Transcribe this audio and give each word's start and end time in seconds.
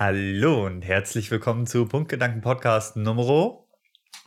Hallo 0.00 0.64
und 0.64 0.80
herzlich 0.80 1.30
willkommen 1.30 1.66
zu 1.66 1.84
Punktgedanken 1.84 2.40
Podcast 2.40 2.96
Nummer 2.96 3.66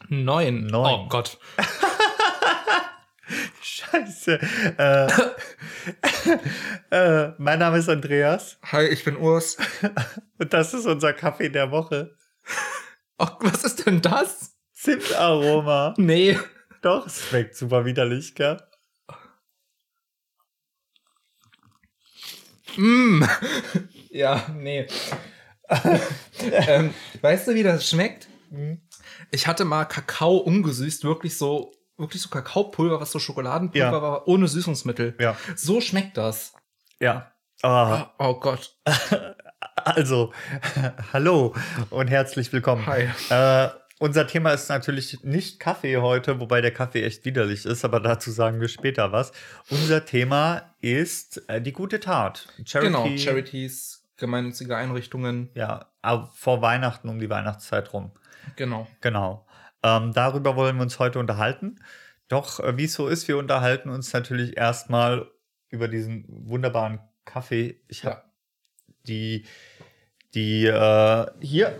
Neun. 0.08 0.68
Neun. 0.68 0.72
Oh 0.72 1.08
Gott. 1.10 1.40
Scheiße. 3.64 4.40
Äh, 4.78 5.08
äh, 6.92 7.32
mein 7.40 7.58
Name 7.58 7.80
ist 7.80 7.90
Andreas 7.90 8.60
Hi, 8.72 8.86
ich 8.86 9.04
bin 9.04 9.18
Urs. 9.18 9.58
und 10.38 10.54
das 10.54 10.76
ist 10.76 10.86
unser 10.86 11.12
Kaffee 11.12 11.50
der 11.50 11.72
Woche. 11.72 12.16
Oh, 13.18 13.30
was 13.40 13.64
ist 13.64 13.88
denn 13.88 14.00
das? 14.00 14.56
Zimtaroma. 14.74 15.96
Nee. 15.98 16.38
Doch, 16.84 17.08
es 17.08 17.30
schmeckt 17.30 17.56
super 17.56 17.84
widerlich, 17.84 18.36
gell? 18.36 18.62
Mm. 22.78 23.24
Ja, 24.12 24.46
nee. 24.56 24.86
ähm, 26.68 26.94
weißt 27.22 27.48
du, 27.48 27.56
wie 27.56 27.64
das 27.64 27.90
schmeckt? 27.90 28.28
Mhm. 28.50 28.82
Ich 29.32 29.48
hatte 29.48 29.66
mal 29.66 29.86
Kakao 29.86 30.38
ungesüßt, 30.38 31.04
wirklich 31.04 31.38
so, 31.38 31.72
wirklich 31.98 32.22
so 32.22 32.30
Kakaopulver, 32.30 33.00
was 33.00 33.12
so 33.12 33.20
Schokoladenpulver 33.20 33.86
Ja. 33.92 34.02
war, 34.02 34.28
ohne 34.28 34.48
Süßungsmittel. 34.48 35.16
Ja. 35.20 35.38
So 35.56 35.82
schmeckt 35.82 36.18
das. 36.18 36.54
Ja. 37.00 37.32
Ah, 37.62 38.12
Oh, 38.20 38.26
oh 38.30 38.40
Gott. 38.40 38.78
also, 39.76 40.34
hallo 41.14 41.56
und 41.90 42.10
herzlich 42.10 42.52
willkommen. 42.52 42.86
Hi. 42.86 43.08
Äh, 43.30 43.70
unser 44.00 44.28
Thema 44.28 44.52
ist 44.52 44.68
natürlich 44.70 45.24
nicht 45.24 45.60
Kaffee 45.62 45.98
heute, 45.98 46.40
wobei 46.42 46.60
der 46.60 46.72
Kaffee 46.74 47.04
echt 47.04 47.24
widerlich 47.24 47.66
ist, 47.66 47.86
aber 47.86 48.02
dazu 48.02 48.32
sagen 48.32 48.60
wir 48.60 48.68
später 48.68 49.12
was. 49.14 49.32
Unser 49.70 50.04
Thema 50.06 50.76
ist 50.82 51.48
äh, 51.48 51.62
die 51.62 51.72
gute 51.72 52.02
Tat. 52.02 52.48
Charity, 52.66 52.92
Genau, 52.92 53.18
Charities, 53.18 54.03
gemeinnützige 54.24 54.76
Einrichtungen. 54.78 55.50
Ja, 55.54 55.92
aber 56.02 56.32
vor 56.34 56.62
Weihnachten, 56.62 57.10
um 57.10 57.20
die 57.20 57.30
Weihnachtszeit 57.30 57.92
rum. 57.92 58.12
Genau. 58.56 58.88
Genau. 59.02 59.46
Ähm, 59.84 60.14
darüber 60.14 60.56
wollen 60.56 60.78
wir 60.78 60.84
uns 60.84 60.98
heute 61.00 61.20
unterhalten. 61.20 61.76
Doch, 62.30 62.62
äh, 62.62 62.78
wie 62.78 62.86
es 62.86 62.94
so 62.94 63.10
ist, 63.10 63.28
wir 63.28 63.38
unterhalten 63.38 63.90
uns 63.90 64.14
natürlich 64.14 64.56
erstmal 64.56 65.30
über 65.70 65.88
diesen 65.90 66.24
wunderbaren 66.30 67.00
Kaffee. 67.26 67.82
Ich 67.90 68.06
habe 68.06 68.16
Ja. 68.16 68.24
die, 69.08 69.46
die, 70.34 70.66
äh, 70.68 71.26
hier, 71.42 71.78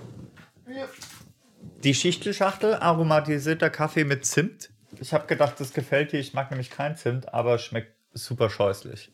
die 1.84 1.94
Schichtelschachtel, 1.94 2.76
aromatisierter 2.76 3.70
Kaffee 3.70 4.04
mit 4.04 4.26
Zimt. 4.26 4.70
Ich 5.00 5.14
habe 5.14 5.28
gedacht, 5.28 5.60
das 5.60 5.74
gefällt 5.74 6.12
dir. 6.12 6.20
Ich 6.20 6.34
mag 6.34 6.52
nämlich 6.52 6.70
kein 6.70 6.98
Zimt, 6.98 7.34
aber 7.34 7.58
schmeckt 7.58 7.96
super 8.14 8.50
scheußlich. 8.50 9.12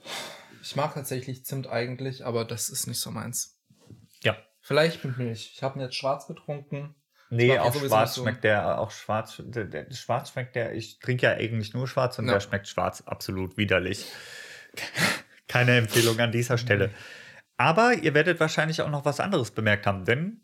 Ich 0.62 0.76
mag 0.76 0.94
tatsächlich 0.94 1.46
Zimt 1.46 1.68
eigentlich, 1.68 2.26
aber 2.26 2.46
das 2.46 2.70
ist 2.70 2.88
nicht 2.88 3.00
so 3.00 3.12
meins. 3.12 3.58
Ja. 4.24 4.38
Vielleicht 4.62 5.04
mit 5.06 5.18
Milch. 5.18 5.52
Ich 5.56 5.64
habe 5.64 5.80
ihn 5.80 5.82
jetzt 5.82 5.96
schwarz 5.96 6.28
getrunken. 6.28 6.96
Nee, 7.32 7.58
auch 7.60 7.74
schwarz 7.76 8.16
so. 8.16 8.24
schmeckt 8.24 8.44
der, 8.44 8.80
auch 8.80 8.90
schwarz, 8.92 9.36
der, 9.40 9.66
der, 9.66 9.92
schwarz 9.94 10.32
schmeckt 10.32 10.56
der, 10.56 10.74
ich 10.74 11.00
trinke 11.00 11.28
ja 11.28 11.34
eigentlich 11.34 11.74
nur 11.74 11.88
schwarz 11.88 12.18
und 12.18 12.26
Ja. 12.26 12.34
der 12.34 12.40
schmeckt 12.40 12.68
schwarz 12.68 13.02
absolut 13.06 13.56
widerlich. 13.58 14.06
Keine 15.48 15.78
Empfehlung 15.78 16.20
an 16.20 16.32
dieser 16.32 16.58
Stelle. 16.58 16.92
Aber 17.58 17.94
ihr 17.94 18.14
werdet 18.14 18.40
wahrscheinlich 18.40 18.82
auch 18.82 18.90
noch 18.90 19.06
was 19.06 19.20
anderes 19.20 19.52
bemerkt 19.52 19.86
haben, 19.86 20.06
denn 20.06 20.42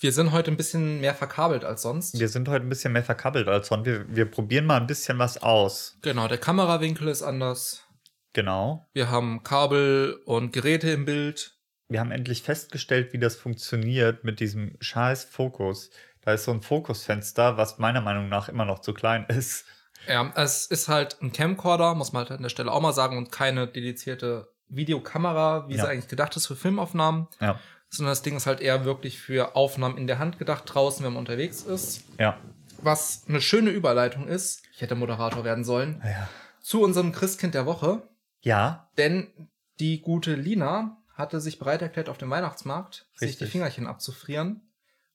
Wir 0.00 0.12
sind 0.12 0.32
heute 0.32 0.50
ein 0.50 0.56
bisschen 0.56 1.00
mehr 1.00 1.14
verkabelt 1.14 1.64
als 1.64 1.82
sonst. 1.82 2.18
wir 2.18 2.28
sind 2.28 2.48
heute 2.48 2.64
ein 2.64 2.68
bisschen 2.70 2.92
mehr 2.94 3.04
verkabbelt 3.04 3.48
als 3.48 3.68
sonst. 3.68 3.84
Wir, 3.86 4.06
wir 4.14 4.24
probieren 4.30 4.64
mal 4.64 4.78
ein 4.80 4.86
bisschen 4.86 5.18
was 5.18 5.42
aus. 5.42 5.98
Genau, 6.02 6.28
der 6.28 6.38
Kamerawinkel 6.38 7.08
ist 7.08 7.22
anders. 7.22 7.84
Genau. 8.32 8.88
Wir 8.92 9.10
haben 9.10 9.42
Kabel 9.42 10.20
und 10.24 10.52
Geräte 10.52 10.90
im 10.90 11.04
Bild. 11.04 11.56
Wir 11.88 12.00
haben 12.00 12.12
endlich 12.12 12.42
festgestellt, 12.42 13.12
wie 13.12 13.18
das 13.18 13.34
funktioniert 13.36 14.22
mit 14.24 14.38
diesem 14.40 14.76
scheiß 14.80 15.24
Fokus. 15.24 15.90
Da 16.22 16.34
ist 16.34 16.44
so 16.44 16.52
ein 16.52 16.62
Fokusfenster, 16.62 17.56
was 17.56 17.78
meiner 17.78 18.00
Meinung 18.00 18.28
nach 18.28 18.48
immer 18.48 18.64
noch 18.64 18.80
zu 18.80 18.94
klein 18.94 19.24
ist. 19.28 19.64
Ja, 20.06 20.32
es 20.36 20.66
ist 20.66 20.88
halt 20.88 21.20
ein 21.20 21.32
Camcorder, 21.32 21.94
muss 21.94 22.12
man 22.12 22.20
halt 22.20 22.30
an 22.32 22.42
der 22.42 22.48
Stelle 22.50 22.70
auch 22.72 22.80
mal 22.80 22.92
sagen, 22.92 23.18
und 23.18 23.32
keine 23.32 23.66
dedizierte 23.66 24.48
Videokamera, 24.68 25.68
wie 25.68 25.74
Ja. 25.74 25.84
sie 25.84 25.90
eigentlich 25.90 26.08
gedacht 26.08 26.36
ist 26.36 26.46
für 26.46 26.56
Filmaufnahmen. 26.56 27.26
Ja. 27.40 27.58
Sondern 27.88 28.12
das 28.12 28.22
Ding 28.22 28.36
ist 28.36 28.46
halt 28.46 28.60
eher 28.60 28.84
wirklich 28.84 29.18
für 29.18 29.56
Aufnahmen 29.56 29.98
in 29.98 30.06
der 30.06 30.20
Hand 30.20 30.38
gedacht, 30.38 30.62
draußen, 30.66 31.04
wenn 31.04 31.12
man 31.14 31.20
unterwegs 31.20 31.62
ist. 31.62 32.04
Ja. 32.18 32.38
Was 32.82 33.24
eine 33.28 33.40
schöne 33.40 33.70
Überleitung 33.70 34.28
ist, 34.28 34.62
ich 34.72 34.80
hätte 34.80 34.94
Moderator 34.94 35.44
werden 35.44 35.64
sollen, 35.64 36.00
Ja. 36.04 36.28
zu 36.62 36.82
unserem 36.82 37.10
Christkind 37.12 37.54
der 37.54 37.66
Woche. 37.66 38.02
Ja. 38.42 38.90
Denn 38.98 39.48
die 39.78 40.00
gute 40.00 40.34
Lina 40.34 40.96
hatte 41.14 41.40
sich 41.40 41.58
bereit 41.58 41.82
erklärt, 41.82 42.08
auf 42.08 42.18
dem 42.18 42.30
Weihnachtsmarkt 42.30 43.06
sich 43.14 43.32
die 43.32 43.44
Richtig. 43.44 43.50
Fingerchen 43.50 43.86
abzufrieren 43.86 44.62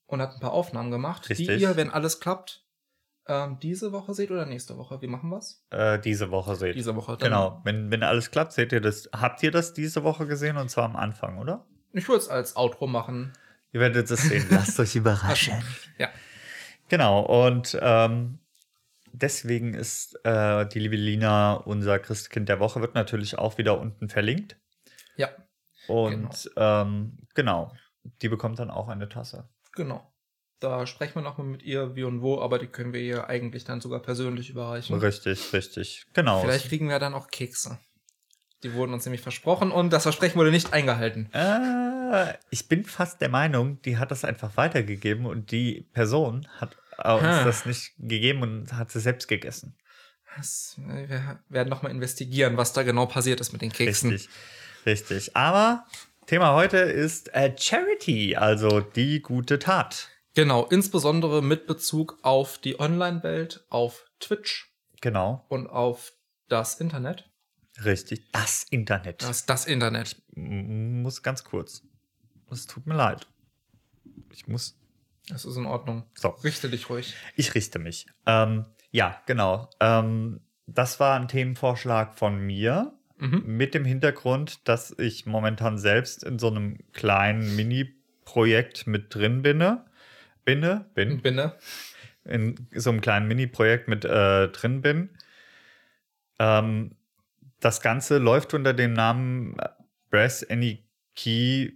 und 0.06 0.20
hat 0.20 0.34
ein 0.34 0.40
paar 0.40 0.52
Aufnahmen 0.52 0.90
gemacht, 0.90 1.28
Richtig. 1.28 1.46
die 1.48 1.54
ihr, 1.54 1.76
wenn 1.76 1.90
alles 1.90 2.20
klappt, 2.20 2.64
ähm, 3.28 3.58
diese 3.60 3.90
Woche 3.90 4.14
seht 4.14 4.30
oder 4.30 4.46
nächste 4.46 4.76
Woche. 4.78 5.02
Wie 5.02 5.08
machen 5.08 5.30
wir's? 5.30 5.64
Äh, 5.70 5.98
diese 5.98 6.30
Woche 6.30 6.54
seht. 6.54 6.76
Diese 6.76 6.94
Woche. 6.94 7.16
Dann- 7.16 7.30
Genau, 7.30 7.60
wenn, 7.64 7.90
wenn 7.90 8.04
alles 8.04 8.30
klappt, 8.30 8.52
seht 8.52 8.70
ihr 8.72 8.80
das. 8.80 9.08
Habt 9.12 9.42
ihr 9.42 9.50
das 9.50 9.72
diese 9.72 10.04
Woche 10.04 10.26
gesehen 10.28 10.56
und 10.56 10.68
zwar 10.70 10.84
am 10.84 10.94
Anfang, 10.94 11.38
oder? 11.38 11.66
Ich 11.92 12.06
würde 12.08 12.20
es 12.20 12.28
als 12.28 12.54
Outro 12.56 12.86
machen. 12.86 13.32
Ihr 13.72 13.80
werdet 13.80 14.08
es 14.10 14.22
sehen. 14.22 14.46
Lasst 14.50 14.78
euch 14.78 14.94
überraschen. 14.94 15.60
Ja. 15.98 16.08
Genau, 16.88 17.20
und 17.46 17.76
ähm, 17.82 18.38
deswegen 19.16 19.74
ist 19.74 20.18
äh, 20.24 20.66
die 20.68 20.78
liebe 20.78 20.96
Lina 20.96 21.54
unser 21.54 21.98
Christkind 21.98 22.48
der 22.48 22.60
Woche, 22.60 22.80
wird 22.80 22.94
natürlich 22.94 23.38
auch 23.38 23.58
wieder 23.58 23.80
unten 23.80 24.08
verlinkt. 24.08 24.56
Ja, 25.16 25.30
Und 25.88 26.50
ähm, 26.56 27.18
genau, 27.34 27.72
die 28.22 28.28
bekommt 28.28 28.58
dann 28.58 28.70
auch 28.70 28.88
eine 28.88 29.08
Tasse. 29.08 29.48
genau. 29.74 30.12
Da 30.58 30.86
sprechen 30.86 31.16
wir 31.16 31.22
nochmal 31.22 31.46
mit 31.46 31.62
ihr, 31.62 31.96
wie 31.96 32.04
und 32.04 32.22
wo, 32.22 32.40
aber 32.40 32.58
die 32.58 32.66
können 32.66 32.94
wir 32.94 33.00
ihr 33.02 33.28
eigentlich 33.28 33.64
dann 33.64 33.82
sogar 33.82 34.00
persönlich 34.00 34.48
überreichen. 34.48 34.98
Richtig, 34.98 35.52
richtig. 35.52 36.06
Genau. 36.14 36.40
Vielleicht 36.40 36.68
kriegen 36.68 36.88
wir 36.88 36.98
dann 36.98 37.12
auch 37.12 37.28
Kekse. 37.28 37.78
Die 38.62 38.72
wurden 38.72 38.94
uns 38.94 39.04
nämlich 39.04 39.20
versprochen 39.20 39.70
und 39.70 39.92
das 39.92 40.04
Versprechen 40.04 40.38
wurde 40.38 40.50
nicht 40.50 40.72
eingehalten. 40.72 41.28
Äh, 41.34 42.32
ich 42.48 42.68
bin 42.68 42.84
fast 42.86 43.20
der 43.20 43.28
Meinung, 43.28 43.82
die 43.82 43.98
hat 43.98 44.10
das 44.10 44.24
einfach 44.24 44.56
weitergegeben 44.56 45.26
und 45.26 45.50
die 45.50 45.82
Person 45.92 46.48
hat 46.58 46.74
äh, 46.98 47.12
uns 47.12 47.22
Ha. 47.22 47.44
das 47.44 47.66
nicht 47.66 47.92
gegeben 47.98 48.42
und 48.42 48.72
hat 48.72 48.90
sie 48.90 49.00
selbst 49.00 49.28
gegessen. 49.28 49.74
Das, 50.36 50.76
äh, 50.88 51.08
wir 51.08 51.38
werden 51.48 51.68
nochmal 51.68 51.92
investigieren, 51.92 52.56
was 52.56 52.72
da 52.72 52.82
genau 52.82 53.06
passiert 53.06 53.40
ist 53.40 53.52
mit 53.52 53.62
den 53.62 53.72
Keksen. 53.72 54.10
Richtig, 54.10 54.30
richtig. 54.84 55.36
Aber 55.36 55.86
Thema 56.26 56.54
heute 56.54 56.78
ist 56.78 57.32
äh, 57.34 57.54
Charity, 57.58 58.36
also 58.36 58.80
die 58.80 59.20
gute 59.22 59.58
Tat. 59.58 60.08
Genau, 60.34 60.66
insbesondere 60.66 61.42
mit 61.42 61.66
Bezug 61.66 62.18
auf 62.22 62.58
die 62.58 62.78
Online-Welt, 62.78 63.64
auf 63.70 64.04
Twitch 64.20 64.70
Genau, 65.00 65.44
und 65.48 65.66
auf 65.68 66.12
das 66.48 66.74
Internet. 66.80 67.30
richtig. 67.84 68.22
Das 68.32 68.64
Internet. 68.70 69.22
Das, 69.22 69.46
das 69.46 69.64
Internet. 69.66 70.20
M- 70.34 71.00
muss 71.02 71.22
ganz 71.22 71.44
kurz. 71.44 71.82
Es 72.50 72.66
tut 72.66 72.86
mir 72.86 72.94
leid. 72.94 73.26
Ich 74.32 74.46
muss. 74.46 74.76
Das 75.28 75.44
ist 75.44 75.56
in 75.56 75.66
Ordnung. 75.66 76.04
So. 76.14 76.28
Richte 76.28 76.68
dich 76.68 76.88
ruhig. 76.88 77.14
Ich 77.34 77.54
richte 77.54 77.78
mich. 77.78 78.06
Ähm, 78.26 78.64
ja, 78.90 79.20
genau. 79.26 79.68
Ähm, 79.80 80.40
das 80.66 81.00
war 81.00 81.18
ein 81.18 81.28
Themenvorschlag 81.28 82.16
von 82.16 82.38
mir. 82.38 82.92
Mhm. 83.18 83.42
Mit 83.46 83.74
dem 83.74 83.84
Hintergrund, 83.84 84.68
dass 84.68 84.94
ich 84.98 85.26
momentan 85.26 85.78
selbst 85.78 86.22
in 86.22 86.38
so 86.38 86.48
einem 86.48 86.78
kleinen 86.92 87.56
Mini-Projekt 87.56 88.86
mit 88.86 89.14
drin 89.14 89.42
bin. 89.42 89.58
Binne, 90.44 90.84
bin, 90.94 91.22
Binne. 91.22 91.54
in 92.24 92.68
so 92.74 92.90
einem 92.90 93.00
kleinen 93.00 93.26
Mini-Projekt 93.26 93.88
mit 93.88 94.04
äh, 94.04 94.48
drin 94.48 94.82
bin. 94.82 95.10
Ähm, 96.38 96.94
das 97.60 97.80
Ganze 97.80 98.18
läuft 98.18 98.54
unter 98.54 98.74
dem 98.74 98.92
Namen 98.92 99.56
Press 100.10 100.48
Any 100.48 100.84
Key 101.14 101.72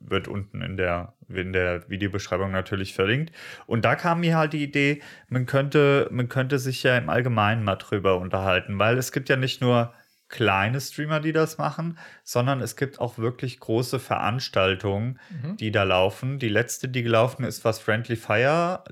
Wird 0.03 0.29
unten 0.29 0.63
in 0.63 0.79
der, 0.79 1.15
in 1.29 1.53
der 1.53 1.89
Videobeschreibung 1.91 2.51
natürlich 2.51 2.95
verlinkt. 2.95 3.35
Und 3.67 3.85
da 3.85 3.97
kam 3.97 4.21
mir 4.21 4.37
halt 4.37 4.55
die 4.55 4.63
Idee, 4.63 5.03
man 5.29 5.45
könnte, 5.45 6.09
man 6.11 6.31
könnte 6.31 6.59
sich 6.59 6.83
ja 6.83 6.97
im 6.97 7.11
Allgemeinen 7.11 7.65
mal 7.65 7.77
drüber 7.77 8.19
unterhalten, 8.19 8.79
weil 8.79 8.97
es 8.97 9.13
gibt 9.13 9.29
ja 9.29 9.37
nicht 9.37 9.61
nur 9.61 9.93
kleine 10.31 10.81
Streamer, 10.81 11.21
die 11.21 11.33
das 11.33 11.59
machen, 11.59 11.99
sondern 12.25 12.61
es 12.63 12.77
gibt 12.77 12.99
auch 13.01 13.19
wirklich 13.19 13.61
große 13.61 13.99
Veranstaltungen, 13.99 15.19
Mhm. 15.31 15.57
die 15.59 15.71
da 15.71 15.83
laufen. 15.83 16.39
Die 16.39 16.49
letzte, 16.49 16.89
die 16.89 17.03
gelaufen 17.03 17.45
ist, 17.45 17.65
was 17.65 17.79
Friendly 17.81 18.17
Fire 18.17 18.83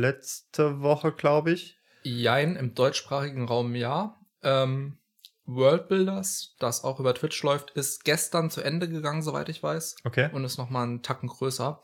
letzte 0.00 0.80
Woche, 0.80 1.12
glaube 1.12 1.52
ich. 1.52 1.78
Jein, 2.02 2.56
im 2.56 2.74
deutschsprachigen 2.74 3.46
Raum 3.46 3.74
ja. 3.74 4.16
ähm, 4.42 4.98
World 5.46 5.88
Builders, 5.88 6.54
das 6.58 6.84
auch 6.84 7.00
über 7.00 7.14
Twitch 7.14 7.42
läuft, 7.42 7.70
ist 7.72 8.04
gestern 8.04 8.50
zu 8.50 8.62
Ende 8.62 8.88
gegangen, 8.88 9.22
soweit 9.22 9.48
ich 9.50 9.62
weiß. 9.62 9.96
Okay. 10.04 10.30
Und 10.32 10.44
ist 10.44 10.56
nochmal 10.58 10.84
einen 10.84 11.02
Tacken 11.02 11.28
größer. 11.28 11.80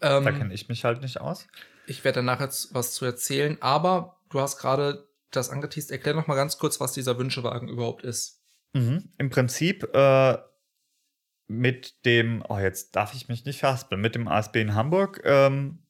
Ähm, 0.00 0.24
Da 0.24 0.32
kenne 0.32 0.54
ich 0.54 0.68
mich 0.68 0.84
halt 0.84 1.02
nicht 1.02 1.20
aus. 1.20 1.46
ich 1.86 2.04
werde 2.04 2.16
danach 2.20 2.40
jetzt 2.40 2.74
was 2.74 2.92
zu 2.92 3.04
erzählen, 3.04 3.58
aber 3.60 4.16
du 4.30 4.40
hast 4.40 4.58
gerade 4.58 5.06
das 5.36 5.50
angeteased. 5.50 5.90
Erklär 5.90 6.14
noch 6.14 6.26
mal 6.26 6.34
ganz 6.36 6.58
kurz, 6.58 6.80
was 6.80 6.92
dieser 6.92 7.18
Wünschewagen 7.18 7.68
überhaupt 7.68 8.02
ist. 8.04 8.40
Mhm. 8.74 9.12
Im 9.18 9.30
Prinzip 9.30 9.84
äh, 9.94 10.38
mit 11.48 12.04
dem, 12.06 12.42
oh, 12.48 12.58
jetzt 12.58 12.96
darf 12.96 13.14
ich 13.14 13.28
mich 13.28 13.44
nicht 13.44 13.58
verhaspeln, 13.60 14.00
mit 14.00 14.14
dem 14.14 14.28
ASB 14.28 14.56
in 14.60 14.74
Hamburg 14.74 15.20
ähm, 15.24 15.86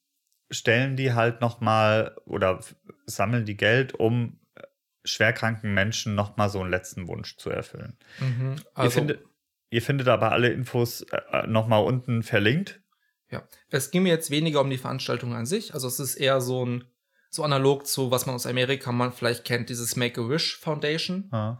stellen 0.51 0.95
die 0.97 1.13
halt 1.13 1.41
nochmal 1.41 2.15
oder 2.25 2.59
f- 2.59 2.75
sammeln 3.05 3.45
die 3.45 3.55
Geld, 3.57 3.93
um 3.93 4.39
äh, 4.55 4.63
schwerkranken 5.05 5.73
Menschen 5.73 6.15
nochmal 6.15 6.49
so 6.49 6.59
einen 6.61 6.69
letzten 6.71 7.07
Wunsch 7.07 7.37
zu 7.37 7.49
erfüllen. 7.49 7.97
ihr, 8.19 8.55
Also, 8.73 8.89
findet, 8.99 9.23
ihr 9.69 9.81
findet 9.81 10.07
aber 10.09 10.31
alle 10.31 10.49
Infos 10.49 11.01
äh, 11.31 11.47
nochmal 11.47 11.83
unten 11.83 12.23
verlinkt. 12.23 12.81
ja. 13.29 13.47
Es 13.69 13.89
ging 13.89 14.03
mir 14.03 14.09
jetzt 14.09 14.29
weniger 14.29 14.61
um 14.61 14.69
die 14.69 14.77
Veranstaltung 14.77 15.33
an 15.33 15.45
sich. 15.45 15.73
Also, 15.73 15.87
es 15.87 15.99
ist 15.99 16.15
eher 16.15 16.41
so 16.41 16.65
ein, 16.65 16.83
so 17.33 17.43
analog 17.43 17.87
zu, 17.87 18.11
was 18.11 18.27
man 18.27 18.35
aus 18.35 18.45
Amerika 18.45 18.91
man 18.91 19.11
vielleicht 19.11 19.43
kennt, 19.43 19.69
dieses 19.69 19.95
Make-A-Wish 19.95 20.59
Foundation. 20.59 21.29
Ja. 21.31 21.59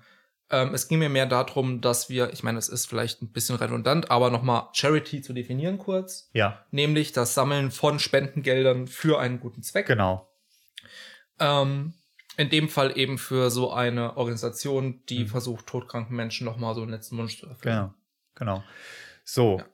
Ähm, 0.51 0.75
es 0.75 0.87
ging 0.87 0.99
mir 0.99 1.09
mehr 1.09 1.25
darum, 1.25 1.81
dass 1.81 2.09
wir, 2.09 2.31
ich 2.31 2.43
meine, 2.43 2.59
es 2.59 2.69
ist 2.69 2.85
vielleicht 2.85 3.23
ein 3.23 3.31
bisschen 3.31 3.55
redundant, 3.55 4.11
aber 4.11 4.29
nochmal 4.29 4.67
Charity 4.73 5.23
zu 5.23 5.33
definieren 5.33 5.79
kurz. 5.79 6.29
ja, 6.33 6.63
Nämlich 6.69 7.11
das 7.11 7.33
Sammeln 7.33 7.71
von 7.71 7.97
Spendengeldern 7.97 8.85
für 8.85 9.19
einen 9.19 9.39
guten 9.39 9.63
Zweck. 9.63 9.87
genau. 9.87 10.29
Ähm, 11.39 11.93
in 12.37 12.49
dem 12.49 12.69
Fall 12.69 12.97
eben 12.97 13.17
für 13.17 13.49
so 13.49 13.71
eine 13.71 14.17
Organisation, 14.17 15.03
die 15.09 15.19
Mhm. 15.23 15.27
versucht, 15.27 15.65
todkranken 15.67 16.15
Menschen 16.15 16.45
nochmal 16.45 16.75
so 16.75 16.81
einen 16.81 16.91
letzten 16.91 17.17
Wunsch 17.17 17.39
zu 17.39 17.47
erfüllen. 17.47 17.75
Genau, 17.75 17.93
genau. 18.35 18.63
So, 19.23 19.57
Ja. 19.57 19.65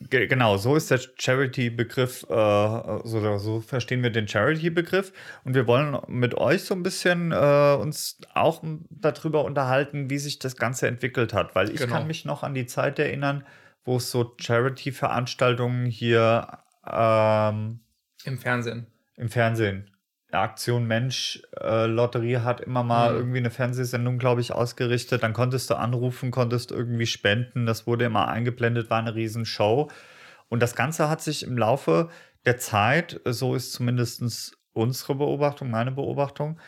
Ge- 0.00 0.26
genau, 0.26 0.56
so 0.56 0.74
ist 0.76 0.90
der 0.90 1.00
Charity-Begriff, 1.18 2.24
äh, 2.28 2.98
so, 3.04 3.38
so 3.38 3.60
verstehen 3.60 4.02
wir 4.02 4.10
den 4.10 4.26
Charity-Begriff. 4.28 5.12
Und 5.44 5.54
wir 5.54 5.66
wollen 5.66 5.96
mit 6.08 6.34
euch 6.34 6.62
so 6.64 6.74
ein 6.74 6.82
bisschen 6.82 7.32
äh, 7.32 7.76
uns 7.80 8.18
auch 8.34 8.62
darüber 8.90 9.44
unterhalten, 9.44 10.10
wie 10.10 10.18
sich 10.18 10.38
das 10.38 10.56
Ganze 10.56 10.88
entwickelt 10.88 11.32
hat. 11.32 11.54
Weil 11.54 11.70
ich 11.70 11.76
Genau. 11.80 11.94
kann 11.94 12.06
mich 12.06 12.24
noch 12.24 12.42
an 12.42 12.54
die 12.54 12.66
Zeit 12.66 12.98
erinnern, 12.98 13.44
wo 13.84 13.96
es 13.96 14.10
so 14.10 14.34
Charity-Veranstaltungen 14.38 15.86
hier 15.86 16.58
ähm, 16.90 17.80
Im 18.24 18.38
Fernsehen. 18.38 18.86
im 19.16 19.28
Fernsehen. 19.28 19.90
Aktion 20.32 20.86
Mensch 20.86 21.42
äh, 21.58 21.86
Lotterie 21.86 22.38
hat 22.38 22.60
immer 22.60 22.82
mal 22.82 23.12
Mhm. 23.12 23.18
irgendwie 23.18 23.38
eine 23.38 23.50
Fernsehsendung, 23.50 24.18
glaube 24.18 24.40
ich, 24.40 24.52
ausgerichtet. 24.52 25.22
Dann 25.22 25.32
konntest 25.32 25.70
du 25.70 25.74
anrufen, 25.74 26.30
konntest 26.30 26.70
irgendwie 26.70 27.06
spenden. 27.06 27.66
Das 27.66 27.86
wurde 27.86 28.04
immer 28.04 28.28
eingeblendet, 28.28 28.90
war 28.90 28.98
eine 28.98 29.14
Riesenshow. 29.14 29.90
Und 30.48 30.60
das 30.60 30.74
Ganze 30.74 31.08
hat 31.08 31.22
sich 31.22 31.42
im 31.42 31.56
Laufe 31.56 32.10
der 32.44 32.58
Zeit, 32.58 33.20
so 33.24 33.54
ist 33.54 33.72
zumindest 33.72 34.56
unsere 34.72 35.14
Beobachtung, 35.14 35.70
meine 35.70 35.92
Beobachtung, 35.92 36.58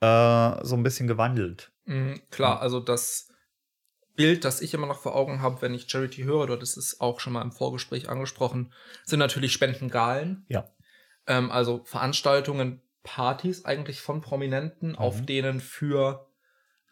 äh, 0.00 0.64
so 0.64 0.76
ein 0.76 0.82
bisschen 0.82 1.06
gewandelt. 1.06 1.72
Mhm, 1.84 2.20
klar, 2.30 2.60
also 2.60 2.80
das 2.80 3.28
Bild, 4.14 4.44
das 4.44 4.60
ich 4.60 4.72
immer 4.72 4.86
noch 4.86 5.00
vor 5.00 5.14
Augen 5.14 5.42
habe, 5.42 5.60
wenn 5.62 5.74
ich 5.74 5.90
Charity 5.90 6.22
höre, 6.24 6.46
dort 6.46 6.62
ist 6.62 6.76
es 6.76 7.00
auch 7.00 7.20
schon 7.20 7.34
mal 7.34 7.42
im 7.42 7.52
Vorgespräch 7.52 8.08
angesprochen, 8.08 8.72
sind 9.04 9.18
natürlich 9.18 9.52
Spendengalen. 9.52 10.46
Ja. 10.48 10.64
Ähm, 11.26 11.50
also 11.50 11.82
Veranstaltungen, 11.84 12.80
Partys 13.06 13.64
eigentlich 13.64 14.00
von 14.00 14.20
Prominenten, 14.20 14.96
auf 14.96 15.20
Mhm. 15.20 15.26
denen 15.26 15.60
für 15.60 16.26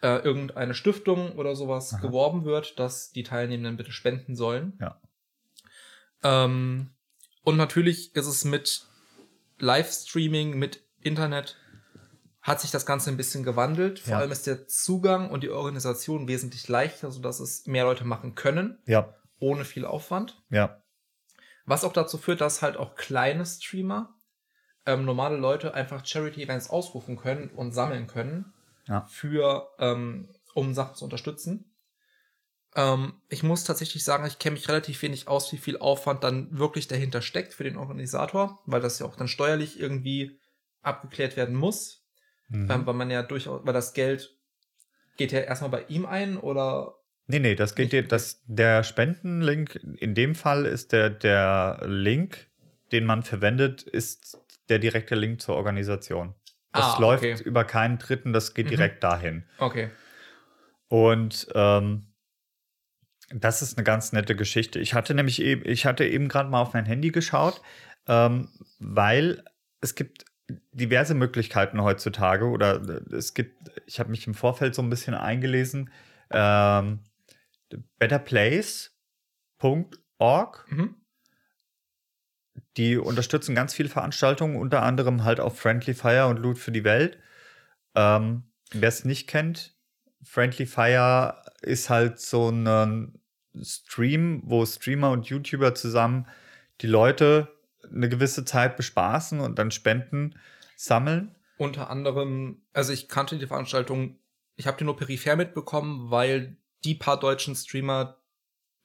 äh, 0.00 0.18
irgendeine 0.22 0.74
Stiftung 0.74 1.32
oder 1.36 1.56
sowas 1.56 1.94
Aha. 1.94 2.00
geworben 2.02 2.44
wird, 2.44 2.78
dass 2.78 3.10
die 3.10 3.22
Teilnehmenden 3.24 3.76
bitte 3.76 3.90
spenden 3.92 4.36
sollen. 4.36 4.78
Ja. 4.80 5.00
Ähm, 6.22 6.90
und 7.42 7.56
natürlich 7.56 8.14
ist 8.14 8.26
es 8.26 8.44
mit 8.44 8.86
Livestreaming, 9.58 10.56
mit 10.58 10.84
Internet, 11.00 11.56
hat 12.42 12.60
sich 12.60 12.70
das 12.70 12.86
Ganze 12.86 13.10
ein 13.10 13.16
bisschen 13.16 13.42
gewandelt. 13.42 13.98
Vor 13.98 14.12
Ja. 14.12 14.18
allem 14.18 14.30
ist 14.32 14.46
der 14.46 14.66
Zugang 14.68 15.30
und 15.30 15.42
die 15.42 15.50
Organisation 15.50 16.28
wesentlich 16.28 16.68
leichter, 16.68 17.10
sodass 17.10 17.40
es 17.40 17.66
mehr 17.66 17.84
Leute 17.84 18.04
machen 18.04 18.34
können, 18.34 18.78
Ja, 18.86 19.14
ohne 19.38 19.64
viel 19.64 19.84
Aufwand. 19.84 20.42
ja, 20.50 20.80
Was 21.66 21.82
auch 21.82 21.94
dazu 21.94 22.18
führt, 22.18 22.42
dass 22.42 22.60
halt 22.60 22.76
auch 22.76 22.94
kleine 22.94 23.46
Streamer, 23.46 24.14
ähm, 24.86 25.04
normale 25.04 25.36
Leute 25.36 25.74
einfach 25.74 26.04
Charity-Events 26.04 26.70
ausrufen 26.70 27.16
können 27.16 27.48
und 27.50 27.72
sammeln 27.72 28.06
können, 28.06 28.52
Ja. 28.86 29.06
für, 29.08 29.68
ähm, 29.78 30.28
um 30.54 30.74
Sachen 30.74 30.94
zu 30.96 31.04
unterstützen. 31.04 31.70
Ähm, 32.76 33.14
ich 33.28 33.42
muss 33.42 33.64
tatsächlich 33.64 34.04
sagen, 34.04 34.26
ich 34.26 34.38
kenne 34.38 34.54
mich 34.54 34.68
relativ 34.68 35.00
wenig 35.02 35.28
aus, 35.28 35.52
wie 35.52 35.58
viel 35.58 35.78
Aufwand 35.78 36.24
dann 36.24 36.58
wirklich 36.58 36.88
dahinter 36.88 37.22
steckt 37.22 37.54
für 37.54 37.64
den 37.64 37.76
Organisator, 37.76 38.60
weil 38.66 38.80
das 38.80 38.98
ja 38.98 39.06
auch 39.06 39.16
dann 39.16 39.28
steuerlich 39.28 39.78
irgendwie 39.80 40.38
abgeklärt 40.82 41.36
werden 41.36 41.54
muss, 41.54 42.04
Mhm. 42.48 42.70
ähm, 42.70 42.86
weil 42.86 42.94
man 42.94 43.10
ja 43.10 43.22
durchaus, 43.22 43.64
weil 43.64 43.72
das 43.72 43.94
Geld 43.94 44.36
geht 45.16 45.32
ja 45.32 45.40
erstmal 45.40 45.70
bei 45.70 45.84
ihm 45.84 46.04
ein 46.06 46.36
oder 46.36 46.96
Nee, 47.26 47.38
nee, 47.38 47.54
das 47.54 47.74
geht 47.74 47.92
dir, 47.92 48.06
das, 48.06 48.42
der 48.46 48.82
Spendenlink, 48.82 49.76
in 49.96 50.14
dem 50.14 50.34
Fall 50.34 50.66
ist 50.66 50.92
der, 50.92 51.08
der 51.08 51.80
Link, 51.86 52.48
den 52.92 53.06
man 53.06 53.22
verwendet, 53.22 53.82
ist 53.82 54.38
der 54.68 54.78
direkte 54.78 55.14
Link 55.14 55.40
zur 55.40 55.56
Organisation. 55.56 56.34
Das 56.72 56.96
Ah, 56.96 56.98
läuft 57.00 57.24
okay. 57.24 57.42
über 57.44 57.64
keinen 57.64 57.98
Dritten, 57.98 58.32
das 58.32 58.54
geht 58.54 58.66
Mhm. 58.66 58.70
direkt 58.70 59.04
dahin. 59.04 59.44
okay. 59.58 59.90
Und 60.88 61.48
ähm, 61.54 62.12
das 63.30 63.62
ist 63.62 63.76
eine 63.78 63.84
ganz 63.84 64.12
nette 64.12 64.36
Geschichte. 64.36 64.78
Ich 64.78 64.92
hatte 64.94 65.14
nämlich 65.14 65.40
eben, 65.40 65.62
ich 65.64 65.86
hatte 65.86 66.04
eben 66.06 66.28
gerade 66.28 66.50
mal 66.50 66.60
auf 66.60 66.74
mein 66.74 66.84
Handy 66.84 67.10
geschaut, 67.10 67.62
ähm, 68.06 68.48
weil 68.78 69.42
es 69.80 69.94
gibt 69.94 70.26
diverse 70.72 71.14
Möglichkeiten 71.14 71.80
heutzutage 71.82 72.44
oder 72.46 72.80
es 73.12 73.32
gibt, 73.34 73.56
ich 73.86 73.98
habe 73.98 74.10
mich 74.10 74.26
im 74.26 74.34
Vorfeld 74.34 74.74
so 74.74 74.82
ein 74.82 74.90
bisschen 74.90 75.14
eingelesen, 75.14 75.90
ähm, 76.30 77.00
betterplace.org, 79.58 80.66
Mhm. 80.70 80.96
Die 82.76 82.96
unterstützen 82.96 83.54
ganz 83.54 83.74
viele 83.74 83.88
Veranstaltungen, 83.88 84.56
unter 84.56 84.82
anderem 84.82 85.24
halt 85.24 85.40
auch 85.40 85.54
Friendly 85.54 85.94
Fire 85.94 86.26
und 86.26 86.38
Loot 86.38 86.58
für 86.58 86.72
die 86.72 86.84
Welt. 86.84 87.18
Ähm, 87.94 88.44
Wer 88.74 88.88
es 88.88 89.04
nicht 89.04 89.28
kennt, 89.28 89.76
Friendly 90.22 90.66
Fire 90.66 91.42
ist 91.62 91.90
halt 91.90 92.18
so 92.18 92.50
ein 92.50 93.20
Stream, 93.62 94.42
wo 94.44 94.66
Streamer 94.66 95.10
und 95.10 95.26
YouTuber 95.26 95.74
zusammen 95.74 96.26
die 96.80 96.88
Leute 96.88 97.48
eine 97.84 98.08
gewisse 98.08 98.44
Zeit 98.44 98.76
bespaßen 98.76 99.38
und 99.40 99.58
dann 99.58 99.70
Spenden 99.70 100.38
sammeln. 100.76 101.36
Unter 101.56 101.88
anderem, 101.88 102.62
also 102.72 102.92
ich 102.92 103.08
kannte 103.08 103.38
die 103.38 103.46
Veranstaltung, 103.46 104.18
ich 104.56 104.66
habe 104.66 104.76
die 104.76 104.84
nur 104.84 104.96
peripher 104.96 105.36
mitbekommen, 105.36 106.10
weil 106.10 106.56
die 106.82 106.94
paar 106.94 107.20
deutschen 107.20 107.54
Streamer, 107.54 108.18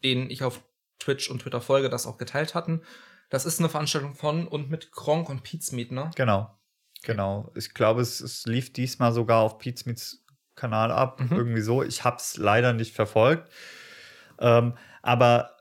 denen 0.03 0.29
ich 0.29 0.43
auf 0.43 0.62
Twitch 1.00 1.31
und 1.31 1.41
Twitter 1.41 1.62
folge, 1.62 1.89
das 1.89 2.05
auch 2.05 2.17
geteilt 2.17 2.53
hatten. 2.53 2.84
Das 3.29 3.45
ist 3.45 3.59
eine 3.59 3.69
Veranstaltung 3.69 4.15
von 4.15 4.48
und 4.48 4.69
mit 4.69 4.91
Gronk 4.91 5.29
und 5.29 5.43
Pizmeet, 5.43 5.91
ne? 5.91 6.12
Genau. 6.15 6.53
Genau. 7.03 7.51
Ich 7.55 7.74
glaube, 7.74 8.01
es, 8.01 8.19
es 8.19 8.45
lief 8.45 8.74
diesmal 8.74 9.13
sogar 9.13 9.39
auf 9.39 9.57
Smiths 9.77 10.25
Kanal 10.55 10.91
ab. 10.91 11.21
Mhm. 11.21 11.38
Irgendwie 11.38 11.62
so. 11.62 11.81
Ich 11.83 12.03
habe 12.03 12.17
es 12.17 12.36
leider 12.38 12.74
nicht 12.74 12.93
verfolgt. 12.93 13.50
Ähm, 14.39 14.74
aber 15.01 15.55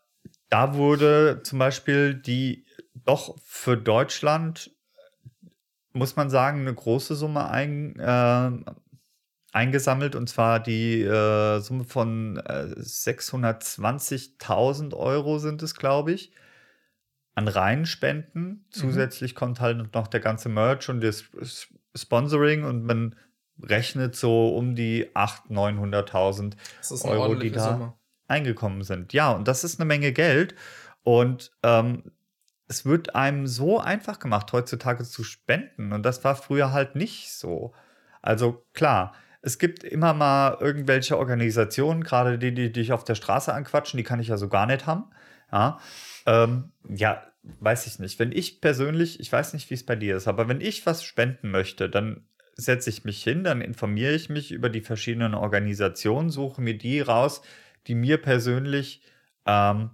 da 0.49 0.75
wurde 0.75 1.43
zum 1.45 1.61
Beispiel 1.61 2.15
die 2.15 2.67
doch 2.95 3.37
für 3.45 3.77
Deutschland, 3.77 4.73
muss 5.93 6.17
man 6.17 6.31
sagen, 6.31 6.63
eine 6.63 6.75
große 6.75 7.15
Summe 7.15 7.49
ein, 7.49 7.97
äh, 8.01 8.51
eingesammelt. 9.53 10.17
Und 10.17 10.29
zwar 10.29 10.59
die 10.59 11.03
äh, 11.03 11.61
Summe 11.61 11.85
von 11.85 12.39
äh, 12.39 12.75
620.000 12.77 14.95
Euro 14.95 15.39
sind 15.39 15.63
es, 15.63 15.77
glaube 15.77 16.11
ich 16.13 16.33
an 17.39 17.47
Reinspenden. 17.47 18.65
Zusätzlich 18.71 19.37
kommt 19.37 19.61
halt 19.61 19.95
noch 19.95 20.09
der 20.09 20.19
ganze 20.21 20.49
Merch 20.49 20.89
und 20.89 21.01
das 21.01 21.25
Sponsoring 21.95 22.65
und 22.65 22.85
man 22.85 23.15
rechnet 23.63 24.17
so 24.17 24.49
um 24.57 24.75
die 24.75 25.07
800.000, 25.15 25.51
900.000 25.51 26.57
Das 26.79 26.91
ist 26.91 27.05
eine 27.05 27.15
Euro, 27.15 27.35
die 27.37 27.53
da 27.53 27.73
Summe. 27.73 27.95
eingekommen 28.27 28.83
sind. 28.83 29.13
Ja, 29.13 29.31
und 29.31 29.47
das 29.47 29.63
ist 29.63 29.79
eine 29.81 29.87
Menge 29.87 30.13
Geld 30.13 30.57
und 31.05 31.53
ähm, 31.63 32.11
es 32.67 32.85
wird 32.85 33.15
einem 33.15 33.47
so 33.47 33.79
einfach 33.81 34.19
gemacht, 34.19 34.53
heutzutage 34.53 35.05
zu 35.05 35.23
spenden 35.23 35.93
und 35.93 36.03
das 36.05 36.25
war 36.25 36.35
früher 36.35 36.73
halt 36.73 36.97
nicht 36.97 37.33
so. 37.33 37.73
Also 38.21 38.65
klar, 38.75 39.15
es 39.43 39.59
gibt 39.59 39.85
immer 39.85 40.13
mal 40.13 40.57
irgendwelche 40.61 41.17
Organisationen, 41.19 42.03
gerade 42.03 42.37
die, 42.39 42.53
die 42.53 42.73
dich 42.73 42.93
auf 42.93 43.05
der 43.05 43.15
Straße 43.15 43.55
anquatschen, 43.55 43.97
die 43.97 44.03
kann 44.05 44.19
ich 44.19 44.29
ja 44.29 44.37
so 44.37 44.49
gar 44.49 44.67
nicht 44.67 44.87
haben. 44.87 45.05
Ja, 45.51 45.79
ähm, 46.27 46.73
ja, 46.89 47.23
weiß 47.43 47.87
ich 47.87 47.99
nicht. 47.99 48.19
Wenn 48.19 48.33
ich 48.33 48.61
persönlich, 48.61 49.21
ich 49.21 49.33
weiß 49.33 49.53
nicht, 49.55 49.71
wie 49.71 49.75
es 49.75 49.87
bei 49.87 49.97
dir 49.97 50.17
ist, 50.17 50.29
aber 50.29 50.49
wenn 50.49 50.61
ich 50.61 50.87
was 50.87 51.03
spenden 51.03 51.51
möchte, 51.51 51.89
dann 51.89 52.27
setze 52.55 52.91
ich 52.91 53.05
mich 53.05 53.23
hin, 53.23 53.45
dann 53.45 53.61
informiere 53.61 54.15
ich 54.15 54.29
mich 54.29 54.51
über 54.51 54.69
die 54.69 54.81
verschiedenen 54.81 55.35
Organisationen, 55.35 56.31
suche 56.31 56.61
mir 56.61 56.77
die 56.77 57.01
raus, 57.01 57.41
die 57.87 57.95
mir 57.95 58.21
persönlich 58.21 59.03
ähm, 59.47 59.91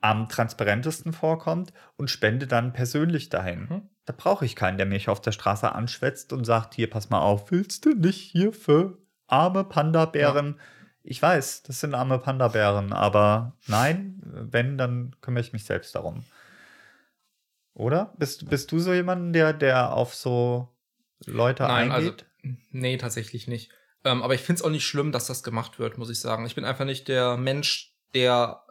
am 0.00 0.28
transparentesten 0.28 1.12
vorkommt 1.12 1.72
und 1.96 2.08
spende 2.08 2.46
dann 2.46 2.72
persönlich 2.72 3.28
dahin. 3.30 3.66
Mhm. 3.68 3.82
Da 4.04 4.14
brauche 4.16 4.44
ich 4.44 4.56
keinen, 4.56 4.78
der 4.78 4.86
mich 4.86 5.08
auf 5.08 5.20
der 5.20 5.32
Straße 5.32 5.72
anschwätzt 5.72 6.32
und 6.32 6.44
sagt, 6.44 6.74
hier, 6.74 6.88
pass 6.88 7.10
mal 7.10 7.20
auf, 7.20 7.50
willst 7.50 7.84
du 7.84 7.94
nicht 7.94 8.20
hier 8.20 8.52
für 8.52 8.98
arme 9.26 9.64
Panda-Bären? 9.64 10.54
Ja. 10.56 10.62
Ich 11.10 11.22
weiß, 11.22 11.62
das 11.62 11.80
sind 11.80 11.94
arme 11.94 12.18
Panda-Bären, 12.18 12.92
aber 12.92 13.56
nein, 13.66 14.20
wenn, 14.22 14.76
dann 14.76 15.16
kümmere 15.22 15.40
ich 15.40 15.54
mich 15.54 15.64
selbst 15.64 15.94
darum. 15.94 16.22
Oder? 17.72 18.12
Bist, 18.18 18.50
bist 18.50 18.70
du 18.72 18.78
so 18.78 18.92
jemand, 18.92 19.34
der, 19.34 19.54
der 19.54 19.94
auf 19.94 20.14
so 20.14 20.68
Leute 21.24 21.62
Nein, 21.62 21.90
eingeht? 21.90 22.26
Also, 22.44 22.56
nee, 22.72 22.98
tatsächlich 22.98 23.48
nicht. 23.48 23.72
Ähm, 24.04 24.22
aber 24.22 24.34
ich 24.34 24.42
finde 24.42 24.58
es 24.58 24.62
auch 24.62 24.70
nicht 24.70 24.86
schlimm, 24.86 25.10
dass 25.10 25.26
das 25.26 25.42
gemacht 25.42 25.78
wird, 25.78 25.96
muss 25.96 26.10
ich 26.10 26.20
sagen. 26.20 26.44
Ich 26.44 26.54
bin 26.54 26.66
einfach 26.66 26.84
nicht 26.84 27.08
der 27.08 27.38
Mensch, 27.38 27.96
der, 28.12 28.66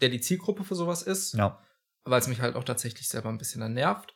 der 0.00 0.08
die 0.08 0.22
Zielgruppe 0.22 0.64
für 0.64 0.74
sowas 0.74 1.02
ist. 1.02 1.34
Ja. 1.34 1.62
Weil 2.04 2.20
es 2.20 2.28
mich 2.28 2.40
halt 2.40 2.56
auch 2.56 2.64
tatsächlich 2.64 3.06
selber 3.06 3.28
ein 3.28 3.38
bisschen 3.38 3.60
dann 3.60 3.74
nervt. 3.74 4.14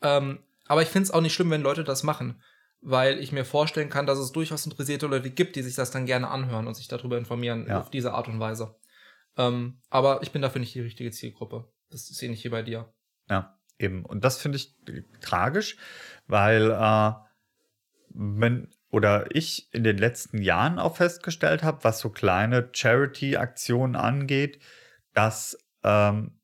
Ähm, 0.00 0.42
aber 0.66 0.80
ich 0.80 0.88
finde 0.88 1.04
es 1.04 1.10
auch 1.10 1.20
nicht 1.20 1.34
schlimm, 1.34 1.50
wenn 1.50 1.60
Leute 1.60 1.84
das 1.84 2.02
machen, 2.02 2.42
weil 2.82 3.20
ich 3.20 3.32
mir 3.32 3.44
vorstellen 3.44 3.88
kann, 3.88 4.06
dass 4.06 4.18
es 4.18 4.32
durchaus 4.32 4.66
interessierte 4.66 5.06
Leute 5.06 5.30
gibt, 5.30 5.56
die 5.56 5.62
sich 5.62 5.76
das 5.76 5.92
dann 5.92 6.04
gerne 6.04 6.28
anhören 6.28 6.66
und 6.66 6.74
sich 6.74 6.88
darüber 6.88 7.16
informieren 7.16 7.66
ja. 7.68 7.80
auf 7.80 7.90
diese 7.90 8.12
Art 8.12 8.28
und 8.28 8.40
Weise. 8.40 8.76
Ähm, 9.36 9.80
aber 9.88 10.22
ich 10.22 10.32
bin 10.32 10.42
dafür 10.42 10.60
nicht 10.60 10.74
die 10.74 10.80
richtige 10.80 11.10
Zielgruppe. 11.12 11.72
Das 11.90 12.10
ist 12.10 12.22
ähnlich 12.22 12.42
hier 12.42 12.50
bei 12.50 12.62
dir. 12.62 12.92
Ja, 13.30 13.58
eben. 13.78 14.04
Und 14.04 14.24
das 14.24 14.38
finde 14.38 14.56
ich 14.56 14.74
tragisch, 15.20 15.76
weil 16.26 16.70
äh, 16.70 17.12
wenn 18.10 18.74
oder 18.90 19.34
ich 19.34 19.72
in 19.72 19.84
den 19.84 19.96
letzten 19.96 20.42
Jahren 20.42 20.78
auch 20.78 20.96
festgestellt 20.96 21.62
habe, 21.62 21.82
was 21.82 22.00
so 22.00 22.10
kleine 22.10 22.68
Charity-Aktionen 22.72 23.96
angeht, 23.96 24.60
dass 25.14 25.56
ähm, 25.82 26.38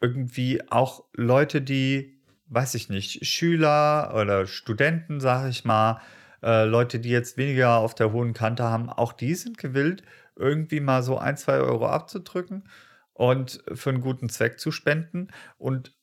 irgendwie 0.00 0.62
auch 0.70 1.04
Leute, 1.12 1.60
die 1.60 2.13
weiß 2.46 2.74
ich 2.74 2.88
nicht, 2.88 3.26
Schüler 3.26 4.14
oder 4.14 4.46
Studenten, 4.46 5.20
sage 5.20 5.48
ich 5.48 5.64
mal, 5.64 6.00
äh, 6.42 6.64
Leute, 6.64 7.00
die 7.00 7.10
jetzt 7.10 7.36
weniger 7.36 7.78
auf 7.78 7.94
der 7.94 8.12
hohen 8.12 8.34
Kante 8.34 8.64
haben, 8.64 8.90
auch 8.90 9.12
die 9.12 9.34
sind 9.34 9.58
gewillt, 9.58 10.02
irgendwie 10.36 10.80
mal 10.80 11.02
so 11.02 11.18
ein, 11.18 11.36
zwei 11.36 11.58
Euro 11.58 11.86
abzudrücken 11.86 12.68
und 13.12 13.62
für 13.72 13.90
einen 13.90 14.00
guten 14.00 14.28
Zweck 14.28 14.58
zu 14.58 14.70
spenden. 14.70 15.28
Und 15.56 15.96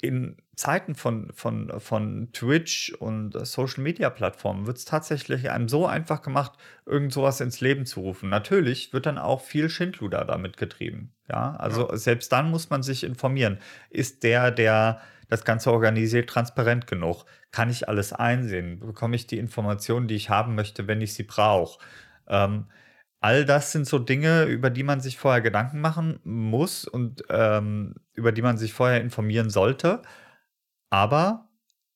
in 0.00 0.36
Zeiten 0.54 0.94
von, 0.94 1.32
von, 1.32 1.72
von 1.80 2.30
Twitch 2.32 2.92
und 2.98 3.34
Social 3.46 3.82
Media 3.82 4.10
Plattformen 4.10 4.66
wird 4.66 4.78
es 4.78 4.84
tatsächlich 4.84 5.50
einem 5.50 5.68
so 5.68 5.86
einfach 5.86 6.22
gemacht, 6.22 6.52
irgend 6.86 7.12
sowas 7.12 7.40
ins 7.40 7.60
Leben 7.60 7.84
zu 7.84 8.00
rufen. 8.00 8.28
Natürlich 8.28 8.92
wird 8.92 9.06
dann 9.06 9.18
auch 9.18 9.40
viel 9.40 9.68
Schindluder 9.68 10.24
damit 10.24 10.56
getrieben. 10.56 11.14
Ja, 11.28 11.56
also 11.56 11.88
ja. 11.88 11.96
selbst 11.96 12.30
dann 12.32 12.50
muss 12.50 12.70
man 12.70 12.82
sich 12.82 13.02
informieren. 13.02 13.58
Ist 13.90 14.22
der, 14.22 14.52
der 14.52 15.00
das 15.28 15.44
Ganze 15.44 15.72
organisiert, 15.72 16.28
transparent 16.28 16.86
genug? 16.86 17.24
Kann 17.50 17.70
ich 17.70 17.88
alles 17.88 18.12
einsehen? 18.12 18.80
Bekomme 18.80 19.16
ich 19.16 19.26
die 19.26 19.38
Informationen, 19.38 20.08
die 20.08 20.16
ich 20.16 20.30
haben 20.30 20.54
möchte, 20.54 20.86
wenn 20.86 21.00
ich 21.00 21.14
sie 21.14 21.24
brauche? 21.24 21.78
Ähm, 22.26 22.66
all 23.20 23.44
das 23.44 23.72
sind 23.72 23.86
so 23.86 23.98
Dinge, 23.98 24.44
über 24.44 24.70
die 24.70 24.82
man 24.82 25.00
sich 25.00 25.18
vorher 25.18 25.40
Gedanken 25.40 25.80
machen 25.80 26.20
muss 26.24 26.84
und 26.86 27.22
ähm, 27.28 27.94
über 28.14 28.32
die 28.32 28.42
man 28.42 28.58
sich 28.58 28.72
vorher 28.72 29.00
informieren 29.00 29.50
sollte. 29.50 30.02
Aber 30.90 31.48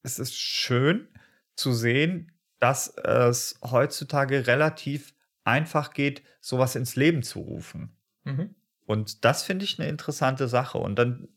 es 0.03 0.19
ist 0.19 0.35
schön 0.35 1.09
zu 1.57 1.73
sehen, 1.73 2.33
dass 2.61 2.89
es 2.89 3.59
heutzutage 3.63 4.47
relativ 4.47 5.15
einfach 5.45 5.93
geht, 5.93 6.23
sowas 6.41 6.77
ins 6.77 6.97
Leben 6.97 7.23
zu 7.23 7.41
rufen. 7.41 7.97
Mhm. 8.25 8.55
Und 8.87 9.25
das 9.25 9.43
finde 9.43 9.65
ich 9.65 9.79
eine 9.79 9.89
interessante 9.89 10.49
Sache. 10.49 10.79
Und 10.79 10.97
dann 10.97 11.29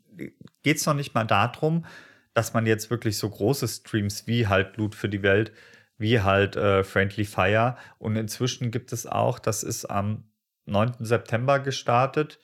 geht 0.64 0.78
es 0.78 0.86
noch 0.86 0.94
nicht 0.94 1.14
mal 1.14 1.26
darum, 1.26 1.86
dass 2.34 2.54
man 2.54 2.66
jetzt 2.66 2.90
wirklich 2.90 3.18
so 3.18 3.30
große 3.30 3.68
Streams 3.68 4.28
wie 4.28 4.48
halt 4.48 4.74
Blut 4.74 4.96
für 4.96 5.10
die 5.10 5.24
Welt, 5.24 5.54
wie 5.98 6.22
halt 6.22 6.56
äh, 6.56 6.84
Friendly 6.84 7.26
Fire 7.26 7.78
und 7.98 8.16
inzwischen 8.16 8.72
gibt 8.72 8.92
es 8.92 9.06
auch, 9.06 9.40
das 9.40 9.64
ist 9.64 9.86
am 9.86 10.26
9. 10.66 10.96
September 11.00 11.60
gestartet, 11.60 12.40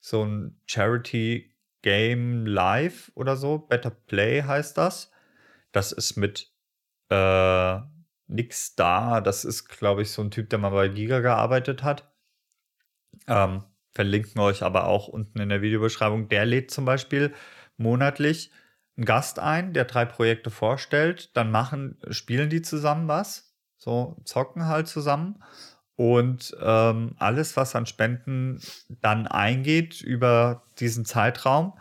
so 0.00 0.24
ein 0.24 0.60
Charity 0.66 1.54
Game 1.82 2.46
Live 2.46 3.10
oder 3.14 3.36
so, 3.36 3.58
Better 3.58 3.90
Play 3.90 4.42
heißt 4.42 4.76
das. 4.76 5.10
Das 5.72 5.92
ist 5.92 6.16
mit 6.16 6.52
äh, 7.10 7.78
Nick 8.26 8.52
Star, 8.52 9.22
das 9.22 9.44
ist, 9.44 9.68
glaube 9.68 10.02
ich, 10.02 10.10
so 10.10 10.22
ein 10.22 10.30
Typ, 10.30 10.50
der 10.50 10.58
mal 10.58 10.70
bei 10.70 10.88
Giga 10.88 11.20
gearbeitet 11.20 11.82
hat. 11.82 12.12
Ähm, 13.26 13.64
verlinken 13.92 14.36
wir 14.36 14.44
euch 14.44 14.62
aber 14.62 14.86
auch 14.86 15.08
unten 15.08 15.40
in 15.40 15.48
der 15.48 15.62
Videobeschreibung. 15.62 16.28
Der 16.28 16.46
lädt 16.46 16.70
zum 16.70 16.84
Beispiel 16.84 17.34
monatlich 17.76 18.52
einen 18.96 19.06
Gast 19.06 19.38
ein, 19.38 19.72
der 19.72 19.84
drei 19.84 20.04
Projekte 20.04 20.50
vorstellt. 20.50 21.36
Dann 21.36 21.50
machen, 21.50 21.98
spielen 22.10 22.50
die 22.50 22.62
zusammen 22.62 23.08
was, 23.08 23.56
so 23.76 24.16
zocken 24.24 24.66
halt 24.66 24.88
zusammen. 24.88 25.42
Und 25.96 26.56
ähm, 26.62 27.14
alles, 27.18 27.56
was 27.56 27.76
an 27.76 27.84
Spenden 27.84 28.60
dann 28.88 29.26
eingeht 29.26 30.00
über 30.00 30.64
diesen 30.78 31.04
Zeitraum, 31.04 31.78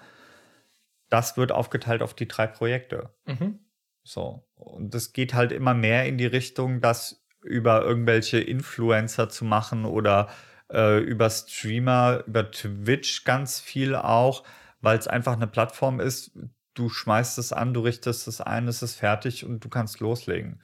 das 1.09 1.37
wird 1.37 1.51
aufgeteilt 1.51 2.01
auf 2.01 2.13
die 2.13 2.27
drei 2.27 2.45
Projekte. 2.47 3.13
Mhm. 3.25 3.59
So. 4.03 4.45
Und 4.55 4.93
es 4.93 5.13
geht 5.13 5.33
halt 5.33 5.51
immer 5.51 5.73
mehr 5.73 6.05
in 6.05 6.17
die 6.17 6.25
Richtung, 6.25 6.81
das 6.81 7.25
über 7.41 7.83
irgendwelche 7.83 8.39
Influencer 8.39 9.29
zu 9.29 9.45
machen 9.45 9.85
oder 9.85 10.29
äh, 10.71 10.99
über 10.99 11.29
Streamer, 11.29 12.23
über 12.27 12.49
Twitch 12.51 13.23
ganz 13.23 13.59
viel 13.59 13.95
auch, 13.95 14.43
weil 14.81 14.97
es 14.97 15.07
einfach 15.07 15.33
eine 15.33 15.47
Plattform 15.47 15.99
ist. 15.99 16.31
Du 16.73 16.89
schmeißt 16.89 17.37
es 17.37 17.51
an, 17.51 17.73
du 17.73 17.81
richtest 17.81 18.27
es 18.27 18.41
ein, 18.41 18.67
es 18.67 18.81
ist 18.81 18.95
fertig 18.95 19.45
und 19.45 19.63
du 19.63 19.69
kannst 19.69 19.99
loslegen. 19.99 20.61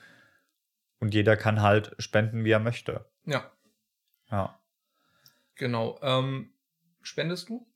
Und 1.00 1.14
jeder 1.14 1.36
kann 1.36 1.62
halt 1.62 1.96
spenden, 2.00 2.46
wie 2.46 2.52
er 2.52 2.60
möchte. 2.60 3.06
Ja. 3.26 3.52
Ja. 4.32 4.60
Genau. 5.56 6.00
Ähm, 6.02 6.54
spendest 7.02 7.50
du? 7.50 7.68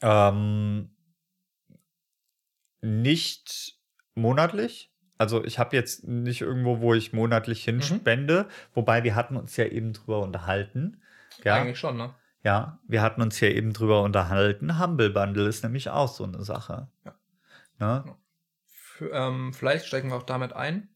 Ähm, 0.00 0.90
nicht 2.80 3.78
monatlich. 4.14 4.92
Also 5.16 5.44
ich 5.44 5.58
habe 5.58 5.76
jetzt 5.76 6.06
nicht 6.06 6.40
irgendwo, 6.40 6.80
wo 6.80 6.92
ich 6.94 7.12
monatlich 7.12 7.64
hinspende, 7.64 8.44
mhm. 8.44 8.52
wobei 8.74 9.04
wir 9.04 9.14
hatten 9.14 9.36
uns 9.36 9.56
ja 9.56 9.66
eben 9.66 9.92
drüber 9.92 10.20
unterhalten. 10.20 11.00
Ja. 11.42 11.56
Eigentlich 11.56 11.78
schon, 11.78 11.96
ne? 11.96 12.14
Ja, 12.42 12.78
wir 12.86 13.00
hatten 13.00 13.22
uns 13.22 13.40
ja 13.40 13.48
eben 13.48 13.72
drüber 13.72 14.02
unterhalten. 14.02 14.78
Humble 14.78 15.10
Bundle 15.10 15.48
ist 15.48 15.62
nämlich 15.62 15.88
auch 15.88 16.08
so 16.08 16.24
eine 16.24 16.44
Sache. 16.44 16.88
Ja. 17.04 17.14
Ne? 17.78 18.16
Für, 18.66 19.10
ähm, 19.12 19.54
vielleicht 19.54 19.86
steigen 19.86 20.10
wir 20.10 20.16
auch 20.16 20.24
damit 20.24 20.52
ein. 20.52 20.94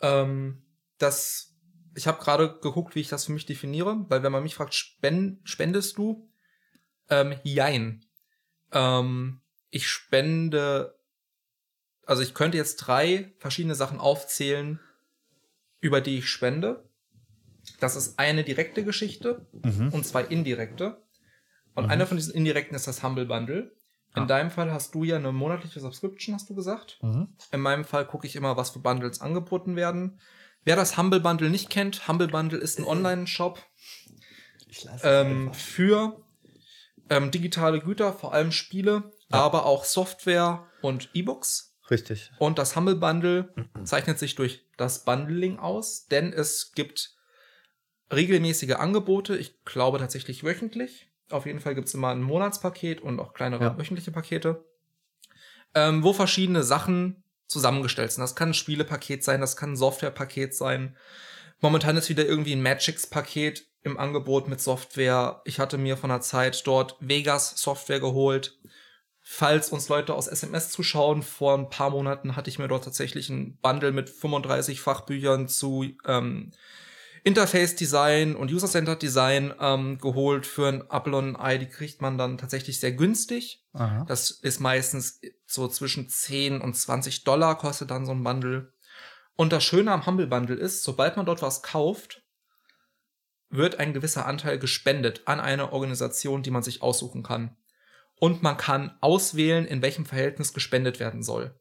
Ähm, 0.00 0.62
das, 0.98 1.54
ich 1.94 2.06
habe 2.06 2.22
gerade 2.22 2.58
geguckt, 2.60 2.94
wie 2.94 3.00
ich 3.00 3.08
das 3.08 3.26
für 3.26 3.32
mich 3.32 3.46
definiere, 3.46 4.06
weil 4.08 4.22
wenn 4.22 4.32
man 4.32 4.44
mich 4.44 4.54
fragt, 4.54 4.74
spend, 4.74 5.40
spendest 5.48 5.98
du? 5.98 6.30
Ähm, 7.10 7.34
jein. 7.42 8.04
Ähm, 8.72 9.40
ich 9.70 9.88
spende, 9.88 10.98
also 12.06 12.22
ich 12.22 12.32
könnte 12.32 12.56
jetzt 12.56 12.76
drei 12.76 13.34
verschiedene 13.38 13.74
Sachen 13.74 13.98
aufzählen, 13.98 14.80
über 15.80 16.00
die 16.00 16.18
ich 16.18 16.28
spende. 16.28 16.85
Das 17.80 17.96
ist 17.96 18.18
eine 18.18 18.44
direkte 18.44 18.84
Geschichte 18.84 19.46
mhm. 19.52 19.90
und 19.92 20.06
zwei 20.06 20.22
indirekte. 20.22 21.02
Und 21.74 21.84
mhm. 21.84 21.90
eine 21.90 22.06
von 22.06 22.16
diesen 22.16 22.34
indirekten 22.34 22.74
ist 22.74 22.86
das 22.86 23.02
Humble 23.02 23.26
Bundle. 23.26 23.72
In 24.14 24.22
ah. 24.22 24.26
deinem 24.26 24.50
Fall 24.50 24.72
hast 24.72 24.94
du 24.94 25.04
ja 25.04 25.16
eine 25.16 25.30
monatliche 25.30 25.80
Subscription, 25.80 26.34
hast 26.34 26.48
du 26.48 26.54
gesagt. 26.54 26.98
Mhm. 27.02 27.28
In 27.52 27.60
meinem 27.60 27.84
Fall 27.84 28.06
gucke 28.06 28.26
ich 28.26 28.34
immer, 28.34 28.56
was 28.56 28.70
für 28.70 28.78
Bundles 28.78 29.20
angeboten 29.20 29.76
werden. 29.76 30.18
Wer 30.64 30.74
das 30.74 30.96
Humble 30.96 31.20
Bundle 31.20 31.50
nicht 31.50 31.70
kennt, 31.70 32.08
Humble 32.08 32.28
Bundle 32.28 32.58
ist 32.58 32.78
ein 32.78 32.84
äh. 32.84 32.88
Online-Shop 32.88 33.62
ähm, 35.02 35.52
für 35.52 36.20
ähm, 37.10 37.30
digitale 37.30 37.80
Güter, 37.80 38.12
vor 38.12 38.32
allem 38.32 38.52
Spiele, 38.52 39.12
ja. 39.30 39.40
aber 39.40 39.66
auch 39.66 39.84
Software 39.84 40.66
und 40.82 41.10
E-Books. 41.14 41.76
Richtig. 41.90 42.32
Und 42.38 42.58
das 42.58 42.74
Humble 42.74 42.96
Bundle 42.96 43.54
zeichnet 43.84 44.18
sich 44.18 44.34
durch 44.34 44.66
das 44.76 45.04
Bundling 45.04 45.58
aus, 45.58 46.06
denn 46.06 46.32
es 46.32 46.72
gibt 46.72 47.15
regelmäßige 48.12 48.74
Angebote, 48.74 49.36
ich 49.36 49.64
glaube 49.64 49.98
tatsächlich 49.98 50.44
wöchentlich. 50.44 51.08
Auf 51.30 51.46
jeden 51.46 51.60
Fall 51.60 51.74
gibt 51.74 51.88
es 51.88 51.94
immer 51.94 52.10
ein 52.10 52.22
Monatspaket 52.22 53.00
und 53.00 53.18
auch 53.18 53.34
kleinere 53.34 53.64
ja. 53.64 53.78
wöchentliche 53.78 54.12
Pakete, 54.12 54.64
ähm, 55.74 56.02
wo 56.02 56.12
verschiedene 56.12 56.62
Sachen 56.62 57.24
zusammengestellt 57.48 58.12
sind. 58.12 58.22
Das 58.22 58.36
kann 58.36 58.50
ein 58.50 58.54
Spielepaket 58.54 59.24
sein, 59.24 59.40
das 59.40 59.56
kann 59.56 59.72
ein 59.72 59.76
Softwarepaket 59.76 60.54
sein. 60.54 60.96
Momentan 61.60 61.96
ist 61.96 62.08
wieder 62.08 62.26
irgendwie 62.26 62.52
ein 62.52 62.62
Magix-Paket 62.62 63.66
im 63.82 63.98
Angebot 63.98 64.46
mit 64.48 64.60
Software. 64.60 65.42
Ich 65.44 65.58
hatte 65.58 65.78
mir 65.78 65.96
von 65.96 66.10
der 66.10 66.20
Zeit 66.20 66.66
dort 66.66 66.96
Vegas 67.00 67.56
Software 67.56 68.00
geholt 68.00 68.58
Falls 69.28 69.70
uns 69.70 69.88
Leute 69.88 70.14
aus 70.14 70.28
SMS 70.28 70.70
zuschauen, 70.70 71.20
vor 71.20 71.58
ein 71.58 71.68
paar 71.68 71.90
Monaten 71.90 72.36
hatte 72.36 72.48
ich 72.48 72.60
mir 72.60 72.68
dort 72.68 72.84
tatsächlich 72.84 73.28
ein 73.28 73.58
Bundle 73.60 73.90
mit 73.90 74.08
35 74.08 74.80
Fachbüchern 74.80 75.48
zu 75.48 75.84
ähm, 76.06 76.52
Interface-Design 77.26 78.36
und 78.36 78.52
User-Centered 78.52 79.02
Design 79.02 79.52
ähm, 79.58 79.98
geholt 79.98 80.46
für 80.46 80.68
ein 80.68 80.84
Apple 80.88 81.16
und 81.16 81.30
ein 81.30 81.36
Ei. 81.36 81.58
Die 81.58 81.66
kriegt 81.66 82.00
man 82.00 82.16
dann 82.18 82.38
tatsächlich 82.38 82.78
sehr 82.78 82.92
günstig. 82.92 83.64
Aha. 83.72 84.04
Das 84.06 84.30
ist 84.30 84.60
meistens 84.60 85.20
so 85.44 85.66
zwischen 85.66 86.08
10 86.08 86.60
und 86.60 86.76
20 86.76 87.24
Dollar 87.24 87.58
kostet 87.58 87.90
dann 87.90 88.06
so 88.06 88.12
ein 88.12 88.22
Bundle. 88.22 88.72
Und 89.34 89.52
das 89.52 89.64
Schöne 89.64 89.90
am 89.90 90.06
Humble 90.06 90.28
Bundle 90.28 90.54
ist, 90.54 90.84
sobald 90.84 91.16
man 91.16 91.26
dort 91.26 91.42
was 91.42 91.64
kauft, 91.64 92.22
wird 93.50 93.80
ein 93.80 93.92
gewisser 93.92 94.26
Anteil 94.26 94.60
gespendet 94.60 95.22
an 95.24 95.40
eine 95.40 95.72
Organisation, 95.72 96.44
die 96.44 96.52
man 96.52 96.62
sich 96.62 96.80
aussuchen 96.80 97.24
kann. 97.24 97.56
Und 98.20 98.44
man 98.44 98.56
kann 98.56 98.96
auswählen, 99.00 99.66
in 99.66 99.82
welchem 99.82 100.06
Verhältnis 100.06 100.52
gespendet 100.52 101.00
werden 101.00 101.24
soll. 101.24 101.58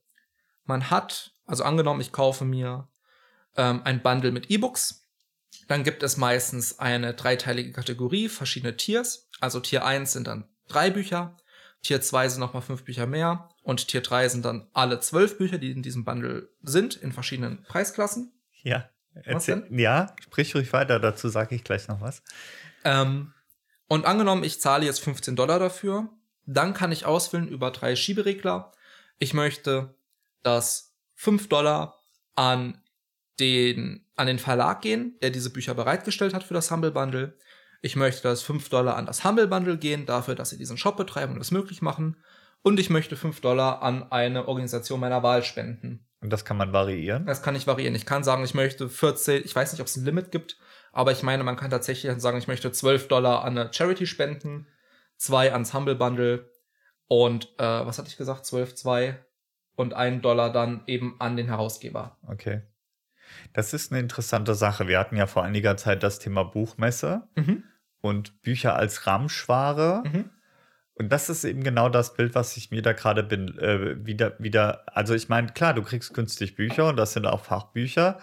Man 0.65 0.91
hat, 0.91 1.33
also 1.47 1.63
angenommen, 1.63 2.01
ich 2.01 2.11
kaufe 2.11 2.45
mir 2.45 2.87
ähm, 3.57 3.81
ein 3.83 4.03
Bundle 4.03 4.31
mit 4.31 4.51
E-Books, 4.51 5.04
dann 5.67 5.83
gibt 5.83 6.03
es 6.03 6.17
meistens 6.17 6.79
eine 6.79 7.13
dreiteilige 7.13 7.71
Kategorie, 7.71 8.29
verschiedene 8.29 8.77
Tiers. 8.77 9.29
Also 9.39 9.59
Tier 9.59 9.85
1 9.85 10.11
sind 10.13 10.27
dann 10.27 10.47
drei 10.67 10.89
Bücher, 10.89 11.37
Tier 11.81 12.01
2 12.01 12.29
sind 12.29 12.39
nochmal 12.39 12.63
fünf 12.63 12.83
Bücher 12.83 13.05
mehr 13.05 13.49
und 13.61 13.87
Tier 13.87 14.01
3 14.01 14.29
sind 14.29 14.45
dann 14.45 14.67
alle 14.73 14.99
zwölf 14.99 15.37
Bücher, 15.37 15.59
die 15.59 15.71
in 15.71 15.83
diesem 15.83 16.03
Bundle 16.03 16.49
sind, 16.63 16.95
in 16.95 17.11
verschiedenen 17.11 17.63
Preisklassen. 17.63 18.33
Ja. 18.63 18.89
Was 19.13 19.47
Erzähl, 19.47 19.67
ja, 19.69 20.13
sprich 20.21 20.55
ruhig 20.55 20.73
weiter, 20.73 20.99
dazu 20.99 21.29
sage 21.29 21.55
ich 21.55 21.63
gleich 21.63 21.87
noch 21.87 22.01
was. 22.01 22.21
Ähm, 22.83 23.33
und 23.87 24.05
angenommen, 24.05 24.43
ich 24.43 24.59
zahle 24.59 24.85
jetzt 24.85 24.99
15 25.01 25.35
Dollar 25.35 25.59
dafür, 25.59 26.09
dann 26.45 26.73
kann 26.73 26.91
ich 26.91 27.05
auswählen 27.05 27.47
über 27.47 27.71
drei 27.71 27.95
Schieberegler. 27.95 28.71
Ich 29.19 29.33
möchte, 29.33 29.95
dass 30.43 30.95
5 31.13 31.47
Dollar 31.49 31.99
an 32.35 32.81
den, 33.39 34.05
an 34.15 34.27
den 34.27 34.39
Verlag 34.39 34.81
gehen, 34.81 35.17
der 35.21 35.29
diese 35.29 35.49
Bücher 35.49 35.73
bereitgestellt 35.73 36.33
hat 36.33 36.43
für 36.43 36.53
das 36.53 36.71
Humble 36.71 36.91
Bundle. 36.91 37.37
Ich 37.81 37.95
möchte, 37.95 38.23
dass 38.23 38.41
5 38.41 38.69
Dollar 38.69 38.95
an 38.95 39.05
das 39.05 39.23
Humble 39.23 39.47
Bundle 39.47 39.77
gehen, 39.77 40.05
dafür, 40.05 40.35
dass 40.35 40.49
sie 40.49 40.57
diesen 40.57 40.77
Shop 40.77 40.97
betreiben 40.97 41.33
und 41.33 41.39
das 41.39 41.51
möglich 41.51 41.81
machen. 41.81 42.17
Und 42.61 42.79
ich 42.79 42.89
möchte 42.89 43.15
5 43.15 43.41
Dollar 43.41 43.81
an 43.81 44.11
eine 44.11 44.47
Organisation 44.47 44.99
meiner 44.99 45.21
Wahl 45.21 45.43
spenden. 45.43 46.07
Und 46.21 46.31
das 46.31 46.45
kann 46.45 46.57
man 46.57 46.73
variieren. 46.73 47.25
Das 47.27 47.43
kann 47.43 47.55
ich 47.55 47.67
variieren. 47.67 47.93
Ich 47.93 48.07
kann 48.07 48.23
sagen, 48.23 48.43
ich 48.43 48.55
möchte 48.55 48.89
14, 48.89 49.43
ich 49.45 49.55
weiß 49.55 49.71
nicht, 49.71 49.81
ob 49.81 49.87
es 49.87 49.95
ein 49.95 50.05
Limit 50.05 50.31
gibt, 50.31 50.57
aber 50.91 51.11
ich 51.11 51.21
meine, 51.21 51.43
man 51.43 51.57
kann 51.57 51.69
tatsächlich 51.69 52.11
sagen, 52.19 52.37
ich 52.37 52.47
möchte 52.47 52.71
12 52.71 53.07
Dollar 53.07 53.43
an 53.43 53.57
eine 53.57 53.71
Charity 53.71 54.07
spenden, 54.07 54.67
2 55.17 55.53
ans 55.53 55.73
Humble 55.73 55.95
Bundle 55.95 56.49
und, 57.07 57.53
äh, 57.59 57.85
was 57.85 57.99
hatte 57.99 58.07
ich 58.07 58.17
gesagt, 58.17 58.45
12, 58.45 58.73
2 58.73 59.23
und 59.75 59.93
1 59.93 60.23
Dollar 60.23 60.51
dann 60.51 60.83
eben 60.87 61.17
an 61.19 61.37
den 61.37 61.47
Herausgeber. 61.47 62.17
Okay. 62.27 62.63
Das 63.53 63.73
ist 63.73 63.91
eine 63.91 63.99
interessante 64.01 64.55
Sache. 64.55 64.87
Wir 64.87 64.99
hatten 64.99 65.15
ja 65.17 65.27
vor 65.27 65.43
einiger 65.43 65.77
Zeit 65.77 66.03
das 66.03 66.19
Thema 66.19 66.43
Buchmesse 66.43 67.27
Mhm. 67.35 67.63
und 68.01 68.41
Bücher 68.41 68.75
als 68.75 69.05
Ramschware. 69.07 70.03
Mhm. 70.05 70.29
Und 70.97 71.09
das 71.09 71.29
ist 71.29 71.43
eben 71.43 71.63
genau 71.63 71.89
das 71.89 72.13
Bild, 72.13 72.35
was 72.35 72.55
ich 72.55 72.71
mir 72.71 72.81
da 72.81 72.93
gerade 72.93 73.21
bin, 73.23 73.57
äh, 73.59 74.05
wieder, 74.05 74.35
wieder, 74.39 74.83
also 74.95 75.13
ich 75.13 75.27
meine, 75.27 75.47
klar, 75.49 75.73
du 75.73 75.81
kriegst 75.83 76.13
günstig 76.13 76.55
Bücher 76.55 76.87
und 76.87 76.95
das 76.95 77.11
sind 77.13 77.25
auch 77.25 77.43
Fachbücher, 77.43 78.17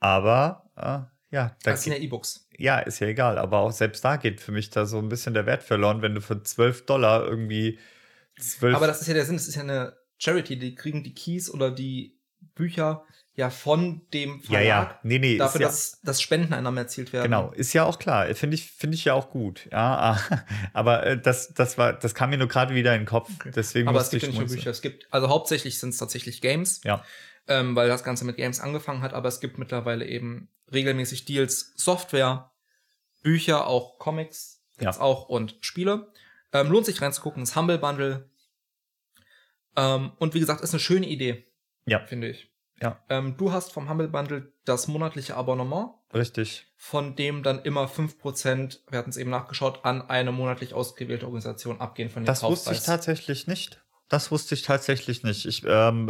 aber 0.00 0.70
äh, 0.76 1.34
ja, 1.34 1.56
da 1.62 1.72
Das 1.72 1.82
sind 1.82 1.92
ja 1.92 1.98
E-Books. 1.98 2.48
ja, 2.56 2.78
ist 2.78 3.00
ja 3.00 3.08
egal, 3.08 3.38
aber 3.38 3.58
auch 3.58 3.72
selbst 3.72 4.04
da 4.04 4.16
geht 4.16 4.40
für 4.40 4.52
mich 4.52 4.70
da 4.70 4.86
so 4.86 4.98
ein 4.98 5.08
bisschen 5.08 5.34
der 5.34 5.46
Wert 5.46 5.62
verloren, 5.62 6.02
wenn 6.02 6.14
du 6.14 6.20
für 6.20 6.42
12 6.42 6.86
Dollar 6.86 7.26
irgendwie 7.26 7.78
12, 8.38 8.76
Aber 8.76 8.86
das 8.86 9.00
ist 9.00 9.08
ja 9.08 9.14
der 9.14 9.24
Sinn, 9.24 9.36
das 9.36 9.48
ist 9.48 9.56
ja 9.56 9.62
eine 9.62 9.96
Charity, 10.18 10.58
die 10.58 10.74
kriegen 10.74 11.02
die 11.04 11.14
Keys 11.14 11.50
oder 11.50 11.70
die 11.70 12.18
Bücher 12.54 13.04
ja 13.36 13.50
von 13.50 14.00
dem 14.12 14.40
ja, 14.44 14.58
Verlag 14.58 14.66
ja, 14.66 15.00
nee, 15.02 15.18
nee, 15.18 15.36
dafür, 15.36 15.60
ja, 15.60 15.66
dass, 15.68 16.00
dass 16.00 16.22
Spendeneinnahmen 16.22 16.78
erzielt 16.78 17.12
werden. 17.12 17.24
Genau, 17.24 17.52
ist 17.52 17.74
ja 17.74 17.84
auch 17.84 17.98
klar. 17.98 18.34
Finde 18.34 18.54
ich, 18.54 18.70
finde 18.70 18.94
ich 18.96 19.04
ja 19.04 19.12
auch 19.12 19.30
gut. 19.30 19.68
Ja, 19.70 20.16
ah, 20.16 20.44
aber 20.72 21.06
äh, 21.06 21.20
das, 21.20 21.52
das 21.52 21.76
war, 21.76 21.92
das 21.92 22.14
kam 22.14 22.30
mir 22.30 22.38
nur 22.38 22.48
gerade 22.48 22.74
wieder 22.74 22.94
in 22.94 23.02
den 23.02 23.06
Kopf. 23.06 23.30
Deswegen 23.54 23.88
Aber 23.88 24.00
es 24.00 24.08
gibt 24.10 24.22
ja 24.22 24.30
ich 24.30 24.38
nicht 24.38 24.48
nur. 24.48 24.56
Bücher. 24.56 24.70
Es 24.70 24.80
gibt, 24.80 25.06
also 25.12 25.28
hauptsächlich 25.28 25.78
sind 25.78 25.90
es 25.90 25.98
tatsächlich 25.98 26.40
Games, 26.40 26.80
Ja, 26.82 27.04
ähm, 27.46 27.76
weil 27.76 27.88
das 27.88 28.04
Ganze 28.04 28.24
mit 28.24 28.36
Games 28.36 28.58
angefangen 28.58 29.02
hat, 29.02 29.12
aber 29.12 29.28
es 29.28 29.40
gibt 29.40 29.58
mittlerweile 29.58 30.06
eben 30.06 30.48
regelmäßig 30.72 31.26
Deals, 31.26 31.74
Software, 31.76 32.50
Bücher, 33.22 33.66
auch 33.66 33.98
Comics, 33.98 34.62
gibt's 34.78 34.96
Ja. 34.96 35.02
auch 35.02 35.28
und 35.28 35.56
Spiele. 35.60 36.10
Ähm, 36.52 36.70
lohnt 36.70 36.86
sich 36.86 37.02
reinzugucken, 37.02 37.42
das 37.42 37.54
Humble 37.54 37.78
Bundle. 37.78 38.30
Ähm, 39.76 40.12
und 40.18 40.32
wie 40.32 40.40
gesagt, 40.40 40.62
ist 40.62 40.72
eine 40.72 40.80
schöne 40.80 41.06
Idee, 41.06 41.46
ja, 41.84 42.00
finde 42.06 42.28
ich. 42.28 42.50
Ja. 42.80 43.02
Ähm, 43.08 43.36
du 43.36 43.52
hast 43.52 43.72
vom 43.72 43.88
Humble 43.88 44.08
Bundle 44.08 44.52
das 44.64 44.86
monatliche 44.86 45.34
Abonnement, 45.34 45.94
richtig. 46.12 46.66
von 46.76 47.16
dem 47.16 47.42
dann 47.42 47.62
immer 47.62 47.86
5%, 47.86 48.80
wir 48.90 48.98
hatten 48.98 49.10
es 49.10 49.16
eben 49.16 49.30
nachgeschaut, 49.30 49.84
an 49.84 50.02
eine 50.02 50.32
monatlich 50.32 50.74
ausgewählte 50.74 51.26
Organisation 51.26 51.80
abgehen 51.80 52.10
von 52.10 52.22
dem 52.22 52.26
Das 52.26 52.42
wusste 52.42 52.70
ich 52.72 52.78
Kaufpreis. 52.78 52.84
tatsächlich 52.84 53.46
nicht. 53.46 53.82
Das 54.08 54.30
wusste 54.30 54.54
ich 54.54 54.62
tatsächlich 54.62 55.22
nicht. 55.24 55.46
Ich, 55.46 55.64
ähm, 55.66 56.06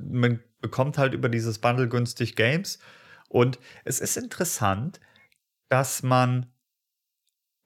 man 0.00 0.42
bekommt 0.60 0.98
halt 0.98 1.12
über 1.12 1.28
dieses 1.28 1.58
Bundle 1.58 1.88
günstig 1.88 2.34
Games. 2.34 2.78
Und 3.28 3.58
es 3.84 4.00
ist 4.00 4.16
interessant, 4.16 5.00
dass 5.68 6.02
man, 6.02 6.52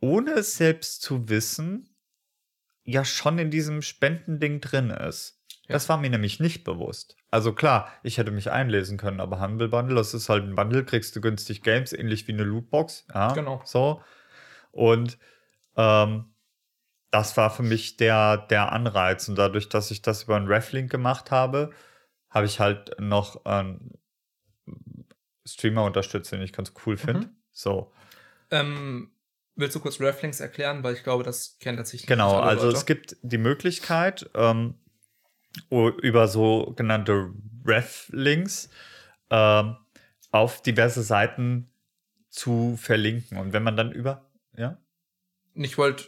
ohne 0.01 0.33
es 0.33 0.57
selbst 0.57 1.03
zu 1.03 1.29
wissen, 1.29 1.95
ja 2.85 3.05
schon 3.05 3.39
in 3.39 3.51
diesem 3.51 3.83
Spendending 3.83 4.61
drin 4.61 4.91
ist. 4.91 5.40
Ja. 5.71 5.75
Das 5.75 5.89
war 5.89 5.97
mir 5.99 6.11
nämlich 6.11 6.41
nicht 6.41 6.65
bewusst. 6.65 7.17
Also 7.31 7.53
klar, 7.53 7.93
ich 8.03 8.19
hätte 8.19 8.31
mich 8.33 8.51
einlesen 8.51 8.99
können, 8.99 9.21
aber 9.21 9.41
Humble 9.41 9.69
Bundle, 9.69 9.95
das 9.95 10.15
ist 10.15 10.29
halt 10.29 10.45
ein 10.45 10.57
Bundle, 10.57 10.85
kriegst 10.85 11.15
du 11.15 11.21
günstig 11.21 11.63
Games, 11.63 11.93
ähnlich 11.93 12.27
wie 12.27 12.33
eine 12.33 12.43
Lootbox. 12.43 13.07
Ja, 13.15 13.33
Genau. 13.33 13.63
So. 13.65 14.03
Und 14.73 15.17
ähm, 15.77 16.35
das 17.11 17.37
war 17.37 17.51
für 17.51 17.63
mich 17.63 17.97
der, 17.97 18.37
der 18.37 18.73
Anreiz. 18.73 19.29
Und 19.29 19.37
dadurch, 19.37 19.69
dass 19.69 19.91
ich 19.91 20.03
das 20.03 20.25
über 20.25 20.37
einen 20.37 20.49
Reflink 20.49 20.91
gemacht 20.91 21.31
habe, 21.31 21.71
habe 22.29 22.47
ich 22.47 22.61
halt 22.61 22.97
noch 23.01 23.45
einen 23.45 23.99
Streamer 25.47 25.85
unterstützt, 25.85 26.33
den 26.33 26.43
ich 26.43 26.53
ganz 26.53 26.73
cool 26.85 26.97
finde. 26.97 27.29
Mhm. 27.29 27.37
So. 27.53 27.93
Ähm, 28.51 29.13
willst 29.57 29.75
du 29.77 29.81
kurz 29.81 30.01
Reflinks 30.01 30.41
erklären? 30.41 30.83
Weil 30.83 30.95
ich 30.95 31.03
glaube, 31.03 31.25
das 31.25 31.59
kennt 31.59 31.79
tatsächlich 31.79 32.07
Genau, 32.07 32.39
also 32.39 32.67
Leute. 32.67 32.79
es 32.79 32.87
gibt 32.87 33.17
die 33.23 33.39
Möglichkeit, 33.39 34.29
ähm, 34.35 34.75
über 35.71 36.29
sogenannte 36.29 37.33
Ref-Links 37.67 38.71
ähm, 39.31 39.77
auf 40.31 40.63
diverse 40.63 41.03
Seiten 41.03 41.71
zu 42.29 42.77
verlinken. 42.77 43.39
Und 43.39 43.53
wenn 43.53 43.63
man 43.63 43.77
dann 43.77 43.93
über, 43.93 44.31
ja, 44.57 44.79
Ich 45.55 45.77
wollte, 45.79 46.05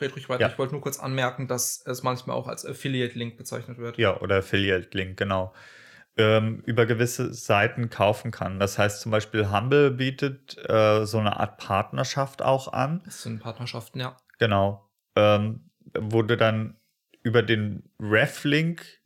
red 0.00 0.14
ruhig 0.14 0.28
weiter, 0.28 0.40
Ja. 0.42 0.48
ich 0.48 0.58
wollte 0.58 0.74
nur 0.74 0.82
kurz 0.82 0.98
anmerken, 0.98 1.46
dass 1.46 1.84
es 1.86 2.02
manchmal 2.02 2.36
auch 2.36 2.48
als 2.48 2.66
Affiliate-Link 2.66 3.36
bezeichnet 3.36 3.78
wird. 3.78 3.96
ja, 3.98 4.20
oder 4.20 4.38
Affiliate-Link, 4.38 5.16
genau, 5.16 5.54
ähm, 6.16 6.60
über 6.66 6.86
gewisse 6.86 7.32
Seiten 7.32 7.88
kaufen 7.88 8.32
kann. 8.32 8.58
Das 8.58 8.78
heißt 8.78 9.00
zum 9.00 9.12
Beispiel 9.12 9.50
Humble 9.50 9.92
bietet 9.92 10.58
äh, 10.68 11.06
so 11.06 11.18
eine 11.18 11.38
Art 11.38 11.58
Partnerschaft 11.58 12.42
auch 12.42 12.72
an. 12.72 13.00
Das 13.04 13.22
sind 13.22 13.38
Partnerschaften, 13.40 14.00
ja. 14.00 14.16
Genau. 14.38 14.90
Ähm, 15.14 15.70
wo 15.98 16.22
du 16.22 16.36
dann 16.36 16.76
über 17.22 17.42
den 17.42 17.82
Ref-Link 17.98 19.00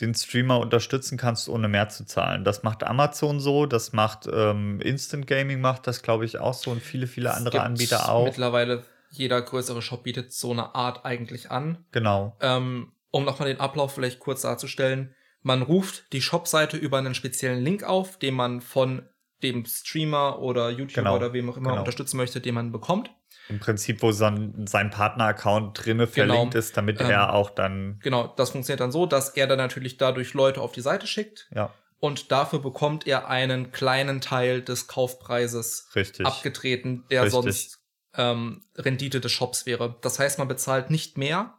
den 0.00 0.14
Streamer 0.14 0.60
unterstützen 0.60 1.18
kannst, 1.18 1.48
ohne 1.48 1.66
mehr 1.66 1.88
zu 1.88 2.06
zahlen. 2.06 2.44
Das 2.44 2.62
macht 2.62 2.84
Amazon 2.84 3.40
so, 3.40 3.66
das 3.66 3.92
macht 3.92 4.28
ähm, 4.32 4.80
Instant 4.80 5.26
Gaming 5.26 5.60
macht 5.60 5.86
das, 5.86 6.02
glaube 6.02 6.24
ich, 6.24 6.38
auch 6.38 6.54
so 6.54 6.70
und 6.70 6.80
viele, 6.80 7.06
viele 7.06 7.34
andere 7.34 7.62
Anbieter 7.62 8.10
auch. 8.12 8.26
Mittlerweile 8.26 8.84
jeder 9.10 9.40
größere 9.42 9.82
Shop 9.82 10.04
bietet 10.04 10.32
so 10.32 10.52
eine 10.52 10.74
Art 10.74 11.04
eigentlich 11.04 11.50
an. 11.50 11.84
Genau. 11.90 12.36
Ähm, 12.40 12.92
um 13.10 13.24
nochmal 13.24 13.48
den 13.48 13.60
Ablauf 13.60 13.94
vielleicht 13.94 14.20
kurz 14.20 14.42
darzustellen. 14.42 15.14
Man 15.42 15.62
ruft 15.62 16.12
die 16.12 16.20
Shop-Seite 16.20 16.76
über 16.76 16.98
einen 16.98 17.14
speziellen 17.14 17.62
Link 17.62 17.82
auf, 17.82 18.18
den 18.18 18.34
man 18.34 18.60
von 18.60 19.08
dem 19.42 19.64
Streamer 19.64 20.40
oder 20.40 20.70
YouTuber 20.70 21.02
Genau, 21.02 21.16
oder 21.16 21.32
wem 21.32 21.48
auch 21.48 21.56
immer 21.56 21.70
genau. 21.70 21.80
unterstützen 21.80 22.16
möchte, 22.16 22.40
den 22.40 22.54
man 22.54 22.72
bekommt. 22.72 23.10
Im 23.48 23.58
Prinzip, 23.60 24.02
wo 24.02 24.12
sein, 24.12 24.66
sein 24.66 24.90
Partner-Account 24.90 25.84
drinne 25.84 26.06
Genau. 26.06 26.34
verlinkt 26.34 26.54
ist, 26.54 26.76
damit 26.76 27.00
Ähm, 27.00 27.10
er 27.10 27.32
auch 27.32 27.50
dann, 27.50 27.98
Genau, 28.02 28.26
das 28.36 28.50
funktioniert 28.50 28.80
dann 28.80 28.92
so, 28.92 29.06
dass 29.06 29.30
er 29.30 29.46
dann 29.46 29.58
natürlich 29.58 29.96
dadurch 29.96 30.34
Leute 30.34 30.60
auf 30.60 30.72
die 30.72 30.80
Seite 30.80 31.06
schickt 31.06 31.48
ja, 31.54 31.72
und 32.00 32.30
dafür 32.30 32.60
bekommt 32.60 33.06
er 33.06 33.28
einen 33.28 33.72
kleinen 33.72 34.20
Teil 34.20 34.62
des 34.62 34.86
Kaufpreises 34.86 35.88
richtig. 35.94 36.26
abgetreten, 36.26 37.04
der 37.10 37.24
Richtig. 37.24 37.42
sonst 37.42 37.78
ähm, 38.14 38.64
Rendite 38.76 39.20
des 39.20 39.32
Shops 39.32 39.66
wäre. 39.66 39.96
Das 40.00 40.18
heißt, 40.18 40.38
man 40.38 40.48
bezahlt 40.48 40.90
nicht 40.90 41.18
mehr. 41.18 41.54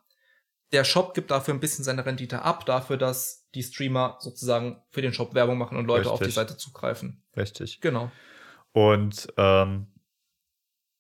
Der 0.71 0.84
Shop 0.84 1.13
gibt 1.13 1.32
dafür 1.32 1.54
ein 1.54 1.60
bisschen 1.60 1.84
seine 1.84 2.06
Rendite 2.06 2.43
ab, 2.43 2.65
dafür, 2.65 2.97
dass 2.97 3.47
die 3.56 3.63
Streamer 3.63 4.17
sozusagen 4.19 4.82
für 4.91 5.02
den 5.02 5.13
Shop 5.13 5.34
Werbung 5.34 5.58
machen 5.58 5.78
und 5.78 5.86
Leute 5.86 6.12
auf 6.12 6.19
die 6.19 6.25
Richtig. 6.25 6.36
Seite 6.36 6.58
zugreifen. 6.58 7.23
Richtig. 7.36 7.82
Genau. 7.82 8.12
Und 8.71 9.28
ähm, 9.38 9.88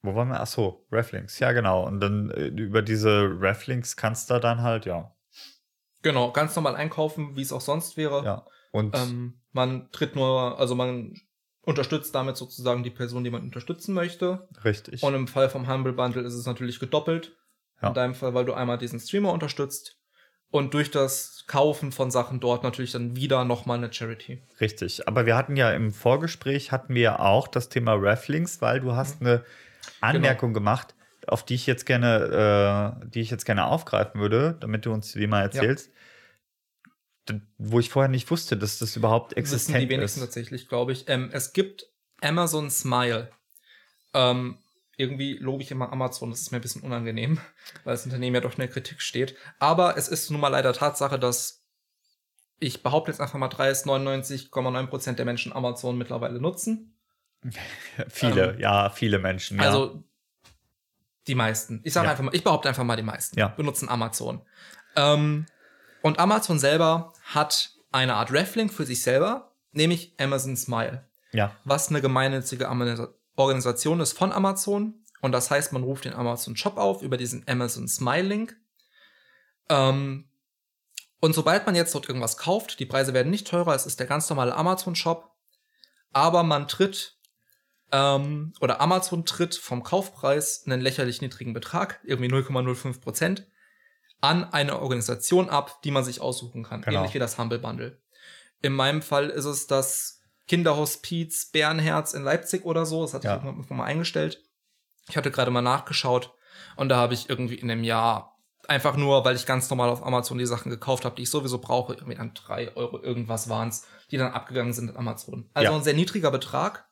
Wo 0.01 0.15
waren 0.15 0.29
wir? 0.29 0.39
Achso, 0.39 0.85
Reflinks. 0.91 1.39
Ja, 1.39 1.51
genau. 1.51 1.85
Und 1.85 1.99
dann 1.99 2.31
äh, 2.31 2.47
über 2.47 2.81
diese 2.81 3.29
Reflinks 3.39 3.95
kannst 3.97 4.29
du 4.29 4.39
dann 4.39 4.61
halt, 4.61 4.85
ja. 4.85 5.13
Genau, 6.01 6.31
ganz 6.31 6.55
normal 6.55 6.75
einkaufen, 6.75 7.35
wie 7.35 7.41
es 7.41 7.51
auch 7.51 7.61
sonst 7.61 7.97
wäre. 7.97 8.23
Ja. 8.23 8.45
Und 8.71 8.95
Ähm, 8.95 9.41
man 9.51 9.91
tritt 9.91 10.15
nur, 10.15 10.57
also 10.59 10.75
man 10.75 11.13
unterstützt 11.61 12.15
damit 12.15 12.37
sozusagen 12.37 12.83
die 12.83 12.89
Person, 12.89 13.23
die 13.23 13.29
man 13.29 13.41
unterstützen 13.43 13.93
möchte. 13.93 14.47
richtig. 14.63 15.03
Und 15.03 15.13
im 15.13 15.27
Fall 15.27 15.49
vom 15.49 15.67
Humble 15.67 15.93
Bundle 15.93 16.21
ist 16.23 16.33
es 16.33 16.45
natürlich 16.45 16.79
gedoppelt. 16.79 17.35
Ja. 17.81 17.89
In 17.89 17.93
deinem 17.93 18.15
Fall, 18.15 18.33
weil 18.33 18.45
du 18.45 18.53
einmal 18.53 18.77
diesen 18.77 18.99
Streamer 18.99 19.31
unterstützt 19.31 19.97
und 20.51 20.73
durch 20.73 20.91
das 20.91 21.45
Kaufen 21.47 21.91
von 21.91 22.11
Sachen 22.11 22.39
dort 22.39 22.63
natürlich 22.63 22.91
dann 22.91 23.15
wieder 23.15 23.45
nochmal 23.45 23.77
eine 23.77 23.91
Charity. 23.93 24.43
Richtig. 24.59 25.07
Aber 25.07 25.25
wir 25.25 25.37
hatten 25.37 25.55
ja 25.55 25.71
im 25.71 25.91
Vorgespräch 25.91 26.71
hatten 26.71 26.93
wir 26.95 27.01
ja 27.01 27.19
auch 27.19 27.47
das 27.47 27.69
Thema 27.69 27.93
Reflinks, 27.93 28.61
weil 28.61 28.79
du 28.81 28.95
hast 28.95 29.21
eine 29.21 29.43
Anmerkung 30.01 30.53
gemacht, 30.53 30.95
auf 31.27 31.45
die 31.45 31.55
ich 31.55 31.65
jetzt 31.67 31.85
gerne, 31.85 32.99
äh, 33.03 33.07
die 33.09 33.21
ich 33.21 33.29
jetzt 33.29 33.45
gerne 33.45 33.65
aufgreifen 33.65 34.19
würde, 34.21 34.57
damit 34.59 34.85
du 34.85 34.91
uns 34.91 35.13
die 35.13 35.27
mal 35.27 35.41
erzählst. 35.41 35.91
D- 37.29 37.41
Wo 37.57 37.79
ich 37.79 37.89
vorher 37.89 38.09
nicht 38.09 38.29
wusste, 38.31 38.57
dass 38.57 38.79
das 38.79 38.95
überhaupt 38.95 39.31
Wissen 39.31 39.39
existent 39.39 39.81
die 39.83 39.89
wenigsten 39.89 40.19
ist. 40.19 40.25
tatsächlich, 40.25 40.67
glaube 40.67 40.91
ich. 40.91 41.07
Ähm, 41.07 41.29
es 41.31 41.53
gibt 41.53 41.85
Amazon 42.21 42.69
Smile. 42.71 43.29
Ähm, 44.13 44.57
irgendwie 44.97 45.37
lobe 45.37 45.63
ich 45.63 45.71
immer 45.71 45.91
Amazon, 45.93 46.29
das 46.29 46.41
ist 46.41 46.51
mir 46.51 46.57
ein 46.57 46.61
bisschen 46.61 46.81
unangenehm, 46.81 47.39
weil 47.83 47.93
das 47.93 48.05
Unternehmen 48.05 48.35
ja 48.35 48.41
doch 48.41 48.53
in 48.53 48.59
der 48.59 48.67
Kritik 48.67 49.01
steht. 49.01 49.35
Aber 49.59 49.97
es 49.97 50.07
ist 50.07 50.29
nun 50.29 50.41
mal 50.41 50.49
leider 50.49 50.73
Tatsache, 50.73 51.19
dass 51.19 51.63
ich 52.59 52.83
behaupte 52.83 53.09
jetzt 53.11 53.21
einfach 53.21 53.39
mal 53.39 53.47
99,9% 53.47 55.13
der 55.13 55.25
Menschen 55.25 55.53
Amazon 55.53 55.97
mittlerweile 55.97 56.41
nutzen. 56.41 56.98
Viele, 58.09 58.53
Ähm, 58.53 58.59
ja, 58.59 58.89
viele 58.89 59.19
Menschen. 59.19 59.57
Ja. 59.59 59.65
Also 59.65 60.03
die 61.27 61.35
meisten. 61.35 61.81
Ich 61.83 61.93
sage 61.93 62.05
Ja. 62.05 62.11
einfach 62.11 62.23
mal, 62.23 62.35
ich 62.35 62.43
behaupte 62.43 62.67
einfach 62.69 62.83
mal 62.83 62.95
die 62.95 63.03
meisten 63.03 63.37
Ja. 63.39 63.49
benutzen 63.49 63.87
Amazon. 63.89 64.41
Ähm, 64.95 65.45
und 66.01 66.19
Amazon 66.19 66.59
selber 66.59 67.13
hat 67.23 67.71
eine 67.91 68.15
Art 68.15 68.31
Reflink 68.31 68.73
für 68.73 68.85
sich 68.85 69.01
selber, 69.03 69.55
nämlich 69.71 70.13
Amazon 70.19 70.57
Smile, 70.57 71.07
ja, 71.31 71.55
was 71.63 71.89
eine 71.89 72.01
gemeinnützige 72.01 72.67
Organisation 73.35 73.99
ist 73.99 74.17
von 74.17 74.31
Amazon. 74.31 75.05
Und 75.21 75.31
das 75.33 75.51
heißt, 75.51 75.73
man 75.73 75.83
ruft 75.83 76.05
den 76.05 76.13
Amazon 76.13 76.55
Shop 76.55 76.77
auf 76.77 77.01
über 77.01 77.17
diesen 77.17 77.47
Amazon 77.47 77.87
Smile 77.87 78.21
Link. 78.23 78.57
Ähm, 79.69 80.29
und 81.19 81.33
sobald 81.33 81.65
man 81.65 81.75
jetzt 81.75 81.93
dort 81.93 82.07
irgendwas 82.07 82.37
kauft, 82.37 82.79
die 82.79 82.85
Preise 82.85 83.13
werden 83.13 83.29
nicht 83.29 83.47
teurer, 83.47 83.75
es 83.75 83.85
ist 83.85 83.99
der 83.99 84.07
ganz 84.07 84.29
normale 84.29 84.55
Amazon 84.55 84.95
Shop, 84.95 85.35
aber 86.13 86.43
man 86.43 86.67
tritt 86.67 87.18
ähm, 87.91 88.53
oder 88.61 88.81
Amazon 88.81 89.25
tritt 89.25 89.55
vom 89.55 89.83
Kaufpreis 89.83 90.63
einen 90.65 90.81
lächerlich 90.81 91.21
niedrigen 91.21 91.53
Betrag, 91.53 91.99
irgendwie 92.03 92.29
0,05 92.29 93.01
Prozent, 93.01 93.47
an 94.21 94.43
eine 94.43 94.79
Organisation 94.81 95.49
ab, 95.49 95.81
die 95.83 95.91
man 95.91 96.03
sich 96.03 96.21
aussuchen 96.21 96.63
kann, 96.63 96.81
Genau. 96.81 96.99
ähnlich 96.99 97.13
wie 97.13 97.19
das 97.19 97.37
Humble 97.37 97.59
Bundle. 97.59 98.01
In 98.61 98.73
meinem 98.73 99.01
Fall 99.01 99.29
ist 99.29 99.45
es 99.45 99.67
das 99.67 100.21
Kinderhospiz 100.47 101.51
Bärenherz 101.51 102.13
in 102.13 102.23
Leipzig 102.23 102.65
oder 102.65 102.85
so, 102.85 103.01
das 103.03 103.13
hatte 103.13 103.27
Ja. 103.27 103.37
ich 103.37 103.43
irgendwann 103.45 103.77
mal 103.77 103.85
eingestellt. 103.85 104.43
Ich 105.07 105.15
hatte 105.17 105.31
gerade 105.31 105.51
mal 105.51 105.61
nachgeschaut 105.61 106.33
und 106.75 106.89
da 106.89 106.97
habe 106.97 107.13
ich 107.13 107.29
irgendwie 107.29 107.55
in 107.55 107.71
einem 107.71 107.83
Jahr 107.83 108.35
einfach 108.67 108.95
nur, 108.97 109.25
weil 109.25 109.35
ich 109.35 109.45
ganz 109.47 109.69
normal 109.69 109.89
auf 109.89 110.05
Amazon 110.05 110.37
die 110.37 110.45
Sachen 110.45 110.69
gekauft 110.69 111.05
habe, 111.05 111.15
die 111.15 111.23
ich 111.23 111.29
sowieso 111.31 111.57
brauche, 111.59 111.93
irgendwie 111.93 112.15
dann 112.15 112.33
drei 112.35 112.75
Euro 112.75 113.01
irgendwas 113.01 113.49
waren's, 113.49 113.87
die 114.11 114.17
dann 114.17 114.31
abgegangen 114.33 114.73
sind 114.73 114.89
an 114.89 114.97
Amazon. 114.97 115.49
Also 115.53 115.71
Ja. 115.71 115.77
ein 115.77 115.83
sehr 115.83 115.93
niedriger 115.95 116.29
Betrag. 116.29 116.87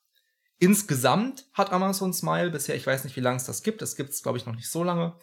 Insgesamt 0.60 1.46
hat 1.54 1.72
Amazon 1.72 2.14
Smile 2.14 2.50
bisher, 2.50 2.76
ich 2.76 2.86
weiß 2.88 3.04
nicht, 3.04 3.16
wie 3.16 3.20
lange 3.22 3.38
es 3.38 3.46
das 3.46 3.62
gibt, 3.64 3.82
es 3.82 3.96
gibt 3.96 4.10
es, 4.10 4.24
glaube 4.24 4.38
ich, 4.38 4.46
noch 4.46 4.56
nicht 4.56 4.70
so 4.70 4.84
lange, 4.84 5.16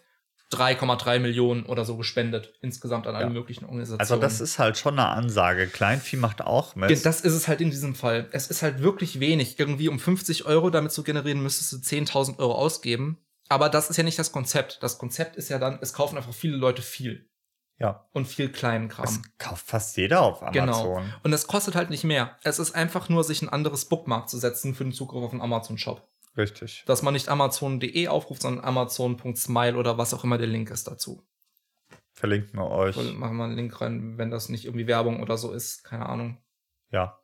3,3 0.52 1.18
Millionen 1.18 1.66
oder 1.66 1.84
so 1.84 1.96
gespendet, 1.96 2.52
insgesamt 2.60 3.06
an 3.08 3.16
alle 3.16 3.24
Ja. 3.24 3.30
möglichen 3.30 3.64
Organisationen. 3.64 4.00
also 4.00 4.16
das 4.16 4.40
ist 4.40 4.58
halt 4.60 4.78
schon 4.78 4.96
eine 4.98 5.08
Ansage. 5.08 5.66
Kleinvieh 5.66 6.16
macht 6.16 6.42
auch. 6.42 6.74
Ge- 6.74 7.00
Das 7.02 7.20
ist 7.22 7.32
es 7.32 7.48
halt 7.48 7.60
in 7.60 7.70
diesem 7.70 7.94
Fall. 7.96 8.28
Es 8.30 8.48
ist 8.48 8.62
halt 8.62 8.80
wirklich 8.80 9.18
wenig. 9.18 9.58
Irgendwie 9.58 9.88
um 9.88 9.98
50 9.98 10.44
Euro 10.46 10.70
damit 10.70 10.92
zu 10.92 11.02
generieren, 11.02 11.42
müsstest 11.42 11.72
du 11.72 11.76
10.000 11.78 12.38
Euro 12.38 12.54
ausgeben. 12.54 13.18
Aber 13.48 13.68
das 13.68 13.90
ist 13.90 13.96
ja 13.96 14.04
nicht 14.04 14.18
das 14.18 14.30
Konzept. 14.32 14.78
Das 14.82 14.98
Konzept 14.98 15.36
ist 15.36 15.48
ja 15.48 15.58
dann, 15.58 15.78
es 15.80 15.92
kaufen 15.92 16.16
einfach 16.16 16.32
viele 16.34 16.56
Leute 16.56 16.82
viel. 16.82 17.28
Ja, 17.78 18.06
Und 18.12 18.26
viel 18.26 18.50
kleinen 18.50 18.88
Kram. 18.88 19.04
das 19.06 19.20
kauft 19.38 19.66
fast 19.66 19.96
jeder 19.96 20.22
auf 20.22 20.40
Genau. 20.52 20.92
Amazon. 20.96 21.12
Und 21.22 21.32
es 21.32 21.46
kostet 21.46 21.74
halt 21.74 21.90
nicht 21.90 22.04
mehr. 22.04 22.36
Es 22.42 22.58
ist 22.58 22.72
einfach 22.72 23.08
nur, 23.08 23.24
sich 23.24 23.42
ein 23.42 23.48
anderes 23.48 23.86
Bookmark 23.86 24.28
zu 24.28 24.38
setzen 24.38 24.74
für 24.74 24.84
den 24.84 24.92
Zugriff 24.92 25.22
auf 25.24 25.30
den 25.32 25.40
Amazon-Shop. 25.40 26.08
Richtig. 26.36 26.84
Dass 26.86 27.02
man 27.02 27.14
nicht 27.14 27.28
amazon.de 27.28 28.08
aufruft, 28.08 28.42
sondern 28.42 28.64
amazon.smile 28.64 29.76
oder 29.76 29.98
was 29.98 30.14
auch 30.14 30.24
immer 30.24 30.38
der 30.38 30.46
Link 30.48 30.70
ist 30.70 30.86
dazu. 30.88 31.22
Verlinken 32.12 32.58
wir 32.58 32.70
euch. 32.70 32.96
Und 32.96 33.18
machen 33.18 33.36
wir 33.36 33.44
einen 33.44 33.56
Link 33.56 33.80
rein, 33.80 34.18
wenn 34.18 34.30
das 34.30 34.48
nicht 34.48 34.64
irgendwie 34.64 34.86
Werbung 34.86 35.20
oder 35.22 35.36
so 35.36 35.52
ist. 35.52 35.82
Keine 35.84 36.06
Ahnung. 36.06 36.38
Ja, 36.90 37.18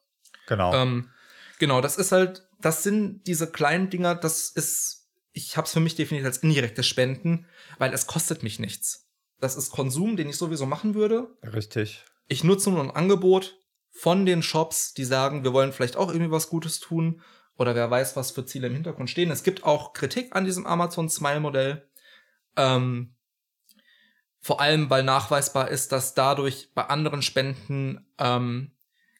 genau. 0.46 0.74
Ähm, 0.74 1.10
genau, 1.58 1.80
das 1.80 1.96
ist 1.96 2.10
halt, 2.12 2.48
das 2.60 2.82
sind 2.82 3.26
diese 3.26 3.50
kleinen 3.50 3.88
Dinger, 3.88 4.14
das 4.16 4.50
ist, 4.50 5.08
ich 5.32 5.56
habe 5.56 5.66
es 5.66 5.72
für 5.72 5.80
mich 5.80 5.94
definiert 5.94 6.26
als 6.26 6.38
indirektes 6.38 6.86
Spenden, 6.88 7.46
weil 7.78 7.92
es 7.92 8.06
kostet 8.08 8.42
mich 8.42 8.58
nichts. 8.58 9.08
Das 9.40 9.56
ist 9.56 9.70
Konsum, 9.70 10.16
den 10.16 10.28
ich 10.28 10.36
sowieso 10.36 10.66
machen 10.66 10.94
würde. 10.94 11.28
Richtig. 11.42 12.04
Ich 12.28 12.44
nutze 12.44 12.70
nur 12.70 12.82
ein 12.82 12.90
Angebot 12.90 13.58
von 13.90 14.24
den 14.26 14.42
Shops, 14.42 14.94
die 14.94 15.04
sagen, 15.04 15.42
wir 15.44 15.52
wollen 15.52 15.72
vielleicht 15.72 15.96
auch 15.96 16.10
irgendwie 16.12 16.30
was 16.30 16.48
Gutes 16.48 16.78
tun 16.78 17.22
oder 17.56 17.74
wer 17.74 17.90
weiß, 17.90 18.16
was 18.16 18.30
für 18.30 18.46
Ziele 18.46 18.68
im 18.68 18.74
Hintergrund 18.74 19.10
stehen. 19.10 19.30
Es 19.30 19.42
gibt 19.42 19.64
auch 19.64 19.92
Kritik 19.92 20.34
an 20.36 20.44
diesem 20.44 20.66
Amazon 20.66 21.08
Smile 21.08 21.40
Modell. 21.40 21.88
Ähm, 22.56 23.14
vor 24.40 24.60
allem, 24.60 24.88
weil 24.88 25.02
nachweisbar 25.02 25.68
ist, 25.68 25.92
dass 25.92 26.14
dadurch 26.14 26.70
bei 26.74 26.84
anderen 26.84 27.20
Spenden 27.22 28.06
ähm, 28.18 28.72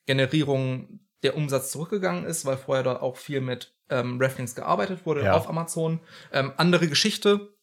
Generierung 0.07 1.01
der 1.23 1.37
Umsatz 1.37 1.71
zurückgegangen 1.73 2.25
ist, 2.25 2.47
weil 2.47 2.57
vorher 2.57 2.83
dort 2.85 3.03
auch 3.03 3.17
viel 3.17 3.41
mit 3.43 3.75
ähm, 3.91 4.19
Reflinks 4.19 4.55
gearbeitet 4.55 5.05
wurde 5.05 5.25
Ja. 5.25 5.35
auf 5.35 5.49
Amazon. 5.49 6.01
Ähm, 6.33 6.53
andere 6.57 6.89
Geschichte. 6.89 7.55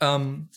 Ähm, 0.00 0.48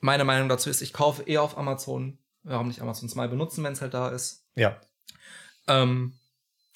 meine 0.00 0.24
Meinung 0.24 0.48
dazu 0.48 0.70
ist, 0.70 0.82
ich 0.82 0.92
kaufe 0.92 1.22
eher 1.22 1.42
auf 1.42 1.56
Amazon. 1.56 2.18
Warum 2.42 2.68
nicht 2.68 2.80
Amazon 2.80 3.08
Smile 3.08 3.28
benutzen, 3.28 3.62
wenn 3.64 3.74
es 3.74 3.82
halt 3.82 3.94
da 3.94 4.08
ist? 4.08 4.46
Ja, 4.54 4.80
Ähm, 5.68 6.14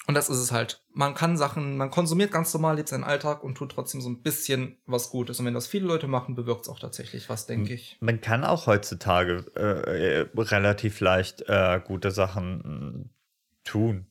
und 0.07 0.13
das 0.13 0.29
ist 0.29 0.37
es 0.37 0.51
halt. 0.51 0.83
Man 0.93 1.15
kann 1.15 1.35
Sachen, 1.35 1.77
man 1.77 1.89
konsumiert 1.89 2.31
ganz 2.31 2.53
normal, 2.53 2.75
lebt 2.75 2.89
seinen 2.89 3.03
Alltag 3.03 3.43
und 3.43 3.55
tut 3.55 3.71
trotzdem 3.71 4.01
so 4.01 4.09
ein 4.09 4.21
bisschen 4.21 4.77
was 4.85 5.09
Gutes. 5.09 5.39
Und 5.39 5.45
wenn 5.47 5.55
das 5.55 5.67
viele 5.67 5.87
Leute 5.87 6.07
machen, 6.07 6.35
bewirkt 6.35 6.63
es 6.63 6.69
auch 6.69 6.79
tatsächlich 6.79 7.27
was, 7.27 7.47
denke 7.47 7.73
ich. 7.73 7.97
man 8.01 8.21
kann 8.21 8.43
auch 8.43 8.67
heutzutage 8.67 9.45
äh, 9.55 10.21
äh, 10.21 10.27
relativ 10.37 10.99
leicht 10.99 11.43
äh, 11.47 11.81
gute 11.83 12.11
Sachen 12.11 13.09
tun. 13.63 14.05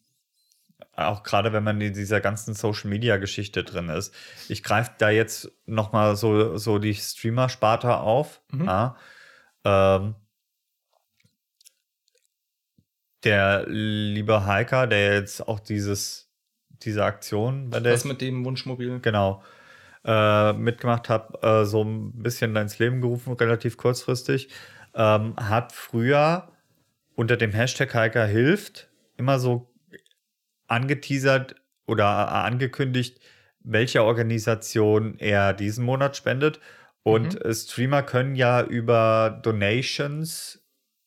Auch 0.96 1.22
gerade 1.22 1.52
wenn 1.52 1.64
man 1.64 1.80
in 1.80 1.92
dieser 1.92 2.20
ganzen 2.20 2.54
Social 2.54 2.88
Media 2.88 3.16
Geschichte 3.16 3.64
drin 3.64 3.88
ist. 3.88 4.14
Ich 4.48 4.62
greife 4.62 4.92
da 4.98 5.10
jetzt 5.10 5.50
noch 5.66 5.92
mal 5.92 6.16
so, 6.16 6.56
so 6.56 6.78
die 6.78 6.94
Streamer-Sparte 6.94 7.96
auf. 7.96 8.40
Mhm. 8.50 8.64
Ja. 8.64 8.96
Ähm, 9.64 10.14
der 13.24 13.66
liebe 13.66 14.46
Hiker, 14.46 14.86
der 14.86 15.14
jetzt 15.14 15.48
auch 15.48 15.60
dieses, 15.60 16.30
diese 16.68 17.04
Aktion 17.04 17.70
bei 17.70 17.80
der 17.80 17.94
Was 17.94 18.04
mit 18.04 18.20
dem 18.20 18.44
Wunschmobil. 18.44 19.00
genau 19.00 19.42
äh, 20.04 20.52
mitgemacht 20.52 21.08
habe, 21.08 21.42
äh, 21.42 21.64
so 21.64 21.82
ein 21.82 22.12
bisschen 22.22 22.54
ins 22.56 22.78
Leben 22.78 23.00
gerufen, 23.00 23.32
relativ 23.32 23.76
kurzfristig, 23.76 24.50
ähm, 24.94 25.34
hat 25.36 25.72
früher 25.72 26.48
unter 27.16 27.36
dem 27.36 27.52
Hashtag 27.52 27.94
Hiker 27.94 28.26
hilft 28.26 28.90
immer 29.16 29.38
so 29.38 29.73
angeteasert 30.74 31.56
oder 31.86 32.04
äh, 32.04 32.46
angekündigt, 32.46 33.20
welche 33.60 34.04
Organisation 34.04 35.18
er 35.18 35.52
diesen 35.52 35.84
Monat 35.84 36.16
spendet. 36.16 36.60
Und 37.02 37.42
äh, 37.44 37.54
Streamer 37.54 38.02
können 38.02 38.34
ja 38.34 38.62
über 38.62 39.40
Donations 39.42 40.62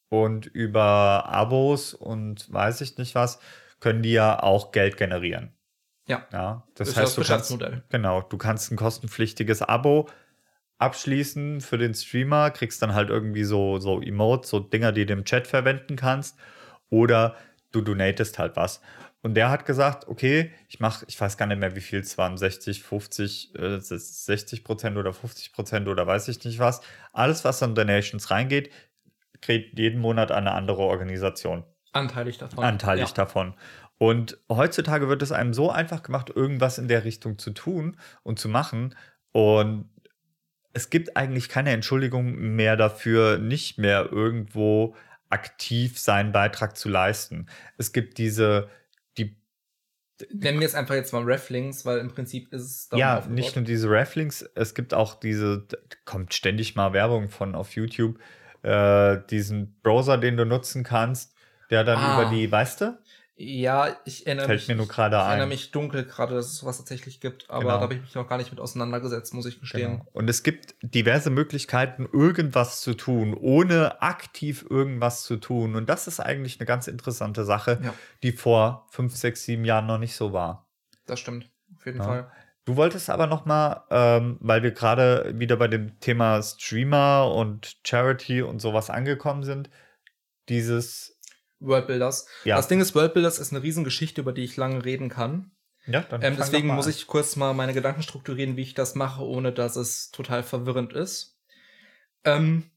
und 0.10 0.46
über 0.46 1.26
Abos 1.28 1.94
und 1.94 2.52
weiß 2.52 2.82
ich 2.82 2.98
nicht 2.98 3.16
was, 3.16 3.40
können 3.80 4.04
die 4.04 4.14
ja 4.14 4.42
auch 4.42 4.72
Geld 4.72 4.98
generieren. 4.98 5.54
Ja. 6.08 6.26
Ja, 6.32 6.68
das, 6.76 6.90
ist 6.90 6.98
heißt, 6.98 7.18
das 7.18 7.28
du 7.28 7.34
kannst, 7.34 7.90
genau, 7.90 8.22
du 8.22 8.38
kannst 8.38 8.72
ein 8.72 8.78
kostenpflichtiges 8.78 9.62
Abo 9.62 10.08
abschließen 10.78 11.62
für 11.62 11.78
den 11.78 11.94
Streamer, 11.94 12.52
kriegst 12.52 12.82
dann 12.82 12.94
halt 12.94 13.10
irgendwie 13.10 13.44
so, 13.44 13.80
so 13.80 14.02
Emotes, 14.02 14.50
so 14.50 14.60
Dinger, 14.60 14.92
die 14.92 15.06
du 15.06 15.14
im 15.14 15.26
Chat 15.26 15.48
verwenden 15.48 15.96
kannst, 15.96 16.38
oder 16.90 17.36
du 17.72 17.82
donatest 17.82 18.40
halt 18.40 18.56
was. 18.56 18.82
Und 19.22 19.34
der 19.34 19.50
hat 19.50 19.66
gesagt, 19.66 20.08
okay, 20.08 20.52
ich 20.70 20.80
mache, 20.80 21.06
ich 21.08 21.20
weiß 21.20 21.38
gar 21.38 21.48
nicht 21.48 21.60
mehr, 21.60 21.76
wie 21.76 21.82
viel 21.82 22.00
es 22.00 22.18
waren, 22.18 22.38
60, 22.38 22.84
50, 22.84 23.56
äh, 23.56 23.80
60 23.80 24.64
Prozent 24.64 24.98
oder 24.98 25.12
50 25.12 25.54
Prozent 25.54 25.88
oder 25.88 26.06
weiß 26.06 26.28
ich 26.28 26.44
nicht 26.46 26.60
was. 26.60 26.82
Alles, 27.14 27.44
was 27.44 27.64
an 27.64 27.76
Donations 27.76 28.30
reingeht, 28.30 28.72
kriegt 29.42 29.78
jeden 29.78 30.00
Monat 30.00 30.32
eine 30.32 30.52
andere 30.52 30.82
Organisation 30.82 31.64
Anteilig 31.94 32.38
davon. 32.38 32.64
anteilig 32.64 33.10
ja. 33.10 33.16
davon. 33.16 33.56
Und 33.98 34.38
heutzutage 34.50 35.10
wird 35.10 35.24
es 35.24 35.32
einem 35.32 35.54
so 35.54 35.72
einfach 35.72 36.04
gemacht, 36.04 36.32
irgendwas 36.34 36.78
in 36.78 36.88
der 36.88 37.04
Richtung 37.04 37.40
zu 37.40 37.52
tun 37.52 37.98
und 38.24 38.40
zu 38.40 38.48
machen. 38.48 38.96
Und 39.32 39.90
es 40.74 40.90
gibt 40.90 41.18
eigentlich 41.18 41.50
keine 41.50 41.72
Entschuldigung 41.72 42.36
mehr 42.56 42.76
dafür, 42.78 43.40
nicht 43.40 43.80
mehr 43.80 44.12
irgendwo 44.12 44.96
aktiv 45.30 46.00
seinen 46.00 46.32
Beitrag 46.32 46.78
zu 46.78 46.90
leisten. 46.90 47.48
Es 47.78 47.92
gibt 47.92 48.20
diese, 48.20 48.62
die. 48.62 48.70
Nennen 50.32 50.60
wir 50.60 50.68
es 50.68 50.76
einfach 50.76 50.96
jetzt 50.96 51.14
mal 51.14 51.24
Reflinks, 51.24 51.86
weil 51.86 52.00
im 52.00 52.10
Prinzip 52.10 52.52
ist 52.52 52.62
es. 52.62 52.90
Ja, 52.94 53.24
nicht 53.30 53.56
nur 53.56 53.66
diese 53.66 53.90
Reflinks, 53.90 54.50
es 54.56 54.74
gibt 54.74 54.94
auch 54.94 55.16
diese, 55.16 55.68
kommt 56.06 56.34
ständig 56.34 56.76
mal 56.76 56.94
Werbung 56.94 57.30
von 57.30 57.56
auf 57.56 57.76
YouTube, 57.76 58.18
äh, 58.64 59.18
diesen 59.30 59.80
Browser, 59.82 60.18
den 60.18 60.38
du 60.38 60.46
nutzen 60.46 60.84
kannst, 60.84 61.36
der 61.70 61.84
dann 61.84 62.00
ah. 62.00 62.22
über 62.22 62.32
die, 62.32 62.52
weißt 62.52 62.82
du? 62.82 62.98
Ja, 63.40 63.96
ich 64.04 64.26
erinnere 64.26 64.48
Fällt 64.48 64.62
mich, 64.62 64.68
mir 64.68 64.76
nur 64.76 64.88
gerade 64.88 65.18
ein. 65.20 65.24
Ich 65.24 65.28
erinnere 65.30 65.48
mich 65.48 65.70
dunkel 65.70 66.06
gerade, 66.06 66.34
dass 66.34 66.48
es 66.48 66.58
sowas 66.58 66.78
tatsächlich 66.78 67.22
gibt, 67.22 67.48
aber 67.52 67.60
genau. 67.60 67.74
da 67.76 67.82
habe 67.82 67.94
ich 67.94 68.02
mich 68.02 68.16
noch 68.16 68.28
gar 68.28 68.38
nicht 68.38 68.50
mit 68.50 68.60
auseinandergesetzt, 68.60 69.32
muss 69.36 69.46
ich 69.46 69.60
gestehen. 69.60 70.00
Genau. 70.00 70.06
Und 70.12 70.28
es 70.28 70.42
gibt 70.42 70.74
diverse 70.82 71.30
Möglichkeiten, 71.30 72.10
irgendwas 72.12 72.82
zu 72.82 72.96
tun, 72.96 73.36
ohne 73.36 74.02
aktiv 74.02 74.66
irgendwas 74.68 75.22
zu 75.22 75.38
tun. 75.38 75.76
Und 75.76 75.88
das 75.88 76.08
ist 76.08 76.20
eigentlich 76.20 76.60
eine 76.60 76.66
ganz 76.66 76.88
interessante 76.88 77.46
Sache, 77.46 77.80
ja. 77.84 77.94
die 78.24 78.32
vor 78.32 78.88
fünf, 78.90 79.16
sechs, 79.16 79.44
sieben 79.44 79.66
Jahren 79.66 79.86
noch 79.86 80.00
nicht 80.00 80.16
so 80.16 80.34
war. 80.34 80.68
Das 81.06 81.20
stimmt, 81.20 81.48
auf 81.76 81.86
jeden 81.86 82.00
ja. 82.00 82.06
Fall. 82.06 82.32
Du 82.66 82.76
wolltest 82.76 83.10
aber 83.12 83.28
noch 83.28 83.46
mal, 83.46 83.86
ähm, 83.92 84.38
weil 84.40 84.64
wir 84.64 84.72
gerade 84.72 85.32
wieder 85.38 85.58
bei 85.58 85.68
dem 85.68 86.00
Thema 86.00 86.42
Streamer 86.42 87.32
und 87.34 87.78
Charity 87.86 88.42
und 88.42 88.60
sowas 88.60 88.90
angekommen 88.90 89.44
sind, 89.44 89.70
dieses 90.50 91.17
Worldbuilders. 91.60 92.28
Ja. 92.44 92.56
Das 92.56 92.68
Ding 92.68 92.80
ist, 92.80 92.96
Worldbuilders 92.96 93.40
ist 93.40 93.52
eine 93.52 93.64
Riesengeschichte, 93.64 94.22
über 94.22 94.34
die 94.34 94.44
ich 94.44 94.58
lange 94.58 94.86
reden 94.86 95.10
kann. 95.10 95.52
Ja, 95.88 96.02
dann 96.02 96.22
ähm, 96.22 96.36
deswegen 96.38 96.68
muss 96.68 96.88
ich 96.88 97.08
kurz 97.08 97.36
mal 97.38 97.54
meine 97.54 97.74
Gedanken 97.74 98.04
strukturieren, 98.04 98.58
wie 98.58 98.62
ich 98.62 98.74
das 98.74 98.96
mache, 98.96 99.24
ohne 99.24 99.54
dass 99.54 99.78
es 99.78 100.12
total 100.12 100.44
verwirrend 100.44 100.94
ist. 100.94 101.40
Ähm, 102.26 102.70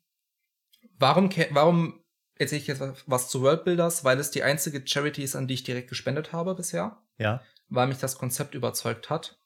warum, 0.96 1.30
warum 1.50 2.04
erzähle 2.36 2.60
ich 2.60 2.68
jetzt 2.68 2.82
was 3.06 3.28
zu 3.28 3.42
Worldbuilders? 3.42 4.04
Weil 4.04 4.20
es 4.20 4.30
die 4.30 4.44
einzige 4.44 4.86
Charity 4.86 5.24
ist, 5.24 5.34
an 5.34 5.48
die 5.48 5.54
ich 5.54 5.64
direkt 5.64 5.88
gespendet 5.88 6.32
habe 6.32 6.54
bisher. 6.54 7.02
Ja. 7.18 7.42
Weil 7.68 7.88
mich 7.88 7.98
das 7.98 8.16
Konzept 8.16 8.54
überzeugt 8.54 9.10
hat. 9.10 9.38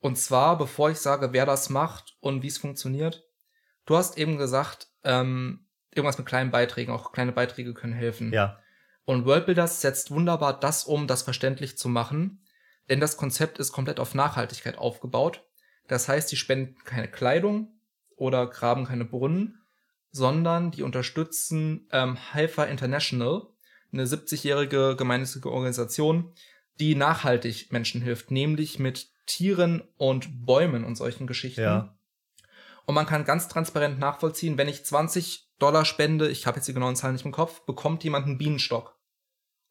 Und 0.00 0.16
zwar, 0.16 0.58
bevor 0.58 0.90
ich 0.90 0.98
sage, 0.98 1.32
wer 1.32 1.46
das 1.46 1.68
macht 1.70 2.16
und 2.20 2.42
wie 2.42 2.48
es 2.48 2.58
funktioniert. 2.58 3.24
Du 3.86 3.96
hast 3.96 4.16
eben 4.16 4.38
gesagt, 4.38 4.88
ähm, 5.02 5.63
irgendwas 5.96 6.18
mit 6.18 6.26
kleinen 6.26 6.50
Beiträgen, 6.50 6.92
auch 6.92 7.12
kleine 7.12 7.32
Beiträge 7.32 7.74
können 7.74 7.92
helfen. 7.92 8.32
Ja. 8.32 8.58
Und 9.04 9.26
Worldbuilders 9.26 9.80
setzt 9.80 10.10
wunderbar 10.10 10.58
das 10.58 10.84
um, 10.84 11.06
das 11.06 11.22
verständlich 11.22 11.76
zu 11.76 11.88
machen, 11.88 12.42
denn 12.88 13.00
das 13.00 13.16
Konzept 13.16 13.58
ist 13.58 13.72
komplett 13.72 14.00
auf 14.00 14.14
Nachhaltigkeit 14.14 14.78
aufgebaut. 14.78 15.44
Das 15.88 16.08
heißt, 16.08 16.30
die 16.32 16.36
spenden 16.36 16.76
keine 16.84 17.08
Kleidung 17.08 17.68
oder 18.16 18.46
graben 18.46 18.86
keine 18.86 19.04
Brunnen, 19.04 19.62
sondern 20.10 20.70
die 20.70 20.82
unterstützen 20.82 21.88
ähm, 21.92 22.16
Haifa 22.32 22.64
International, 22.64 23.42
eine 23.92 24.06
70-jährige 24.06 24.96
gemeinnützige 24.96 25.50
Organisation, 25.50 26.32
die 26.80 26.94
nachhaltig 26.94 27.72
Menschen 27.72 28.00
hilft, 28.00 28.30
nämlich 28.30 28.78
mit 28.78 29.08
Tieren 29.26 29.82
und 29.96 30.46
Bäumen 30.46 30.84
und 30.84 30.96
solchen 30.96 31.26
Geschichten. 31.26 31.62
Ja. 31.62 31.96
Und 32.86 32.94
man 32.94 33.06
kann 33.06 33.24
ganz 33.24 33.48
transparent 33.48 33.98
nachvollziehen, 33.98 34.58
wenn 34.58 34.68
ich 34.68 34.84
20 34.84 35.43
Dollar 35.64 35.86
spende, 35.86 36.28
ich 36.28 36.46
habe 36.46 36.58
jetzt 36.58 36.68
die 36.68 36.74
genauen 36.74 36.94
Zahlen 36.94 37.14
nicht 37.14 37.24
im 37.24 37.32
Kopf, 37.32 37.62
bekommt 37.62 38.04
jemand 38.04 38.26
einen 38.26 38.36
Bienenstock. 38.36 38.98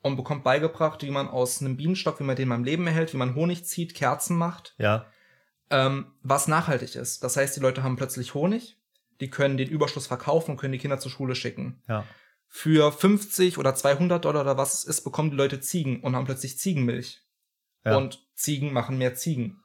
Und 0.02 0.18
bekommt 0.18 0.44
beigebracht, 0.44 1.04
wie 1.04 1.12
man 1.12 1.30
aus 1.30 1.62
einem 1.62 1.78
Bienenstock, 1.78 2.20
wie 2.20 2.24
man 2.24 2.36
den 2.36 2.50
beim 2.50 2.64
Leben 2.64 2.88
erhält, 2.88 3.14
wie 3.14 3.18
man 3.18 3.36
Honig 3.36 3.66
zieht, 3.66 3.94
Kerzen 3.94 4.36
macht. 4.36 4.74
Ja. 4.80 5.06
Ähm, 5.70 6.08
was 6.24 6.48
nachhaltig 6.48 6.96
ist. 6.96 7.24
Das 7.24 7.38
heißt, 7.38 7.56
die 7.56 7.60
Leute 7.60 7.84
haben 7.84 7.96
plötzlich 7.96 8.34
Honig, 8.34 8.78
die 9.22 9.30
können 9.30 9.56
den 9.56 9.70
Überschuss 9.70 10.08
verkaufen 10.08 10.52
und 10.52 10.58
können 10.58 10.74
die 10.74 10.80
Kinder 10.80 11.00
zur 11.00 11.12
Schule 11.12 11.36
schicken. 11.36 11.82
Ja. 11.88 12.06
Für 12.48 12.92
50 12.92 13.60
oder 13.60 13.76
200 13.76 14.26
Dollar 14.26 14.42
oder 14.42 14.58
was 14.58 14.74
es 14.74 14.84
ist, 14.84 15.04
bekommen 15.04 15.30
die 15.30 15.38
Leute 15.38 15.62
Ziegen 15.62 16.02
und 16.02 16.16
haben 16.16 16.26
plötzlich 16.26 16.58
Ziegenmilch. 16.58 17.22
Ja. 17.86 17.96
Und 17.96 18.28
Ziegen 18.34 18.74
machen 18.74 18.98
mehr 18.98 19.14
Ziegen. 19.14 19.62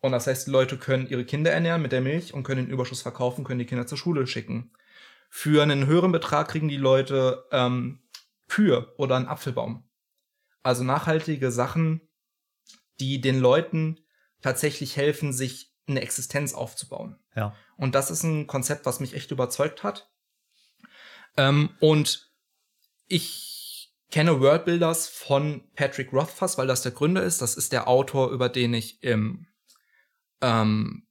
Und 0.00 0.12
das 0.12 0.26
heißt, 0.26 0.46
die 0.46 0.50
Leute 0.50 0.78
können 0.78 1.06
ihre 1.06 1.26
Kinder 1.26 1.52
ernähren 1.52 1.82
mit 1.82 1.92
der 1.92 2.00
Milch 2.00 2.32
und 2.32 2.42
können 2.42 2.66
den 2.66 2.72
Überschuss 2.72 3.02
verkaufen, 3.02 3.44
können 3.44 3.60
die 3.60 3.66
Kinder 3.66 3.86
zur 3.86 3.98
Schule 3.98 4.26
schicken. 4.26 4.72
Für 5.34 5.62
einen 5.62 5.86
höheren 5.86 6.12
Betrag 6.12 6.48
kriegen 6.48 6.68
die 6.68 6.76
Leute 6.76 7.46
ähm, 7.52 8.02
Kühe 8.48 8.92
oder 8.98 9.16
einen 9.16 9.28
Apfelbaum. 9.28 9.88
Also 10.62 10.84
nachhaltige 10.84 11.50
Sachen, 11.50 12.06
die 13.00 13.22
den 13.22 13.40
Leuten 13.40 13.98
tatsächlich 14.42 14.98
helfen, 14.98 15.32
sich 15.32 15.74
eine 15.86 16.02
Existenz 16.02 16.52
aufzubauen. 16.52 17.18
Ja. 17.34 17.56
Und 17.78 17.94
das 17.94 18.10
ist 18.10 18.24
ein 18.24 18.46
Konzept, 18.46 18.84
was 18.84 19.00
mich 19.00 19.14
echt 19.14 19.30
überzeugt 19.30 19.82
hat. 19.82 20.12
Ähm, 21.38 21.70
und 21.80 22.30
ich 23.06 23.90
kenne 24.10 24.38
Worldbuilders 24.38 25.08
von 25.08 25.66
Patrick 25.74 26.12
Rothfuss, 26.12 26.58
weil 26.58 26.66
das 26.66 26.82
der 26.82 26.92
Gründer 26.92 27.22
ist. 27.22 27.40
Das 27.40 27.54
ist 27.54 27.72
der 27.72 27.88
Autor, 27.88 28.32
über 28.32 28.50
den 28.50 28.74
ich 28.74 29.02
im 29.02 29.46
ähm, 30.42 31.06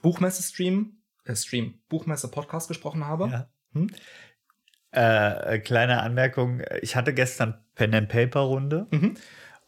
Buchmesse-Stream, 0.00 1.01
äh, 1.24 1.34
Stream, 1.34 1.80
Buchmesse-Podcast 1.88 2.68
gesprochen 2.68 3.06
habe. 3.06 3.28
Ja. 3.28 3.48
Hm? 3.72 3.90
Äh, 4.90 5.58
kleine 5.60 6.02
Anmerkung, 6.02 6.62
ich 6.82 6.96
hatte 6.96 7.14
gestern 7.14 7.64
Pen 7.74 7.94
and 7.94 8.08
Paper 8.10 8.40
Runde 8.40 8.86
mhm. 8.90 9.14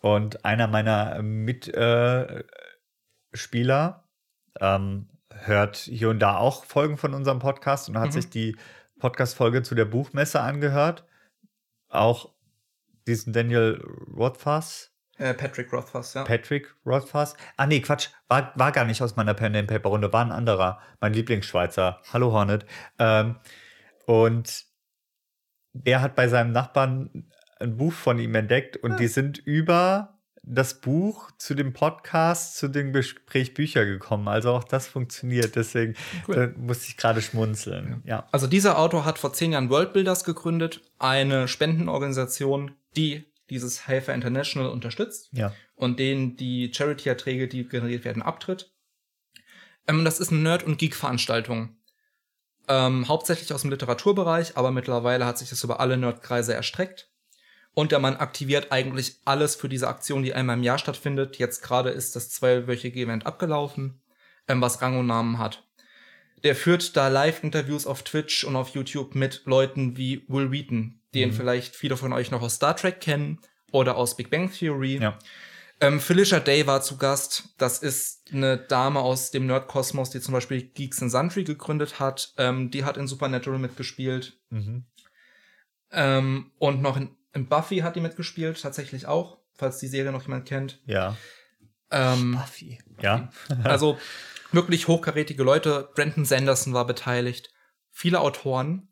und 0.01 0.45
einer 0.45 0.67
meiner 0.67 1.23
Mitspieler 1.23 2.45
äh, 4.61 4.75
ähm, 4.77 5.09
hört 5.33 5.77
hier 5.77 6.11
und 6.11 6.19
da 6.19 6.37
auch 6.37 6.67
Folgen 6.67 6.99
von 6.99 7.15
unserem 7.15 7.39
Podcast 7.39 7.89
und 7.89 7.99
hat 7.99 8.09
mhm. 8.09 8.13
sich 8.13 8.29
die 8.29 8.57
Podcast-Folge 8.99 9.63
zu 9.63 9.75
der 9.75 9.87
Buchmesse 9.87 10.41
angehört. 10.41 11.05
Auch 11.89 12.35
diesen 13.07 13.33
Daniel 13.33 13.83
Rothfuss 14.15 14.94
äh, 15.19 15.35
Patrick 15.35 15.73
Rothfuss, 15.73 16.15
ja. 16.15 16.25
Patrick 16.25 16.75
Rothfuss. 16.85 17.35
Ah, 17.57 17.67
nee, 17.67 17.81
Quatsch. 17.81 18.09
War, 18.29 18.53
war 18.57 18.73
gar 18.73 18.85
nicht 18.85 19.01
aus 19.03 19.17
meiner 19.17 19.35
Pen 19.35 19.55
and 19.55 19.69
Paper 19.69 19.91
Runde, 19.91 20.13
war 20.13 20.25
ein 20.25 20.33
anderer. 20.33 20.81
Mein 21.01 21.13
Lieblingsschweizer. 21.13 22.01
Hallo 22.13 22.33
Hornet. 22.33 22.67
Ähm, 22.99 23.37
und 24.07 24.65
der 25.73 26.01
hat 26.01 26.15
bei 26.17 26.29
seinem 26.29 26.53
Nachbarn 26.53 27.31
ein 27.61 27.77
Buch 27.77 27.93
von 27.93 28.19
ihm 28.19 28.35
entdeckt 28.35 28.77
und 28.77 28.93
ja. 28.93 28.97
die 28.97 29.09
sind 29.09 29.39
über 29.39 30.19
das 30.47 30.81
Buch 30.81 31.31
zu 31.39 31.55
dem 31.55 31.73
Podcast, 31.73 32.57
zu 32.57 32.69
dem 32.69 32.93
Gespräch 32.93 33.55
Bücher 33.55 33.85
gekommen. 33.85 34.29
Also 34.29 34.53
auch 34.53 34.65
das 34.65 34.87
funktioniert. 34.87 35.57
Deswegen 35.57 35.95
cool. 36.29 36.55
musste 36.59 36.89
ich 36.89 36.97
gerade 36.97 37.23
schmunzeln. 37.23 38.03
Ja. 38.05 38.17
ja. 38.17 38.27
Also 38.31 38.47
dieser 38.47 38.79
Autor 38.79 39.05
hat 39.05 39.19
vor 39.19 39.33
zehn 39.33 39.53
Jahren 39.53 39.71
Worldbuilders 39.71 40.25
gegründet, 40.25 40.83
eine 40.99 41.49
Spendenorganisation, 41.49 42.73
die 42.97 43.25
dieses 43.51 43.87
Helfer 43.87 44.15
International 44.15 44.71
unterstützt 44.71 45.29
ja. 45.33 45.55
und 45.75 45.99
denen 45.99 46.37
die 46.37 46.73
Charity-Erträge, 46.73 47.49
die 47.49 47.69
generiert 47.69 48.05
werden, 48.05 48.23
abtritt. 48.23 48.73
Ähm, 49.87 50.05
das 50.05 50.21
ist 50.21 50.33
eine 50.33 50.41
Nerd- 50.41 50.65
und 50.65 50.79
Geek-Veranstaltung. 50.79 51.77
Ähm, 52.67 53.09
hauptsächlich 53.09 53.53
aus 53.53 53.61
dem 53.61 53.71
Literaturbereich, 53.71 54.57
aber 54.57 54.71
mittlerweile 54.71 55.27
hat 55.27 55.39
sich 55.39 55.51
das 55.51 55.63
über 55.63 55.81
alle 55.81 55.97
Nerdkreise 55.97 56.55
erstreckt. 56.55 57.11
Und 57.75 57.93
der 57.93 57.99
Mann 57.99 58.17
aktiviert 58.17 58.71
eigentlich 58.71 59.17
alles 59.25 59.57
für 59.57 59.69
diese 59.69 59.89
Aktion, 59.89 60.23
die 60.23 60.33
einmal 60.33 60.57
im 60.57 60.63
Jahr 60.63 60.79
stattfindet. 60.79 61.37
Jetzt 61.39 61.61
gerade 61.63 61.91
ist 61.91 62.15
das 62.17 62.31
zwölfwöchige 62.31 63.01
Event 63.01 63.27
abgelaufen, 63.27 64.01
ähm, 64.49 64.61
was 64.61 64.81
Rang 64.81 64.99
und 64.99 65.07
Namen 65.07 65.39
hat. 65.39 65.65
Der 66.45 66.55
führt 66.55 66.97
da 66.97 67.09
Live-Interviews 67.09 67.87
auf 67.87 68.03
Twitch 68.03 68.45
und 68.45 68.55
auf 68.55 68.71
YouTube 68.71 69.15
mit 69.15 69.43
Leuten 69.45 69.97
wie 69.97 70.25
Will 70.29 70.51
Wheaton, 70.51 71.01
den 71.15 71.31
mhm. 71.31 71.35
vielleicht 71.35 71.77
viele 71.77 71.97
von 71.97 72.13
euch 72.13 72.31
noch 72.31 72.43
aus 72.43 72.57
Star 72.57 72.77
Trek 72.77 73.01
kennen 73.01 73.41
oder 73.73 73.97
aus 73.97 74.17
Big 74.17 74.31
Bang 74.31 74.51
Theory. 74.53 74.99
Ja. 75.01 75.19
Ähm, 75.81 76.01
Felicia 76.01 76.41
Day 76.41 76.67
war 76.67 76.83
zu 76.83 76.97
Gast. 76.97 77.55
Das 77.59 77.79
ist 77.79 78.33
eine 78.33 78.57
Dame 78.57 79.01
aus 79.01 79.31
dem 79.31 79.47
Nerdkosmos, 79.47 80.11
die 80.11 80.21
zum 80.21 80.33
Beispiel 80.33 80.63
Geeks 80.63 81.03
and 81.03 81.11
Sundry 81.11 81.45
gegründet 81.45 81.99
hat. 81.99 82.33
Ähm, 82.39 82.71
die 82.71 82.85
hat 82.85 82.97
in 82.97 83.09
Supernatural 83.09 83.59
mitgespielt. 83.59 84.39
Mhm. 84.51 84.85
Ähm, 85.91 86.53
und 86.59 86.81
noch 86.81 86.97
in, 86.97 87.17
in, 87.33 87.49
Buffy 87.49 87.79
hat 87.79 87.97
die 87.97 88.01
mitgespielt, 88.01 88.61
tatsächlich 88.61 89.07
auch, 89.07 89.39
falls 89.55 89.79
die 89.79 89.89
Serie 89.89 90.13
noch 90.13 90.23
jemand 90.23 90.47
kennt. 90.47 90.81
Ja. 90.87 91.17
Ähm, 91.91 92.33
Buffy. 92.33 92.79
Ja. 93.03 93.29
also 93.65 93.99
wirklich 94.53 94.89
hochkarätige 94.89 95.43
Leute. 95.43 95.91
Brandon 95.95 96.25
Sanderson 96.25 96.73
war 96.73 96.87
beteiligt. 96.87 97.53
Viele 97.91 98.21
Autoren. 98.21 98.89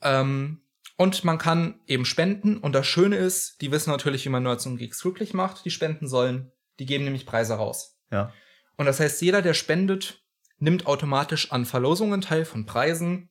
Ähm, 0.00 0.61
und 0.96 1.24
man 1.24 1.38
kann 1.38 1.80
eben 1.86 2.04
spenden. 2.04 2.58
Und 2.58 2.72
das 2.72 2.86
Schöne 2.86 3.16
ist, 3.16 3.60
die 3.60 3.72
wissen 3.72 3.90
natürlich, 3.90 4.24
wie 4.24 4.30
man 4.30 4.42
Nerds 4.42 4.66
und 4.66 4.76
Geeks 4.76 5.02
glücklich 5.02 5.34
macht, 5.34 5.64
die 5.64 5.70
spenden 5.70 6.08
sollen. 6.08 6.52
Die 6.78 6.86
geben 6.86 7.04
nämlich 7.04 7.26
Preise 7.26 7.54
raus. 7.54 7.98
Ja. 8.10 8.32
Und 8.76 8.86
das 8.86 9.00
heißt, 9.00 9.20
jeder, 9.22 9.42
der 9.42 9.54
spendet, 9.54 10.22
nimmt 10.58 10.86
automatisch 10.86 11.52
an 11.52 11.66
Verlosungen 11.66 12.20
teil 12.20 12.44
von 12.44 12.66
Preisen, 12.66 13.30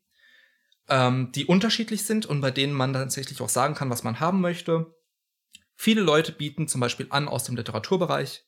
ähm, 0.89 1.31
die 1.33 1.45
unterschiedlich 1.45 2.05
sind 2.05 2.25
und 2.25 2.41
bei 2.41 2.51
denen 2.51 2.73
man 2.73 2.93
tatsächlich 2.93 3.41
auch 3.41 3.49
sagen 3.49 3.75
kann, 3.75 3.89
was 3.89 4.03
man 4.03 4.19
haben 4.19 4.41
möchte. 4.41 4.93
Viele 5.75 6.01
Leute 6.01 6.31
bieten 6.31 6.67
zum 6.67 6.81
Beispiel 6.81 7.07
an 7.09 7.27
aus 7.27 7.43
dem 7.43 7.55
Literaturbereich. 7.55 8.45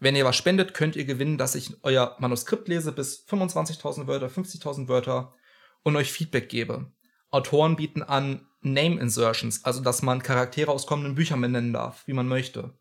Wenn 0.00 0.16
ihr 0.16 0.24
was 0.24 0.36
spendet, 0.36 0.74
könnt 0.74 0.96
ihr 0.96 1.04
gewinnen, 1.04 1.38
dass 1.38 1.54
ich 1.54 1.82
euer 1.82 2.16
Manuskript 2.20 2.68
lese 2.68 2.92
bis 2.92 3.26
25.000 3.26 4.06
Wörter, 4.06 4.28
50.000 4.28 4.88
Wörter 4.88 5.34
und 5.82 5.96
euch 5.96 6.12
Feedback 6.12 6.48
gebe. 6.48 6.92
Autoren 7.30 7.76
bieten 7.76 8.02
an 8.02 8.46
Name 8.60 9.00
Insertions, 9.00 9.64
also 9.64 9.80
dass 9.80 10.02
man 10.02 10.22
Charaktere 10.22 10.70
aus 10.70 10.86
kommenden 10.86 11.14
Büchern 11.14 11.40
benennen 11.40 11.72
darf, 11.72 12.06
wie 12.06 12.12
man 12.12 12.28
möchte. 12.28 12.74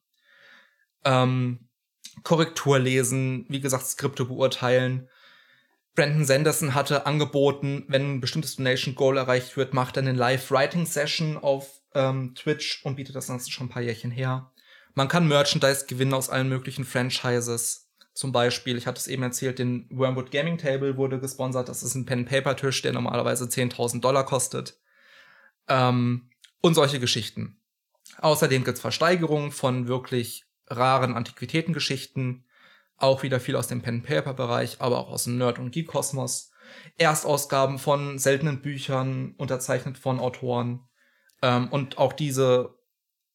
Ähm, 1.06 1.70
Korrektur 2.24 2.80
lesen, 2.80 3.46
wie 3.50 3.60
gesagt, 3.60 3.86
Skripte 3.86 4.26
beurteilen. 4.26 5.10
Brandon 5.96 6.26
Sanderson 6.26 6.76
hatte 6.76 7.06
angeboten, 7.06 7.86
wenn 7.88 8.16
ein 8.16 8.22
bestimmtes 8.22 8.56
Donation 8.56 8.96
Goal 8.96 9.18
erreicht 9.18 9.58
wird, 9.58 9.74
macht 9.74 9.98
er 9.98 10.04
eine 10.04 10.14
Live-Writing-Session 10.14 11.38
auf 11.38 11.82
ähm, 11.94 12.36
Twitch 12.36 12.84
und 12.84 12.96
bietet 12.96 13.16
das 13.16 13.28
Ganze 13.28 13.52
schon 13.52 13.68
ein 13.68 13.70
paar 13.72 13.82
Jährchen 13.82 14.12
her. 14.12 14.52
Man 14.94 15.08
kann 15.08 15.28
Merchandise 15.28 15.86
gewinnen 15.88 16.14
aus 16.14 16.30
allen 16.30 16.50
möglichen 16.50 16.86
Franchises. 16.86 17.87
Zum 18.18 18.32
Beispiel, 18.32 18.80
ich 18.80 18.88
hatte 18.88 18.98
es 18.98 19.06
eben 19.06 19.22
erzählt, 19.22 19.60
den 19.60 19.86
Wormwood 19.92 20.32
Gaming 20.32 20.58
Table 20.58 20.98
wurde 20.98 21.20
gesponsert. 21.20 21.70
Das 21.70 21.84
ist 21.84 21.94
ein 21.94 22.08
Pen-Paper-Tisch, 22.08 22.82
der 22.82 22.92
normalerweise 22.92 23.46
10.000 23.46 24.02
Dollar 24.02 24.26
kostet. 24.26 24.80
Ähm, 25.68 26.32
und 26.60 26.74
solche 26.74 27.00
Geschichten. 27.00 27.62
Außerdem 28.18 28.64
gibt's 28.64 28.82
Versteigerungen 28.82 29.52
von 29.52 29.88
wirklich 29.88 30.46
raren 30.66 31.14
Antiquitätengeschichten. 31.14 32.48
Auch 32.96 33.22
wieder 33.22 33.40
viel 33.40 33.56
aus 33.56 33.68
dem 33.68 33.84
Pen-Paper-Bereich, 33.84 34.78
aber 34.80 34.98
auch 34.98 35.10
aus 35.10 35.26
dem 35.26 35.38
Nerd- 35.38 35.60
und 35.60 35.70
Geek-Kosmos. 35.70 36.50
Erstausgaben 36.98 37.78
von 37.78 38.18
seltenen 38.18 38.64
Büchern, 38.64 39.36
unterzeichnet 39.38 40.00
von 40.00 40.20
Autoren. 40.20 40.82
Ähm, 41.44 41.68
und 41.68 42.00
auch 42.00 42.14
diese, 42.14 42.80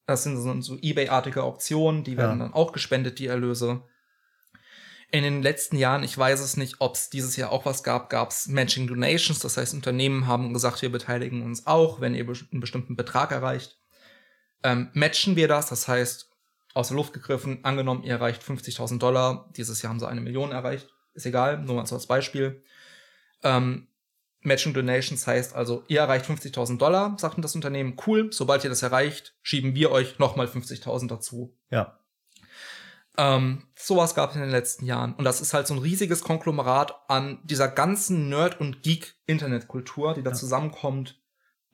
das 0.07 0.25
sind 0.25 0.38
so, 0.38 0.61
so 0.61 0.77
Ebay-artige 0.83 1.45
Auktionen, 1.45 2.03
die 2.03 2.16
werden 2.16 2.40
Ja. 2.40 2.47
dann 2.47 2.53
auch 2.53 2.73
gespendet, 2.73 3.21
die 3.21 3.29
Erlöse. 3.29 3.85
In 5.12 5.25
den 5.25 5.42
letzten 5.42 5.77
Jahren, 5.77 6.03
ich 6.05 6.16
weiß 6.16 6.40
es 6.40 6.57
nicht, 6.57 6.77
ob 6.79 6.94
es 6.94 7.11
dieses 7.11 7.37
Jahr 7.37 7.53
auch 7.53 7.66
was 7.66 7.83
gab, 7.83 8.09
gab 8.09 8.31
es 8.31 8.48
Matching 8.48 8.87
Donations. 8.87 9.40
Das 9.40 9.59
heißt, 9.59 9.75
Unternehmen 9.75 10.27
haben 10.27 10.55
gesagt, 10.55 10.81
wir 10.81 10.90
beteiligen 10.90 11.42
uns 11.42 11.66
auch, 11.66 12.01
wenn 12.01 12.14
ihr 12.14 12.25
einen 12.25 12.61
bestimmten 12.61 12.96
Betrag 12.96 13.31
erreicht. 13.31 13.79
Ähm, 14.62 14.88
matchen 14.94 15.37
wir 15.37 15.48
das, 15.48 15.66
das 15.66 15.87
heißt, 15.87 16.31
aus 16.72 16.88
der 16.88 16.96
Luft 16.96 17.12
gegriffen, 17.12 17.62
angenommen, 17.62 18.05
ihr 18.05 18.12
erreicht 18.12 18.42
50.000 18.42 18.98
Dollar. 18.98 19.51
Dieses 19.55 19.83
Jahr 19.83 19.90
haben 19.90 20.01
sie 20.01 20.09
eine 20.09 20.22
Million 20.22 20.51
erreicht. 20.51 20.88
Ist 21.12 21.27
egal, 21.27 21.59
nur 21.59 21.75
mal 21.75 21.85
so 21.85 21.94
als 21.94 22.07
Beispiel. 22.07 22.64
Ähm, 23.42 23.88
Matching 24.40 24.72
Donations 24.72 25.27
heißt 25.27 25.55
also, 25.55 25.85
ihr 25.88 26.01
erreicht 26.01 26.25
50.000 26.25 26.79
Dollar, 26.79 27.16
sagt 27.18 27.37
das 27.44 27.55
Unternehmen, 27.55 27.98
cool, 28.07 28.33
sobald 28.33 28.64
ihr 28.64 28.70
das 28.70 28.83
erreicht, 28.83 29.35
schieben 29.42 29.75
wir 29.75 29.90
euch 29.90 30.18
nochmal 30.18 30.46
50.000 30.46 31.09
dazu. 31.09 31.55
Ja. 31.70 31.98
Ähm, 33.18 33.64
sowas 33.77 34.14
gab 34.14 34.31
es 34.31 34.37
in 34.37 34.42
den 34.42 34.51
letzten 34.51 34.87
Jahren. 34.87 35.14
Und 35.14 35.25
das 35.25 35.40
ist 35.40 35.53
halt 35.53 35.66
so 35.66 35.75
ein 35.75 35.81
riesiges 35.81 36.22
Konglomerat 36.22 36.94
an 37.09 37.40
dieser 37.44 37.68
ganzen 37.68 38.29
Nerd- 38.31 38.59
und 38.61 38.83
Geek-Internetkultur, 38.83 40.14
die 40.14 40.22
da 40.22 40.31
Ja. 40.31 40.37
zusammenkommt, 40.37 41.20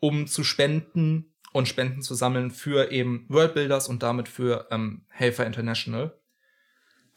um 0.01 0.27
zu 0.27 0.43
spenden 0.43 1.33
und 1.53 1.69
Spenden 1.69 2.03
zu 2.03 2.15
sammeln 2.15 2.51
für 2.51 2.91
eben 2.91 3.25
Worldbuilders 3.29 3.89
und 3.89 4.03
damit 4.03 4.29
für 4.29 4.67
ähm, 4.71 5.05
Helfer 5.09 5.47
International. 5.47 6.19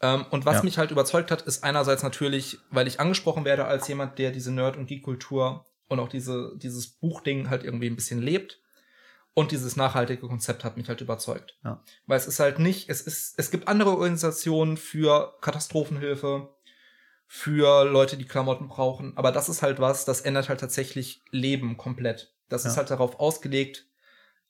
Ähm, 0.02 0.26
und 0.32 0.46
was 0.46 0.58
Ja. 0.58 0.64
mich 0.64 0.78
halt 0.78 0.92
überzeugt 0.92 1.32
hat, 1.32 1.42
ist 1.42 1.64
einerseits 1.64 2.04
natürlich, 2.04 2.60
weil 2.70 2.88
ich 2.88 3.00
angesprochen 3.00 3.44
werde 3.46 3.66
als 3.66 3.88
jemand, 3.88 4.20
der 4.20 4.32
diese 4.32 4.52
Nerd- 4.52 4.78
und 4.78 4.86
Geek-Kultur 4.88 5.66
und 5.88 6.00
auch 6.00 6.10
diese, 6.10 6.54
dieses 6.58 6.88
Buchding 6.88 7.50
halt 7.50 7.64
irgendwie 7.64 7.88
ein 7.88 7.96
bisschen 7.96 8.22
lebt. 8.22 8.61
Und 9.34 9.52
dieses 9.52 9.76
nachhaltige 9.78 10.28
Konzept 10.28 10.64
hat 10.64 10.76
mich 10.76 10.90
halt 10.90 11.00
überzeugt. 11.02 11.58
Ja. 11.64 11.82
Weil 12.06 12.18
es 12.18 12.28
ist 12.28 12.40
halt 12.40 12.60
nicht, 12.60 12.90
es 12.90 13.02
ist, 13.02 13.36
es 13.38 13.50
gibt 13.50 13.68
andere 13.68 13.92
Organisationen 13.92 14.76
für 14.76 15.38
Katastrophenhilfe, 15.42 16.50
für 17.28 17.86
Leute, 17.86 18.18
die 18.18 18.26
Klamotten 18.26 18.68
brauchen, 18.68 19.16
aber 19.16 19.32
das 19.32 19.48
ist 19.48 19.62
halt 19.62 19.80
was, 19.80 20.04
das 20.04 20.20
ändert 20.22 20.50
halt 20.50 20.60
tatsächlich 20.60 21.22
Leben 21.32 21.78
komplett. 21.78 22.36
Das 22.50 22.66
ist 22.66 22.74
Ja. 22.74 22.80
halt 22.80 22.92
darauf 22.92 23.22
ausgelegt, 23.22 23.86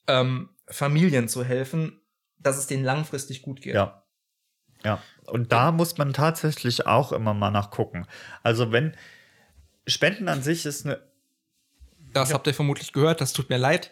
ähm, 0.08 0.48
Familien 0.66 1.28
zu 1.28 1.44
helfen, 1.44 2.00
dass 2.38 2.58
es 2.58 2.66
denen 2.66 2.82
langfristig 2.82 3.42
gut 3.42 3.60
geht. 3.62 3.74
Ja. 3.76 4.02
Ja. 4.84 5.00
Und 5.26 5.52
da 5.52 5.70
muss 5.70 5.96
man 5.96 6.12
tatsächlich 6.12 6.88
auch 6.88 7.12
immer 7.12 7.34
mal 7.34 7.52
nachgucken. 7.52 8.06
Also 8.42 8.72
wenn 8.72 8.96
Spenden 9.86 10.28
an 10.28 10.42
sich 10.42 10.66
ist 10.66 10.84
eine. 10.86 11.00
Das 12.12 12.32
habt 12.34 12.46
ihr 12.46 12.54
vermutlich 12.54 12.92
gehört, 12.92 13.20
das 13.20 13.32
tut 13.32 13.48
mir 13.50 13.56
leid. 13.58 13.90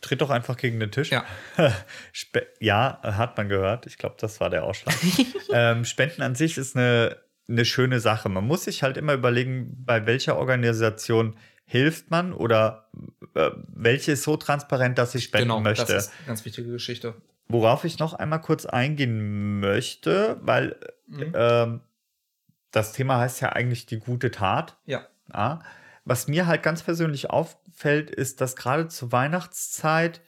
Tritt 0.00 0.20
doch 0.20 0.30
einfach 0.30 0.56
gegen 0.56 0.78
den 0.80 0.90
Tisch. 0.90 1.10
Ja. 1.10 1.24
Ja, 2.60 3.00
hat 3.02 3.36
man 3.36 3.48
gehört. 3.48 3.86
Ich 3.86 3.98
glaube, 3.98 4.16
das 4.18 4.40
war 4.40 4.50
der 4.50 4.64
Ausschlag. 4.64 4.94
ähm, 5.52 5.84
Spenden 5.84 6.22
an 6.22 6.34
sich 6.34 6.58
ist 6.58 6.76
eine, 6.76 7.16
eine 7.48 7.64
schöne 7.64 8.00
Sache. 8.00 8.28
Man 8.28 8.46
muss 8.46 8.64
sich 8.64 8.82
halt 8.82 8.96
immer 8.96 9.14
überlegen, 9.14 9.84
bei 9.84 10.06
welcher 10.06 10.36
Organisation 10.36 11.36
hilft 11.64 12.10
man 12.10 12.32
oder 12.32 12.88
äh, 13.34 13.50
welche 13.68 14.12
ist 14.12 14.22
so 14.22 14.36
transparent, 14.36 14.98
dass 14.98 15.14
ich 15.14 15.24
spenden 15.24 15.62
möchte. 15.62 15.84
Genau, 15.86 15.94
das 15.96 16.06
ist 16.06 16.12
eine 16.18 16.26
ganz 16.26 16.44
wichtige 16.44 16.70
Geschichte. 16.72 17.14
Worauf 17.48 17.84
ich 17.84 17.98
noch 17.98 18.14
einmal 18.14 18.40
kurz 18.40 18.66
eingehen 18.66 19.60
möchte, 19.60 20.38
weil 20.42 20.76
Mhm. 21.10 21.32
ähm, 21.34 21.80
das 22.70 22.92
Thema 22.92 23.18
heißt 23.18 23.40
ja 23.40 23.48
eigentlich 23.50 23.86
die 23.86 23.98
gute 23.98 24.30
Tat. 24.30 24.76
Ja. 24.84 25.06
Ja. 25.32 25.60
Was 26.08 26.26
mir 26.26 26.46
halt 26.46 26.62
ganz 26.62 26.82
persönlich 26.82 27.28
auffällt, 27.28 28.10
ist, 28.10 28.40
dass 28.40 28.56
gerade 28.56 28.88
zur 28.88 29.12
Weihnachtszeit, 29.12 30.22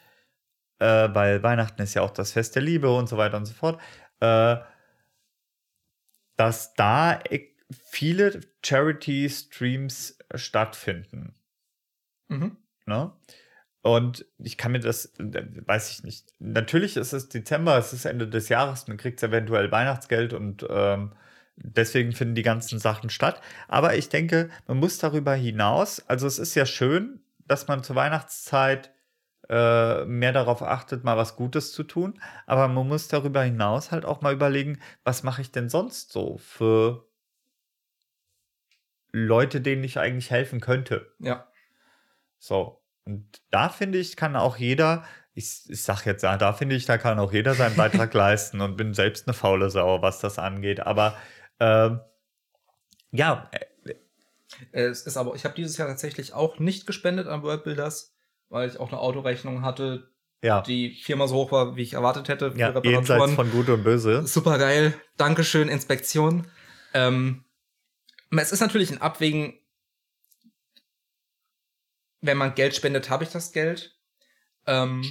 äh, 0.79 1.09
weil 1.15 1.43
Weihnachten 1.43 1.81
ist 1.81 1.95
ja 1.95 2.03
auch 2.03 2.11
das 2.11 2.33
Fest 2.33 2.55
der 2.55 2.61
Liebe 2.61 2.95
und 2.95 3.09
so 3.09 3.17
weiter 3.17 3.39
und 3.39 3.47
so 3.47 3.55
fort, 3.55 3.81
äh, 4.21 4.57
dass 6.37 6.75
da 6.75 7.19
e- 7.31 7.57
viele 7.71 8.41
Charity-Streams 8.63 10.19
stattfinden. 10.35 11.35
Mhm. 12.29 12.59
Ne? 12.85 13.13
Und 13.81 14.27
ich 14.37 14.59
kann 14.59 14.73
mir 14.73 14.81
das, 14.81 15.07
äh, 15.19 15.47
weiß 15.67 15.93
ich 15.93 16.05
nicht. 16.05 16.35
Natürlich 16.41 16.99
ist 16.99 17.15
es 17.15 17.31
Dezember, 17.31 17.79
es 17.79 17.95
ist 17.95 18.05
Ende 18.05 18.29
des 18.29 18.51
Jahres, 18.51 18.87
man 18.87 18.99
kriegt 18.99 19.23
eventuell 19.23 19.73
Weihnachtsgeld 19.73 20.35
und 20.35 20.67
ähm, 20.69 21.13
deswegen 21.63 22.13
finden 22.13 22.35
die 22.35 22.43
ganzen 22.43 22.79
Sachen 22.79 23.11
statt. 23.11 23.41
Aber 23.69 23.97
ich 23.97 24.09
denke, 24.09 24.51
man 24.67 24.79
muss 24.79 24.99
darüber 24.99 25.35
hinaus, 25.35 26.07
also 26.09 26.27
es 26.27 26.39
ist 26.39 26.55
ja 26.55 26.67
schön, 26.67 27.21
dass 27.47 27.69
man 27.69 27.83
zur 27.83 27.97
Weihnachtszeit 27.97 28.93
äh, 29.49 30.05
mehr 30.05 30.33
darauf 30.33 30.63
achtet, 30.63 31.03
mal 31.03 31.17
was 31.17 31.37
Gutes 31.37 31.73
zu 31.73 31.83
tun. 31.83 32.21
Aber 32.47 32.69
man 32.69 32.87
muss 32.87 33.09
darüber 33.09 33.43
hinaus 33.43 33.91
halt 33.91 34.05
auch 34.05 34.21
mal 34.21 34.33
überlegen, 34.33 34.79
was 35.05 35.23
mache 35.23 35.43
ich 35.43 35.51
denn 35.51 35.69
sonst 35.69 36.13
so 36.13 36.39
für 36.39 37.09
Leute, 39.13 39.61
denen 39.61 39.83
ich 39.83 39.99
eigentlich 39.99 40.31
helfen 40.31 40.61
könnte. 40.61 41.13
Ja. 41.19 41.49
So. 42.39 42.81
Und 43.05 43.43
da 43.51 43.69
finde 43.71 43.99
ich, 43.99 44.17
kann 44.17 44.37
auch 44.37 44.57
jeder, 44.57 45.05
ich, 45.35 45.69
ich 45.69 45.83
sag 45.83 46.05
jetzt, 46.05 46.23
ja, 46.23 46.37
da 46.37 46.53
finde 46.53 46.77
ich, 46.77 46.87
da 46.87 46.97
kann 46.97 47.19
auch 47.19 47.33
jeder 47.33 47.55
seinen 47.55 47.75
Beitrag 47.75 48.15
leisten 48.15 48.61
und 48.61 48.77
bin 48.77 48.95
selbst 48.95 49.27
eine 49.27 49.35
faule 49.35 49.71
Sau, 49.71 50.01
was 50.01 50.21
das 50.21 50.39
angeht. 50.39 50.81
Aber 50.81 51.17
ähm, 51.61 52.01
ja, 53.13 53.51
äh, 53.53 53.65
Es 54.73 55.03
ist 55.03 55.17
aber, 55.17 55.35
ich 55.35 55.45
habe 55.45 55.55
dieses 55.55 55.77
Jahr 55.77 55.89
tatsächlich 55.89 56.33
auch 56.33 56.59
nicht 56.59 56.87
gespendet 56.87 57.27
an 57.27 57.43
Worldbuilders, 57.43 58.15
weil 58.49 58.69
ich 58.69 58.79
auch 58.79 58.89
eine 58.89 59.01
Autorechnung 59.01 59.63
hatte, 59.63 60.11
ja, 60.43 60.63
die 60.63 60.91
viermal 60.91 61.29
so 61.29 61.35
hoch 61.37 61.53
war, 61.53 61.77
wie 61.77 61.83
ich 61.83 61.93
erwartet 61.93 62.29
hätte 62.29 62.53
ja 62.57 62.79
jenseits 62.83 63.35
von 63.35 63.51
Gut 63.51 63.69
und 63.69 63.85
Böse. 63.85 64.27
Super 64.27 64.59
geil. 64.59 64.95
Dankeschön, 65.17 65.69
Inspektion. 65.69 66.47
Ähm, 66.95 67.45
es 68.31 68.53
ist 68.53 68.61
natürlich 68.61 68.91
ein 68.91 69.03
Abwägen. 69.03 69.59
Wenn 72.23 72.37
man 72.37 72.55
Geld 72.55 72.75
spendet, 72.75 73.11
habe 73.11 73.25
ich 73.25 73.31
das 73.31 73.53
Geld. 73.53 73.99
Ähm, 74.67 75.03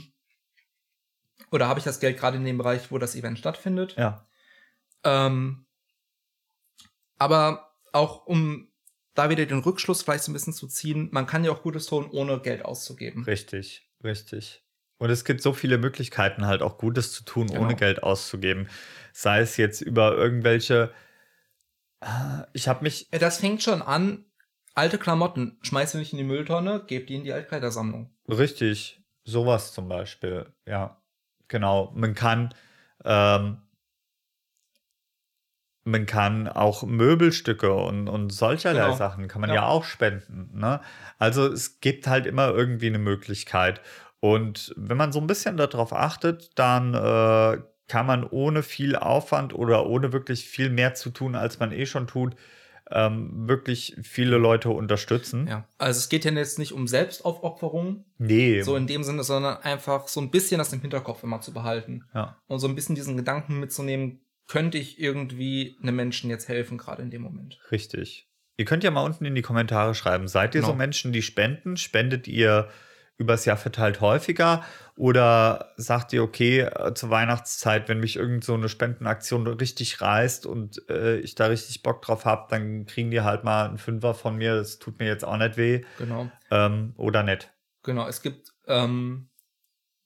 oder 1.52 1.68
habe 1.68 1.80
ich 1.80 1.86
das 1.86 2.00
Geld 2.00 2.18
gerade 2.18 2.38
in 2.38 2.46
dem 2.46 2.58
Bereich, 2.58 2.92
wo 2.92 2.98
das 2.98 3.16
Event 3.16 3.40
stattfindet? 3.40 3.96
Ja, 3.98 4.28
Ähm, 5.04 5.66
aber 7.20 7.72
auch 7.94 8.26
um 8.26 8.68
da 9.14 9.30
wieder 9.30 9.46
den 9.46 9.60
Rückschluss 9.60 10.02
vielleicht 10.04 10.24
so 10.24 10.32
ein 10.32 10.34
bisschen 10.34 10.54
zu 10.54 10.68
ziehen, 10.68 11.10
man 11.12 11.26
kann 11.28 11.44
ja 11.44 11.52
auch 11.52 11.62
Gutes 11.62 11.86
tun, 11.86 12.10
ohne 12.12 12.40
Geld 12.40 12.64
auszugeben. 12.66 13.24
richtig, 13.26 13.88
richtig. 14.04 14.64
Und 14.98 15.10
es 15.10 15.24
gibt 15.24 15.42
so 15.42 15.54
viele 15.54 15.78
Möglichkeiten, 15.78 16.46
halt 16.46 16.62
auch 16.62 16.78
Gutes 16.78 17.14
zu 17.14 17.24
tun, 17.24 17.50
ohne 17.52 17.60
Genau. 17.68 17.76
Geld 17.76 18.04
auszugeben. 18.04 18.68
Sei 19.14 19.40
es 19.40 19.56
jetzt 19.58 19.80
über 19.82 20.16
irgendwelche. 20.18 20.92
Ah, 22.02 22.48
Ich 22.54 22.68
habe 22.68 22.84
mich 22.84 23.08
Das 23.12 23.38
fängt 23.40 23.64
schon 23.64 23.82
an. 23.82 24.26
Alte 24.76 24.98
Klamotten 24.98 25.58
schmeißt 25.62 25.96
ihr 25.96 26.00
nicht 26.00 26.12
in 26.14 26.18
die 26.20 26.24
Mülltonne, 26.26 26.84
gebt 26.86 27.10
die 27.10 27.16
in 27.16 27.24
die 27.24 27.34
Altkleidersammlung. 27.34 28.14
Richtig, 28.30 29.02
sowas 29.26 29.74
zum 29.74 29.88
Beispiel, 29.90 30.54
ja. 30.66 31.02
Genau, 31.48 31.92
man 31.96 32.14
kann, 32.14 32.54
ähm, 33.04 33.62
man 35.84 36.06
kann 36.06 36.48
auch 36.48 36.84
Möbelstücke 36.84 37.74
und, 37.74 38.08
und 38.08 38.32
solcherlei 38.32 38.86
Genau. 38.86 38.96
Sachen 38.96 39.28
kann 39.28 39.42
man 39.42 39.50
Ja. 39.50 39.56
ja. 39.58 39.68
auch 39.68 39.84
spenden. 39.84 40.50
Ne? 40.54 40.82
Also 41.18 41.48
es 41.48 41.80
gibt 41.80 42.08
halt 42.08 42.26
immer 42.26 42.50
irgendwie 42.50 42.88
eine 42.88 43.00
Möglichkeit. 43.00 43.82
Und 44.20 44.74
wenn 44.76 44.98
man 44.98 45.12
so 45.12 45.20
ein 45.20 45.28
bisschen 45.28 45.56
darauf 45.58 45.94
achtet, 45.94 46.52
dann 46.60 46.94
äh, 46.94 47.62
kann 47.88 48.06
man 48.06 48.24
ohne 48.30 48.64
viel 48.64 48.96
Aufwand 48.96 49.54
oder 49.56 49.86
ohne 49.88 50.14
wirklich 50.14 50.46
viel 50.46 50.70
mehr 50.70 50.94
zu 50.94 51.10
tun, 51.10 51.36
als 51.36 51.60
man 51.60 51.72
eh 51.72 51.86
schon 51.86 52.06
tut, 52.08 52.36
ähm, 52.92 53.48
wirklich 53.48 53.96
viele 54.02 54.38
Leute 54.38 54.70
unterstützen. 54.70 55.48
Ja, 55.48 55.66
also 55.78 55.98
es 56.00 56.10
geht 56.10 56.26
ja 56.26 56.32
jetzt 56.32 56.60
nicht 56.60 56.74
um 56.74 56.88
Selbstaufopferung. 56.88 58.06
Nee. 58.18 58.62
So 58.62 58.76
in 58.76 58.88
dem 58.88 59.04
Sinne, 59.04 59.24
sondern 59.24 59.58
einfach 59.58 60.08
so 60.08 60.20
ein 60.22 60.32
bisschen 60.32 60.58
das 60.58 60.74
im 60.74 60.82
Hinterkopf 60.82 61.24
immer 61.24 61.42
zu 61.42 61.54
behalten. 61.54 62.04
Ja. 62.14 62.36
Und 62.48 62.60
so 62.60 62.68
ein 62.68 62.76
bisschen 62.76 62.96
diesen 62.96 63.16
Gedanken 63.16 63.60
mitzunehmen, 63.60 64.22
könnte 64.50 64.78
ich 64.78 65.00
irgendwie 65.00 65.78
einem 65.82 65.96
Menschen 65.96 66.30
jetzt 66.30 66.50
helfen, 66.50 66.78
gerade 66.78 67.02
in 67.04 67.12
dem 67.12 67.22
Moment. 67.22 67.60
Richtig. 67.72 68.28
Ihr 68.58 68.66
könnt 68.66 68.84
ja 68.84 68.92
mal 68.92 69.04
unten 69.06 69.24
in 69.24 69.36
die 69.36 69.42
Kommentare 69.42 69.96
schreiben, 69.96 70.28
seid 70.28 70.54
ihr 70.54 70.62
Genau. 70.62 70.74
so 70.74 70.76
Menschen, 70.76 71.14
die 71.14 71.22
spenden? 71.22 71.78
Spendet 71.78 72.28
ihr 72.28 72.68
übers 73.18 73.46
Jahr 73.46 73.58
verteilt 73.58 74.02
häufiger? 74.02 74.66
Oder 74.98 75.72
sagt 75.78 76.12
ihr, 76.14 76.24
okay, 76.24 76.62
äh, 76.62 76.94
zur 76.94 77.10
Weihnachtszeit, 77.10 77.88
wenn 77.88 78.00
mich 78.00 78.16
irgend 78.18 78.44
so 78.44 78.56
eine 78.56 78.68
Spendenaktion 78.70 79.46
richtig 79.48 80.02
reißt 80.02 80.46
und 80.46 80.82
äh, 80.90 81.20
ich 81.20 81.36
da 81.36 81.46
richtig 81.46 81.84
Bock 81.84 82.02
drauf 82.02 82.26
habe, 82.26 82.48
dann 82.50 82.86
kriegen 82.86 83.12
die 83.12 83.22
halt 83.22 83.44
mal 83.44 83.68
einen 83.68 83.78
Fünfer 83.78 84.14
von 84.14 84.36
mir, 84.36 84.56
das 84.56 84.80
tut 84.80 85.00
mir 85.00 85.06
jetzt 85.08 85.24
auch 85.24 85.38
nicht 85.38 85.58
weh. 85.58 85.84
Genau. 86.00 86.30
Ähm, 86.50 86.94
oder 86.98 87.24
nicht. 87.24 87.52
Genau, 87.84 88.08
es 88.08 88.22
gibt 88.22 88.52
ähm, 88.68 89.30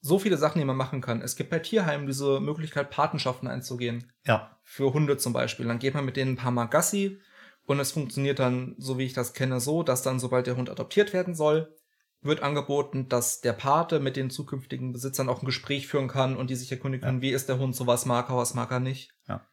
so 0.04 0.18
viele 0.18 0.36
Sachen, 0.36 0.58
die 0.58 0.66
man 0.66 0.76
machen 0.76 1.00
kann. 1.00 1.22
Es 1.22 1.34
gibt 1.34 1.48
bei 1.48 1.60
Tierheimen 1.60 2.06
diese 2.06 2.38
Möglichkeit, 2.38 2.90
Patenschaften 2.90 3.48
einzugehen. 3.48 4.12
Ja. 4.26 4.58
Für 4.62 4.92
Hunde 4.92 5.16
zum 5.16 5.32
Beispiel. 5.32 5.66
Dann 5.66 5.78
geht 5.78 5.94
man 5.94 6.04
mit 6.04 6.18
denen 6.18 6.32
ein 6.32 6.36
paar 6.36 6.50
Mal 6.50 6.66
Gassi 6.66 7.18
und 7.64 7.80
es 7.80 7.92
funktioniert 7.92 8.38
dann, 8.38 8.74
so 8.76 8.98
wie 8.98 9.04
ich 9.04 9.14
das 9.14 9.32
kenne, 9.32 9.60
so, 9.60 9.82
dass 9.82 10.02
dann, 10.02 10.20
sobald 10.20 10.46
der 10.46 10.56
Hund 10.56 10.68
adoptiert 10.68 11.14
werden 11.14 11.34
soll, 11.34 11.74
wird 12.20 12.42
angeboten, 12.42 13.08
dass 13.08 13.40
der 13.40 13.54
Pate 13.54 13.98
mit 13.98 14.16
den 14.16 14.28
zukünftigen 14.28 14.92
Besitzern 14.92 15.30
auch 15.30 15.40
ein 15.40 15.46
Gespräch 15.46 15.86
führen 15.86 16.08
kann 16.08 16.36
und 16.36 16.50
die 16.50 16.54
sich 16.54 16.70
erkundigen 16.70 17.06
können, 17.06 17.22
wie 17.22 17.30
ist 17.30 17.48
der 17.48 17.58
Hund, 17.58 17.74
so 17.74 17.86
was 17.86 18.04
mag 18.04 18.28
er, 18.28 18.36
was 18.36 18.52
mag 18.52 18.70
er 18.70 18.80
nicht. 18.80 19.14
Ja. 19.26 19.46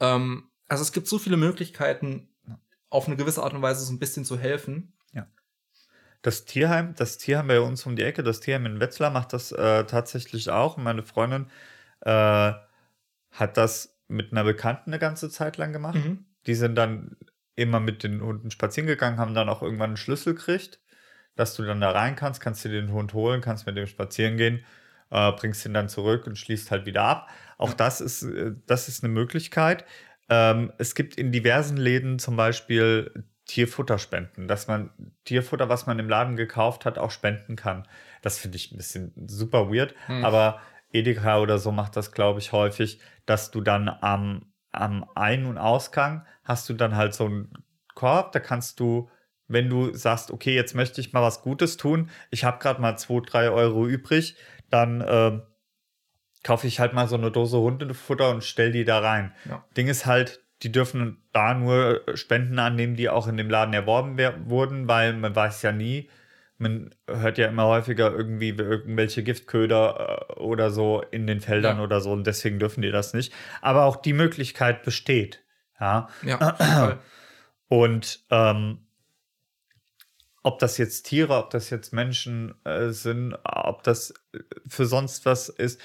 Ähm, 0.00 0.50
also 0.68 0.82
es 0.82 0.92
gibt 0.92 1.08
so 1.08 1.18
viele 1.18 1.38
Möglichkeiten, 1.38 2.28
auf 2.90 3.06
eine 3.06 3.16
gewisse 3.16 3.42
Art 3.42 3.54
und 3.54 3.62
Weise 3.62 3.84
so 3.84 3.92
ein 3.92 3.98
bisschen 3.98 4.26
zu 4.26 4.38
helfen. 4.38 4.93
Das 6.24 6.46
Tierheim, 6.46 6.94
das 6.96 7.18
Tierheim 7.18 7.48
bei 7.48 7.60
uns 7.60 7.84
um 7.84 7.96
die 7.96 8.02
Ecke, 8.02 8.22
das 8.22 8.40
Tierheim 8.40 8.64
in 8.64 8.80
Wetzlar 8.80 9.10
macht 9.10 9.34
das 9.34 9.52
äh, 9.52 9.84
tatsächlich 9.84 10.48
auch. 10.48 10.78
Und 10.78 10.82
meine 10.82 11.02
Freundin 11.02 11.48
äh, 12.00 12.52
hat 13.30 13.56
das 13.58 14.00
mit 14.08 14.32
einer 14.32 14.42
Bekannten 14.42 14.90
eine 14.90 14.98
ganze 14.98 15.28
Zeit 15.28 15.58
lang 15.58 15.74
gemacht. 15.74 15.96
Mhm. 15.96 16.24
Die 16.46 16.54
sind 16.54 16.76
dann 16.76 17.18
immer 17.56 17.78
mit 17.78 18.02
den 18.02 18.22
Hunden 18.22 18.50
spazieren 18.50 18.86
gegangen, 18.86 19.18
haben 19.18 19.34
dann 19.34 19.50
auch 19.50 19.60
irgendwann 19.62 19.90
einen 19.90 19.96
Schlüssel 19.98 20.34
gekriegt, 20.34 20.80
dass 21.36 21.54
du 21.56 21.62
dann 21.62 21.82
da 21.82 21.90
rein 21.90 22.16
kannst, 22.16 22.40
kannst 22.40 22.64
dir 22.64 22.70
den 22.70 22.90
Hund 22.90 23.12
holen, 23.12 23.42
kannst 23.42 23.66
mit 23.66 23.76
dem 23.76 23.86
spazieren 23.86 24.38
gehen, 24.38 24.64
äh, 25.10 25.30
bringst 25.32 25.66
ihn 25.66 25.74
dann 25.74 25.90
zurück 25.90 26.26
und 26.26 26.38
schließt 26.38 26.70
halt 26.70 26.86
wieder 26.86 27.02
ab. 27.02 27.28
Auch 27.58 27.68
Ja. 27.68 27.74
das 27.74 28.00
ist, 28.00 28.22
äh, 28.22 28.52
das 28.64 28.88
ist 28.88 29.04
eine 29.04 29.12
Möglichkeit. 29.12 29.84
Ähm, 30.30 30.72
es 30.78 30.94
gibt 30.94 31.16
in 31.16 31.32
diversen 31.32 31.76
Läden 31.76 32.18
zum 32.18 32.34
Beispiel 32.36 33.26
Tierfutterspenden, 33.46 34.48
dass 34.48 34.66
man 34.68 34.90
Tierfutter, 35.24 35.68
was 35.68 35.86
man 35.86 35.98
im 35.98 36.08
Laden 36.08 36.36
gekauft 36.36 36.84
hat, 36.84 36.98
auch 36.98 37.10
spenden 37.10 37.56
kann. 37.56 37.86
Das 38.22 38.38
finde 38.38 38.56
ich 38.56 38.72
ein 38.72 38.76
bisschen 38.76 39.12
super 39.26 39.70
weird, 39.72 39.94
Hm. 40.06 40.24
aber 40.24 40.60
Edeka 40.92 41.38
oder 41.40 41.58
so 41.58 41.72
macht 41.72 41.96
das, 41.96 42.12
glaube 42.12 42.38
ich, 42.40 42.52
häufig, 42.52 43.00
dass 43.26 43.50
du 43.50 43.60
dann 43.60 43.88
am, 43.88 44.52
am 44.72 45.04
Ein- 45.14 45.46
und 45.46 45.58
Ausgang 45.58 46.26
hast 46.44 46.68
du 46.68 46.74
dann 46.74 46.96
halt 46.96 47.14
so 47.14 47.26
einen 47.26 47.52
Korb, 47.94 48.32
da 48.32 48.40
kannst 48.40 48.80
du, 48.80 49.10
wenn 49.46 49.68
du 49.68 49.92
sagst, 49.94 50.30
okay, 50.30 50.54
jetzt 50.54 50.74
möchte 50.74 51.00
ich 51.00 51.12
mal 51.12 51.22
was 51.22 51.42
Gutes 51.42 51.76
tun, 51.76 52.10
ich 52.30 52.44
habe 52.44 52.58
gerade 52.58 52.80
mal 52.80 52.96
2, 52.96 53.20
3 53.26 53.50
Euro 53.50 53.86
übrig, 53.86 54.36
dann 54.70 55.04
ähm, 55.06 55.42
kaufe 56.42 56.66
ich 56.66 56.80
halt 56.80 56.92
mal 56.92 57.08
so 57.08 57.16
eine 57.16 57.30
Dose 57.30 57.58
Hundefutter 57.58 58.30
und 58.30 58.44
stell 58.44 58.72
die 58.72 58.84
da 58.84 59.00
rein. 59.00 59.34
Ja. 59.44 59.64
Ding 59.76 59.88
ist 59.88 60.06
halt, 60.06 60.43
die 60.64 60.72
dürfen 60.72 61.22
da 61.32 61.54
nur 61.54 62.02
Spenden 62.14 62.58
annehmen, 62.58 62.96
die 62.96 63.08
auch 63.08 63.28
in 63.28 63.36
dem 63.36 63.50
Laden 63.50 63.74
erworben 63.74 64.18
wurden, 64.48 64.88
weil 64.88 65.12
man 65.12 65.36
weiß 65.36 65.62
ja 65.62 65.72
nie, 65.72 66.08
man 66.56 66.94
hört 67.06 67.36
ja 67.38 67.48
immer 67.48 67.66
häufiger 67.66 68.12
irgendwie 68.12 68.50
irgendwelche 68.50 69.22
Giftköder 69.22 70.26
äh, 70.30 70.40
oder 70.40 70.70
so 70.70 71.02
in 71.10 71.26
den 71.26 71.40
Feldern 71.40 71.76
Ja. 71.78 71.82
oder 71.82 72.00
so 72.00 72.12
und 72.12 72.26
deswegen 72.26 72.58
dürfen 72.58 72.80
die 72.82 72.90
das 72.90 73.12
nicht. 73.12 73.32
Aber 73.60 73.84
auch 73.84 73.96
die 73.96 74.12
Möglichkeit 74.12 74.82
besteht. 74.82 75.44
Ja. 75.78 76.08
Ja. 76.24 76.98
Und 77.68 78.20
ähm, 78.30 78.86
ob 80.42 80.58
das 80.58 80.78
jetzt 80.78 81.04
Tiere, 81.04 81.34
ob 81.36 81.50
das 81.50 81.70
jetzt 81.70 81.92
Menschen 81.92 82.54
äh, 82.64 82.90
sind, 82.90 83.34
ob 83.42 83.82
das 83.82 84.10
äh, 84.32 84.38
für 84.68 84.86
sonst 84.86 85.26
was 85.26 85.48
ist, 85.48 85.80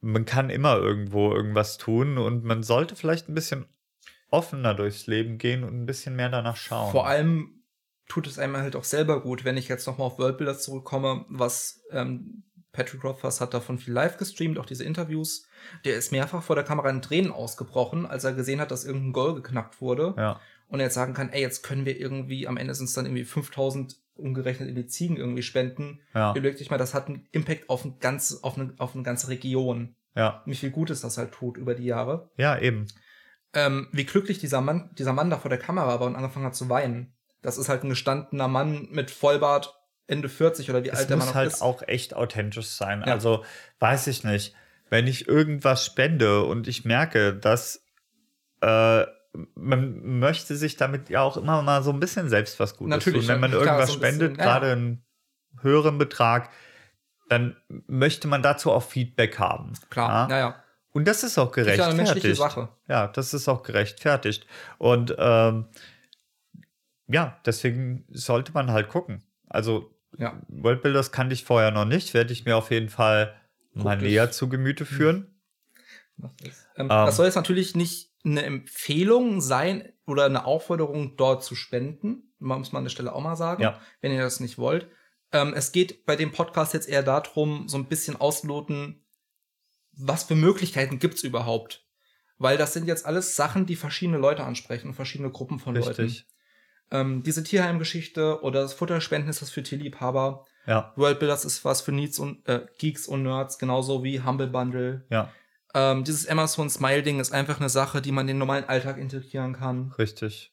man 0.00 0.26
kann 0.26 0.50
immer 0.50 0.76
irgendwo 0.76 1.32
irgendwas 1.32 1.78
tun 1.78 2.18
und 2.18 2.44
man 2.44 2.62
sollte 2.62 2.94
vielleicht 2.96 3.28
ein 3.28 3.34
bisschen 3.34 3.64
offener 4.34 4.74
durchs 4.74 5.06
Leben 5.06 5.38
gehen 5.38 5.64
und 5.64 5.74
ein 5.80 5.86
bisschen 5.86 6.16
mehr 6.16 6.28
danach 6.28 6.56
schauen. 6.56 6.90
Vor 6.90 7.06
allem 7.06 7.62
tut 8.08 8.26
es 8.26 8.38
einem 8.38 8.56
halt 8.56 8.76
auch 8.76 8.84
selber 8.84 9.22
gut, 9.22 9.44
wenn 9.44 9.56
ich 9.56 9.68
jetzt 9.68 9.86
nochmal 9.86 10.08
auf 10.08 10.18
Worldbuilder 10.18 10.58
zurückkomme, 10.58 11.24
was 11.28 11.82
ähm, 11.90 12.42
Patrick 12.72 13.04
Rothfuss 13.04 13.40
hat 13.40 13.54
davon 13.54 13.78
viel 13.78 13.94
live 13.94 14.16
gestreamt, 14.18 14.58
auch 14.58 14.66
diese 14.66 14.84
Interviews. 14.84 15.46
Der 15.84 15.94
ist 15.94 16.12
mehrfach 16.12 16.42
vor 16.42 16.56
der 16.56 16.64
Kamera 16.64 16.90
in 16.90 17.00
Tränen 17.02 17.30
ausgebrochen, 17.32 18.04
als 18.04 18.24
er 18.24 18.32
gesehen 18.34 18.60
hat, 18.60 18.70
dass 18.70 18.84
irgendein 18.84 19.12
Goal 19.12 19.34
geknackt 19.36 19.80
wurde. 19.80 20.14
Ja, 20.18 20.40
Und 20.68 20.80
er 20.80 20.86
jetzt 20.86 20.94
sagen 20.94 21.14
kann, 21.14 21.30
ey, 21.30 21.40
jetzt 21.40 21.62
können 21.62 21.86
wir 21.86 21.98
irgendwie, 21.98 22.46
am 22.48 22.56
Ende 22.56 22.74
sind 22.74 22.86
es 22.86 22.94
dann 22.94 23.06
irgendwie 23.06 23.24
5000 23.24 23.96
umgerechnet 24.16 24.68
in 24.68 24.74
die 24.74 24.86
Ziegen 24.86 25.16
irgendwie 25.16 25.42
spenden. 25.42 26.00
ja, 26.14 26.32
Überlegt 26.32 26.60
euch 26.60 26.70
mal, 26.70 26.78
das 26.78 26.94
hat 26.94 27.08
einen 27.08 27.26
Impact 27.32 27.68
auf, 27.70 27.84
ein 27.84 27.98
ganz, 28.00 28.40
auf, 28.42 28.56
eine, 28.58 28.74
auf 28.78 28.94
eine 28.94 29.02
ganze 29.04 29.28
Region. 29.28 29.94
ja, 30.14 30.42
Wie 30.44 30.54
viel 30.54 30.70
Gutes 30.70 31.00
das 31.00 31.16
halt 31.16 31.32
tut 31.32 31.56
über 31.56 31.74
die 31.74 31.84
Jahre. 31.86 32.30
ja, 32.36 32.58
eben. 32.58 32.86
Ähm, 33.54 33.88
wie 33.92 34.04
glücklich 34.04 34.38
dieser 34.38 34.60
Mann, 34.60 34.90
dieser 34.98 35.12
Mann 35.12 35.30
da 35.30 35.38
vor 35.38 35.48
der 35.48 35.58
Kamera 35.58 36.00
war 36.00 36.06
und 36.06 36.16
angefangen 36.16 36.46
hat 36.46 36.56
zu 36.56 36.68
weinen. 36.68 37.12
Das 37.42 37.58
ist 37.58 37.68
halt 37.68 37.84
ein 37.84 37.90
gestandener 37.90 38.48
Mann 38.48 38.88
mit 38.90 39.10
Vollbart, 39.10 39.74
Ende 40.06 40.28
40 40.28 40.70
oder 40.70 40.84
wie 40.84 40.88
Es 40.90 40.98
alt 41.00 41.10
der 41.10 41.16
Mann 41.16 41.26
muss 41.28 41.34
halt 41.34 41.52
ist. 41.52 41.62
auch 41.62 41.82
echt 41.86 42.14
authentisch 42.14 42.66
sein. 42.68 43.02
Ja. 43.06 43.12
Also 43.12 43.44
weiß 43.78 44.06
ich 44.08 44.24
nicht. 44.24 44.54
Wenn 44.90 45.06
ich 45.06 45.28
irgendwas 45.28 45.84
spende 45.84 46.44
und 46.44 46.68
ich 46.68 46.84
merke, 46.84 47.34
dass 47.34 47.84
äh, 48.60 49.04
man 49.54 50.18
möchte 50.20 50.56
sich 50.56 50.76
damit 50.76 51.08
ja 51.10 51.22
auch 51.22 51.36
immer 51.36 51.62
mal 51.62 51.82
so 51.82 51.90
ein 51.90 52.00
bisschen 52.00 52.28
selbst 52.28 52.60
was 52.60 52.76
Gutes 52.76 52.90
Natürlich, 52.90 53.26
tun. 53.26 53.28
Wenn 53.34 53.40
man 53.40 53.52
ja, 53.52 53.58
klar, 53.60 53.74
irgendwas 53.74 53.90
so 53.90 53.94
ein 53.96 54.00
bisschen, 54.00 54.14
spendet, 54.16 54.38
ja, 54.38 54.44
ja. 54.44 54.50
gerade 54.52 54.72
einen 54.72 55.04
höheren 55.60 55.98
Betrag, 55.98 56.50
dann 57.28 57.56
möchte 57.86 58.28
man 58.28 58.42
dazu 58.42 58.70
auch 58.70 58.82
Feedback 58.82 59.38
haben. 59.38 59.72
Klar, 59.90 60.10
Ja? 60.10 60.28
naja. 60.28 60.63
Und 60.94 61.06
das 61.06 61.22
ist 61.24 61.36
auch 61.38 61.54
Ist 61.56 61.66
ja 61.66 61.72
eine 61.72 61.76
gerechtfertigt. 61.76 62.14
menschliche 62.14 62.34
Sache. 62.36 62.68
Ja, 62.88 63.08
das 63.08 63.34
ist 63.34 63.48
auch 63.48 63.62
gerechtfertigt. 63.62 64.46
Und 64.78 65.14
ähm, 65.18 65.66
ja, 67.08 67.38
deswegen 67.44 68.06
sollte 68.10 68.52
man 68.52 68.70
halt 68.70 68.88
gucken. 68.88 69.22
Also 69.48 69.90
Ja. 70.16 70.40
Worldbuilders 70.48 71.12
kannte 71.12 71.34
ich 71.34 71.44
vorher 71.44 71.70
noch 71.72 71.84
nicht, 71.84 72.14
werde 72.14 72.32
ich 72.32 72.44
mir 72.46 72.56
auf 72.56 72.70
jeden 72.70 72.88
Fall 72.88 73.34
mal 73.74 73.98
näher 73.98 74.30
zu 74.30 74.48
Gemüte 74.48 74.86
führen. 74.86 75.34
Ähm, 76.76 76.88
das 76.88 77.16
soll 77.16 77.26
jetzt 77.26 77.34
natürlich 77.34 77.74
nicht 77.74 78.12
eine 78.24 78.44
Empfehlung 78.44 79.40
sein 79.40 79.92
oder 80.06 80.24
eine 80.26 80.44
Aufforderung, 80.46 81.16
dort 81.16 81.42
zu 81.44 81.54
spenden. 81.54 82.32
Muss 82.38 82.72
man 82.72 82.80
an 82.80 82.84
der 82.84 82.90
Stelle 82.90 83.12
auch 83.12 83.20
mal 83.20 83.36
sagen, 83.36 83.62
Ja. 83.62 83.80
wenn 84.00 84.12
ihr 84.12 84.22
das 84.22 84.40
nicht 84.40 84.58
wollt. 84.58 84.88
Ähm, 85.32 85.52
es 85.54 85.72
geht 85.72 86.06
bei 86.06 86.14
dem 86.16 86.30
Podcast 86.30 86.72
jetzt 86.72 86.88
eher 86.88 87.02
darum, 87.02 87.68
so 87.68 87.76
ein 87.76 87.86
bisschen 87.86 88.16
ausloten, 88.16 89.03
was 89.96 90.24
für 90.24 90.34
Möglichkeiten 90.34 90.98
gibt's 90.98 91.22
überhaupt. 91.22 91.84
Weil 92.38 92.58
das 92.58 92.72
sind 92.72 92.86
jetzt 92.86 93.06
alles 93.06 93.36
Sachen, 93.36 93.64
die 93.66 93.76
verschiedene 93.76 94.18
Leute 94.18 94.44
ansprechen, 94.44 94.92
verschiedene 94.92 95.30
Gruppen 95.30 95.58
von 95.58 95.74
Leuten. 95.74 95.88
Richtig. 95.88 96.26
Ähm, 96.90 97.22
diese 97.22 97.44
Tierheimgeschichte 97.44 98.42
oder 98.42 98.62
das 98.62 98.74
Futterspenden 98.74 99.30
ist 99.30 99.40
das 99.40 99.50
für 99.50 99.62
Tierliebhaber. 99.62 100.44
Ja, 100.66 100.92
Worldbuilders 100.96 101.44
ist 101.44 101.64
was 101.64 101.80
für 101.82 101.92
Needs 101.92 102.18
und 102.18 102.46
äh, 102.48 102.66
Geeks 102.78 103.06
und 103.06 103.22
Nerds, 103.22 103.58
genauso 103.58 104.02
wie 104.02 104.22
Humble 104.22 104.46
Bundle. 104.48 105.04
ja, 105.10 105.30
Ähm, 105.74 106.04
dieses 106.04 106.26
Amazon 106.26 106.70
Smile 106.70 107.02
Ding 107.02 107.20
ist 107.20 107.32
einfach 107.32 107.60
eine 107.60 107.68
Sache, 107.68 108.00
die 108.00 108.12
man 108.12 108.24
in 108.24 108.34
den 108.34 108.38
normalen 108.38 108.64
Alltag 108.64 108.96
integrieren 108.98 109.54
kann. 109.54 109.92
richtig. 109.98 110.52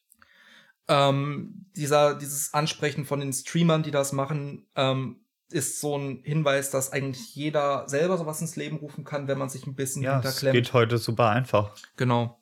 Ähm, 0.88 1.66
dieser, 1.76 2.14
dieses 2.14 2.52
Ansprechen 2.54 3.04
von 3.06 3.20
den 3.20 3.32
Streamern, 3.32 3.82
die 3.82 3.90
das 3.92 4.12
machen, 4.12 4.66
ähm, 4.76 5.21
ist 5.52 5.80
so 5.80 5.96
ein 5.96 6.20
Hinweis, 6.24 6.70
dass 6.70 6.92
eigentlich 6.92 7.34
jeder 7.34 7.88
selber 7.88 8.18
sowas 8.18 8.40
ins 8.40 8.56
Leben 8.56 8.76
rufen 8.78 9.04
kann, 9.04 9.28
wenn 9.28 9.38
man 9.38 9.48
sich 9.48 9.66
ein 9.66 9.74
bisschen 9.74 10.02
Ja, 10.02 10.14
hinterklemmt. 10.14 10.54
geht 10.54 10.72
heute 10.72 10.98
super 10.98 11.28
einfach. 11.30 11.74
Genau. 11.96 12.38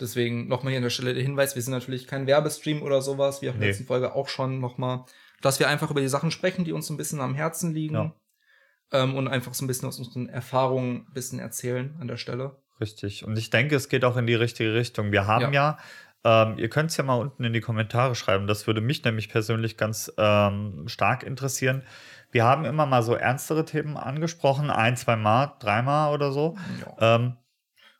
Deswegen 0.00 0.46
nochmal 0.48 0.70
hier 0.70 0.78
an 0.78 0.84
der 0.84 0.90
Stelle 0.90 1.12
der 1.14 1.22
Hinweis, 1.22 1.54
wir 1.56 1.62
sind 1.62 1.72
natürlich 1.72 2.06
kein 2.06 2.26
Werbestream 2.26 2.82
oder 2.82 3.02
sowas, 3.02 3.42
wie 3.42 3.50
auch 3.50 3.54
in 3.54 3.60
der 3.60 3.66
Nee. 3.66 3.72
letzten 3.72 3.86
Folge 3.86 4.14
auch 4.14 4.28
schon 4.28 4.60
nochmal, 4.60 5.04
dass 5.42 5.58
wir 5.58 5.68
einfach 5.68 5.90
über 5.90 6.00
die 6.00 6.08
Sachen 6.08 6.30
sprechen, 6.30 6.64
die 6.64 6.72
uns 6.72 6.88
ein 6.90 6.96
bisschen 6.96 7.20
am 7.20 7.34
Herzen 7.34 7.74
liegen 7.74 7.94
Ja. 7.94 8.14
ähm, 8.92 9.16
und 9.16 9.26
einfach 9.28 9.54
so 9.54 9.64
ein 9.64 9.68
bisschen 9.68 9.88
aus 9.88 9.98
unseren 9.98 10.28
Erfahrungen 10.28 11.06
ein 11.08 11.12
bisschen 11.14 11.40
erzählen 11.40 11.96
an 12.00 12.06
der 12.06 12.16
Stelle. 12.16 12.56
Richtig. 12.80 13.24
Und 13.24 13.36
ich 13.36 13.50
denke, 13.50 13.74
es 13.74 13.88
geht 13.88 14.04
auch 14.04 14.16
in 14.16 14.26
die 14.28 14.36
richtige 14.36 14.72
Richtung. 14.74 15.10
Wir 15.10 15.26
haben 15.26 15.52
ja, 15.52 15.78
ähm, 16.22 16.58
ihr 16.58 16.68
könnt 16.68 16.90
es 16.92 16.96
ja 16.96 17.02
mal 17.02 17.16
unten 17.16 17.42
in 17.42 17.52
die 17.52 17.60
Kommentare 17.60 18.14
schreiben. 18.14 18.46
Das 18.46 18.68
würde 18.68 18.80
mich 18.80 19.02
nämlich 19.02 19.28
persönlich 19.28 19.76
ganz 19.76 20.12
ähm, 20.16 20.84
stark 20.86 21.24
interessieren. 21.24 21.82
Wir 22.30 22.44
haben 22.44 22.64
immer 22.64 22.86
mal 22.86 23.02
so 23.02 23.14
ernstere 23.14 23.64
Themen 23.64 23.96
angesprochen, 23.96 24.70
ein, 24.70 24.96
zwei 24.96 25.16
Mal, 25.16 25.54
dreimal 25.60 26.12
oder 26.14 26.30
so. 26.32 26.56
Ja. 27.00 27.16
Ähm, 27.16 27.36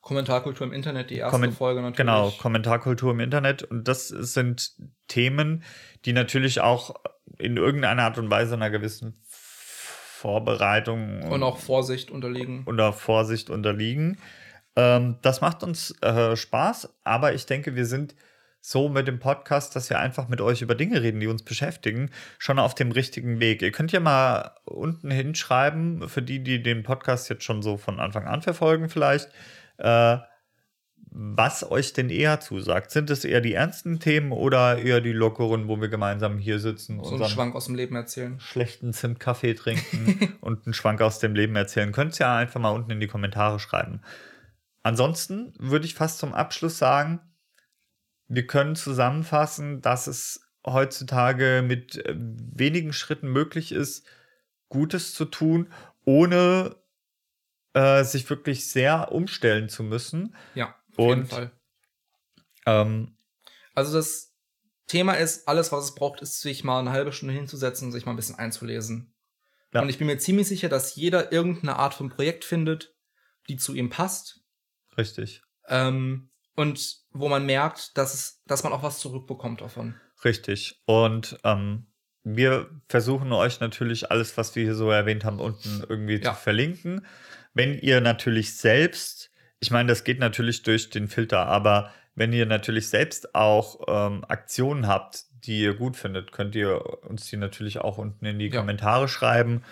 Kommentarkultur 0.01 0.67
im 0.67 0.73
Internet, 0.73 1.11
die 1.11 1.17
erste 1.17 1.33
Kommen- 1.39 1.53
Folge 1.53 1.81
natürlich. 1.81 1.97
Genau, 1.99 2.31
Kommentarkultur 2.31 3.11
im 3.13 3.21
Internet. 3.21 3.63
Und 3.65 3.89
das 3.89 4.09
sind 4.09 4.73
Themen, 5.07 5.63
die 6.05 6.13
natürlich 6.13 6.61
auch 6.61 6.95
in 7.39 7.57
irgendeiner 7.57 8.03
Art 8.05 8.19
und 8.19 8.31
Weise 8.31 8.55
einer 8.55 8.71
gewissen 8.71 9.21
Vorbereitung 10.19 11.23
Und 11.31 11.43
auch 11.43 11.59
Vorsicht 11.59 12.11
unterliegen. 12.11 12.63
unter 12.65 12.93
Vorsicht 12.93 13.51
unterliegen. 13.51 14.19
Ähm, 14.77 15.17
das 15.23 15.41
macht 15.41 15.63
uns 15.63 15.95
äh, 16.03 16.37
Spaß, 16.37 16.95
aber 17.05 17.35
ich 17.35 17.47
denke, 17.47 17.75
wir 17.77 17.87
sind 17.87 18.15
so 18.69 18.91
mit 18.91 19.09
dem 19.09 19.19
Podcast, 19.19 19.75
dass 19.75 19.89
wir 19.89 19.99
einfach 19.99 20.29
mit 20.29 20.43
euch 20.43 20.61
über 20.61 20.75
Dinge 20.75 21.01
reden, 21.01 21.21
die 21.21 21.27
uns 21.27 21.43
beschäftigen, 21.43 22.11
schon 22.39 22.59
auf 22.59 22.75
dem 22.75 22.93
richtigen 22.93 23.41
Weg. 23.41 23.63
Ihr 23.63 23.73
könnt 23.73 23.93
ja 23.93 24.01
mal 24.01 24.57
unten 24.65 25.11
hinschreiben, 25.11 26.07
für 26.07 26.21
die, 26.21 26.43
die 26.43 26.63
den 26.63 26.83
Podcast 26.83 27.31
jetzt 27.31 27.45
schon 27.45 27.63
so 27.63 27.79
von 27.79 27.99
Anfang 27.99 28.27
an 28.27 28.43
verfolgen, 28.43 28.91
vielleicht, 28.91 29.31
äh, 29.79 30.19
was 31.11 31.71
euch 31.71 31.95
denn 31.95 32.11
eher 32.11 32.41
zusagt. 32.41 32.91
Sind 32.91 33.09
es 33.09 33.25
eher 33.25 33.41
die 33.41 33.55
ernsten 33.55 34.01
Themen 34.01 34.33
oder 34.33 34.77
eher 34.77 35.01
die 35.01 35.13
lockeren, 35.13 35.67
wo 35.67 35.81
wir 35.81 35.89
gemeinsam 35.89 36.37
hier 36.37 36.59
sitzen, 36.59 37.03
So 37.03 37.15
einen 37.15 37.25
Schwank 37.25 37.55
aus 37.55 37.65
dem 37.65 37.75
Leben 37.75 37.97
erzählen. 37.97 38.39
schlechten 38.39 38.93
Zimtkaffee 38.93 39.55
trinken 39.55 40.37
und 40.43 40.67
einen 40.67 40.75
Schwank 40.75 41.01
aus 41.01 41.21
dem 41.21 41.35
Leben 41.35 41.57
erzählen? 41.57 41.91
Könnt 41.93 42.21
ihr 42.21 42.27
ja 42.27 42.37
einfach 42.37 42.61
mal 42.61 42.73
unten 42.73 42.91
in 42.91 43.01
die 43.01 43.07
Kommentare 43.07 43.61
schreiben. 43.61 44.03
Ansonsten 44.83 45.55
würde 45.59 45.87
ich 45.87 45.95
fast 45.95 46.19
zum 46.19 46.35
Abschluss 46.35 46.77
sagen, 46.77 47.21
wir 48.29 48.47
können 48.47 48.77
zusammenfassen, 48.77 49.81
dass 49.81 50.07
es 50.07 50.41
heutzutage 50.67 51.63
mit 51.67 51.97
äh, 51.97 52.15
wenigen 52.17 52.93
Schritten 52.93 53.29
möglich 53.29 53.73
ist, 53.73 54.07
Gutes 54.69 55.15
zu 55.15 55.25
tun, 55.25 55.73
ohne 56.05 56.77
äh, 57.73 58.05
sich 58.05 58.29
wirklich 58.29 58.69
sehr 58.71 59.13
umstellen 59.13 59.69
zu 59.69 59.83
müssen. 59.83 60.35
Ja, 60.55 60.75
auf 60.93 60.99
jeden 60.99 61.21
Und- 61.23 61.27
Fall. 61.29 61.51
Ähm, 62.67 63.17
Also 63.75 63.97
das 63.97 64.35
Thema 64.87 65.15
ist, 65.15 65.47
alles, 65.49 65.71
was 65.73 65.85
es 65.85 65.95
braucht, 65.95 66.21
ist, 66.23 66.41
sich 66.41 66.65
mal 66.65 66.81
eine 66.81 66.91
halbe 66.91 67.13
Stunde 67.13 67.35
hinzusetzen 67.35 67.87
und 67.89 67.93
sich 67.93 68.05
mal 68.07 68.13
ein 68.13 68.17
bisschen 68.17 68.39
einzulesen. 68.39 69.15
Ja. 69.73 69.83
Und 69.83 69.89
ich 69.91 69.99
bin 69.99 70.07
mir 70.07 70.19
ziemlich 70.19 70.49
sicher, 70.49 70.69
dass 70.69 70.95
jeder 70.97 71.31
irgendeine 71.31 71.77
Art 71.77 71.95
von 71.95 72.09
Projekt 72.09 72.45
findet, 72.45 72.95
die 73.49 73.57
zu 73.57 73.75
ihm 73.75 73.91
passt. 73.91 74.41
richtig, 74.97 75.43
Ähm, 75.69 76.28
und 76.59 76.97
wo 77.13 77.29
man 77.29 77.47
merkt, 77.47 77.97
dass, 77.97 78.15
es, 78.15 78.43
dass 78.47 78.65
man 78.65 78.73
auch 78.73 78.83
was 78.83 78.99
zurückbekommt 78.99 79.61
davon. 79.61 79.95
richtig. 80.25 80.83
Und 80.87 81.39
ähm, 81.45 81.87
wir 82.25 82.69
versuchen 82.89 83.33
euch 83.33 83.61
natürlich 83.61 84.11
alles, 84.11 84.37
was 84.37 84.55
wir 84.57 84.65
hier 84.65 84.75
so 84.75 84.91
erwähnt 84.91 85.25
haben, 85.25 85.39
unten 85.41 85.85
irgendwie 85.89 86.17
Ja. 86.17 86.35
zu 86.35 86.41
verlinken. 86.41 87.07
Wenn 87.55 87.79
ihr 87.79 88.01
natürlich 88.01 88.57
selbst, 88.57 89.31
ich 89.61 89.71
meine, 89.71 89.89
das 89.89 90.05
geht 90.05 90.19
natürlich 90.19 90.63
durch 90.65 90.91
den 90.91 91.09
Filter, 91.09 91.47
aber 91.47 91.93
wenn 92.15 92.33
ihr 92.33 92.45
natürlich 92.47 92.89
selbst 92.89 93.35
auch 93.35 93.81
ähm, 93.87 94.25
Aktionen 94.29 94.87
habt, 94.89 95.25
die 95.45 95.61
ihr 95.63 95.75
gut 95.75 95.97
findet, 95.97 96.33
könnt 96.33 96.57
ihr 96.57 97.05
uns 97.05 97.27
die 97.31 97.37
natürlich 97.37 97.79
auch 97.79 97.97
unten 97.99 98.27
in 98.27 98.39
die 98.41 98.49
Ja. 98.49 98.59
Kommentare 98.61 99.07
schreiben 99.09 99.63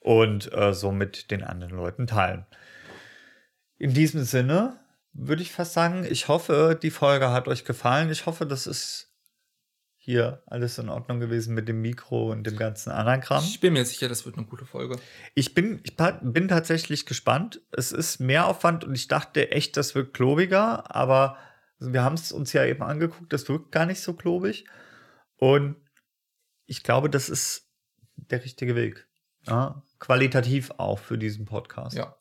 und 0.00 0.52
äh, 0.52 0.74
so 0.74 0.92
mit 0.92 1.30
den 1.30 1.42
anderen 1.42 1.74
Leuten 1.74 2.06
teilen. 2.06 2.44
In 3.78 3.94
diesem 3.94 4.22
Sinne 4.24 4.78
würde 5.14 5.42
ich 5.42 5.52
fast 5.52 5.72
sagen, 5.72 6.04
ich 6.08 6.28
hoffe, 6.28 6.78
die 6.80 6.90
Folge 6.90 7.30
hat 7.30 7.48
euch 7.48 7.64
gefallen. 7.64 8.10
Ich 8.10 8.26
hoffe, 8.26 8.46
das 8.46 8.66
ist 8.66 9.12
hier 9.96 10.42
alles 10.46 10.76
in 10.76 10.90
Ordnung 10.90 11.18
gewesen 11.18 11.54
mit 11.54 11.66
dem 11.66 11.80
Mikro 11.80 12.30
und 12.30 12.46
dem 12.46 12.56
ganzen 12.56 12.90
anderen 12.90 13.22
Kram. 13.22 13.42
Ich 13.42 13.60
bin 13.60 13.72
mir 13.72 13.86
sicher, 13.86 14.06
das 14.06 14.26
wird 14.26 14.36
eine 14.36 14.46
gute 14.46 14.66
Folge. 14.66 14.98
Ich 15.34 15.54
bin, 15.54 15.80
ich 15.82 15.96
bin 15.96 16.48
tatsächlich 16.48 17.06
gespannt. 17.06 17.62
Es 17.70 17.90
ist 17.90 18.18
mehr 18.18 18.46
Aufwand 18.46 18.84
und 18.84 18.94
ich 18.94 19.08
dachte 19.08 19.50
echt, 19.50 19.78
das 19.78 19.94
wird 19.94 20.12
klobiger, 20.12 20.94
aber 20.94 21.38
wir 21.78 22.02
haben 22.02 22.14
es 22.14 22.32
uns 22.32 22.52
ja 22.52 22.64
eben 22.66 22.82
angeguckt, 22.82 23.32
das 23.32 23.48
wirkt 23.48 23.72
gar 23.72 23.86
nicht 23.86 24.02
so 24.02 24.12
klobig. 24.12 24.66
Und 25.36 25.76
ich 26.66 26.82
glaube, 26.82 27.08
das 27.08 27.28
ist 27.28 27.70
der 28.16 28.44
richtige 28.44 28.76
Weg. 28.76 29.08
Ja, 29.46 29.82
qualitativ 30.00 30.70
auch 30.76 30.98
für 30.98 31.18
diesen 31.18 31.46
Podcast. 31.46 31.96
Ja. 31.96 32.16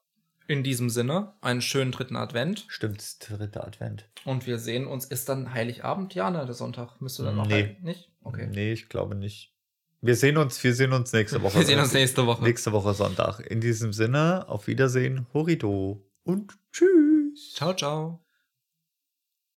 In 0.47 0.63
diesem 0.63 0.89
Sinne, 0.89 1.33
einen 1.41 1.61
schönen 1.61 1.91
dritten 1.91 2.15
Advent. 2.15 2.65
Stimmt, 2.67 2.99
es 3.01 3.09
ist 3.13 3.29
der 3.29 3.37
dritte 3.37 3.63
Advent. 3.63 4.09
Und 4.25 4.45
wir 4.45 4.59
sehen 4.59 4.87
uns. 4.87 5.05
Ist 5.05 5.29
dann 5.29 5.53
Heiligabend? 5.53 6.13
Ja, 6.15 6.29
ne, 6.29 6.45
der 6.45 6.53
Sonntag. 6.53 6.99
Müsste 7.01 7.23
dann 7.23 7.35
noch 7.37 7.47
Nee. 7.47 7.53
Heil- 7.53 7.77
nicht? 7.81 8.11
Okay. 8.23 8.47
Nee, 8.51 8.73
ich 8.73 8.89
glaube 8.89 9.15
nicht. 9.15 9.53
Wir 10.01 10.15
sehen 10.17 10.35
uns, 10.37 10.61
wir 10.63 10.73
sehen 10.75 10.91
uns 10.91 11.13
nächste 11.13 11.41
Woche. 11.41 11.55
Wir 11.59 11.65
sehen 11.65 11.79
uns 11.79 11.93
nächste 11.93 12.25
Woche. 12.27 12.43
nächste 12.43 12.73
Woche 12.73 12.93
Sonntag. 12.93 13.39
In 13.39 13.61
diesem 13.61 13.93
Sinne, 13.93 14.45
auf 14.49 14.67
Wiedersehen, 14.67 15.27
Horido 15.33 16.05
und 16.23 16.53
tschüss. 16.73 17.53
Ciao, 17.53 17.73
ciao. 17.73 18.19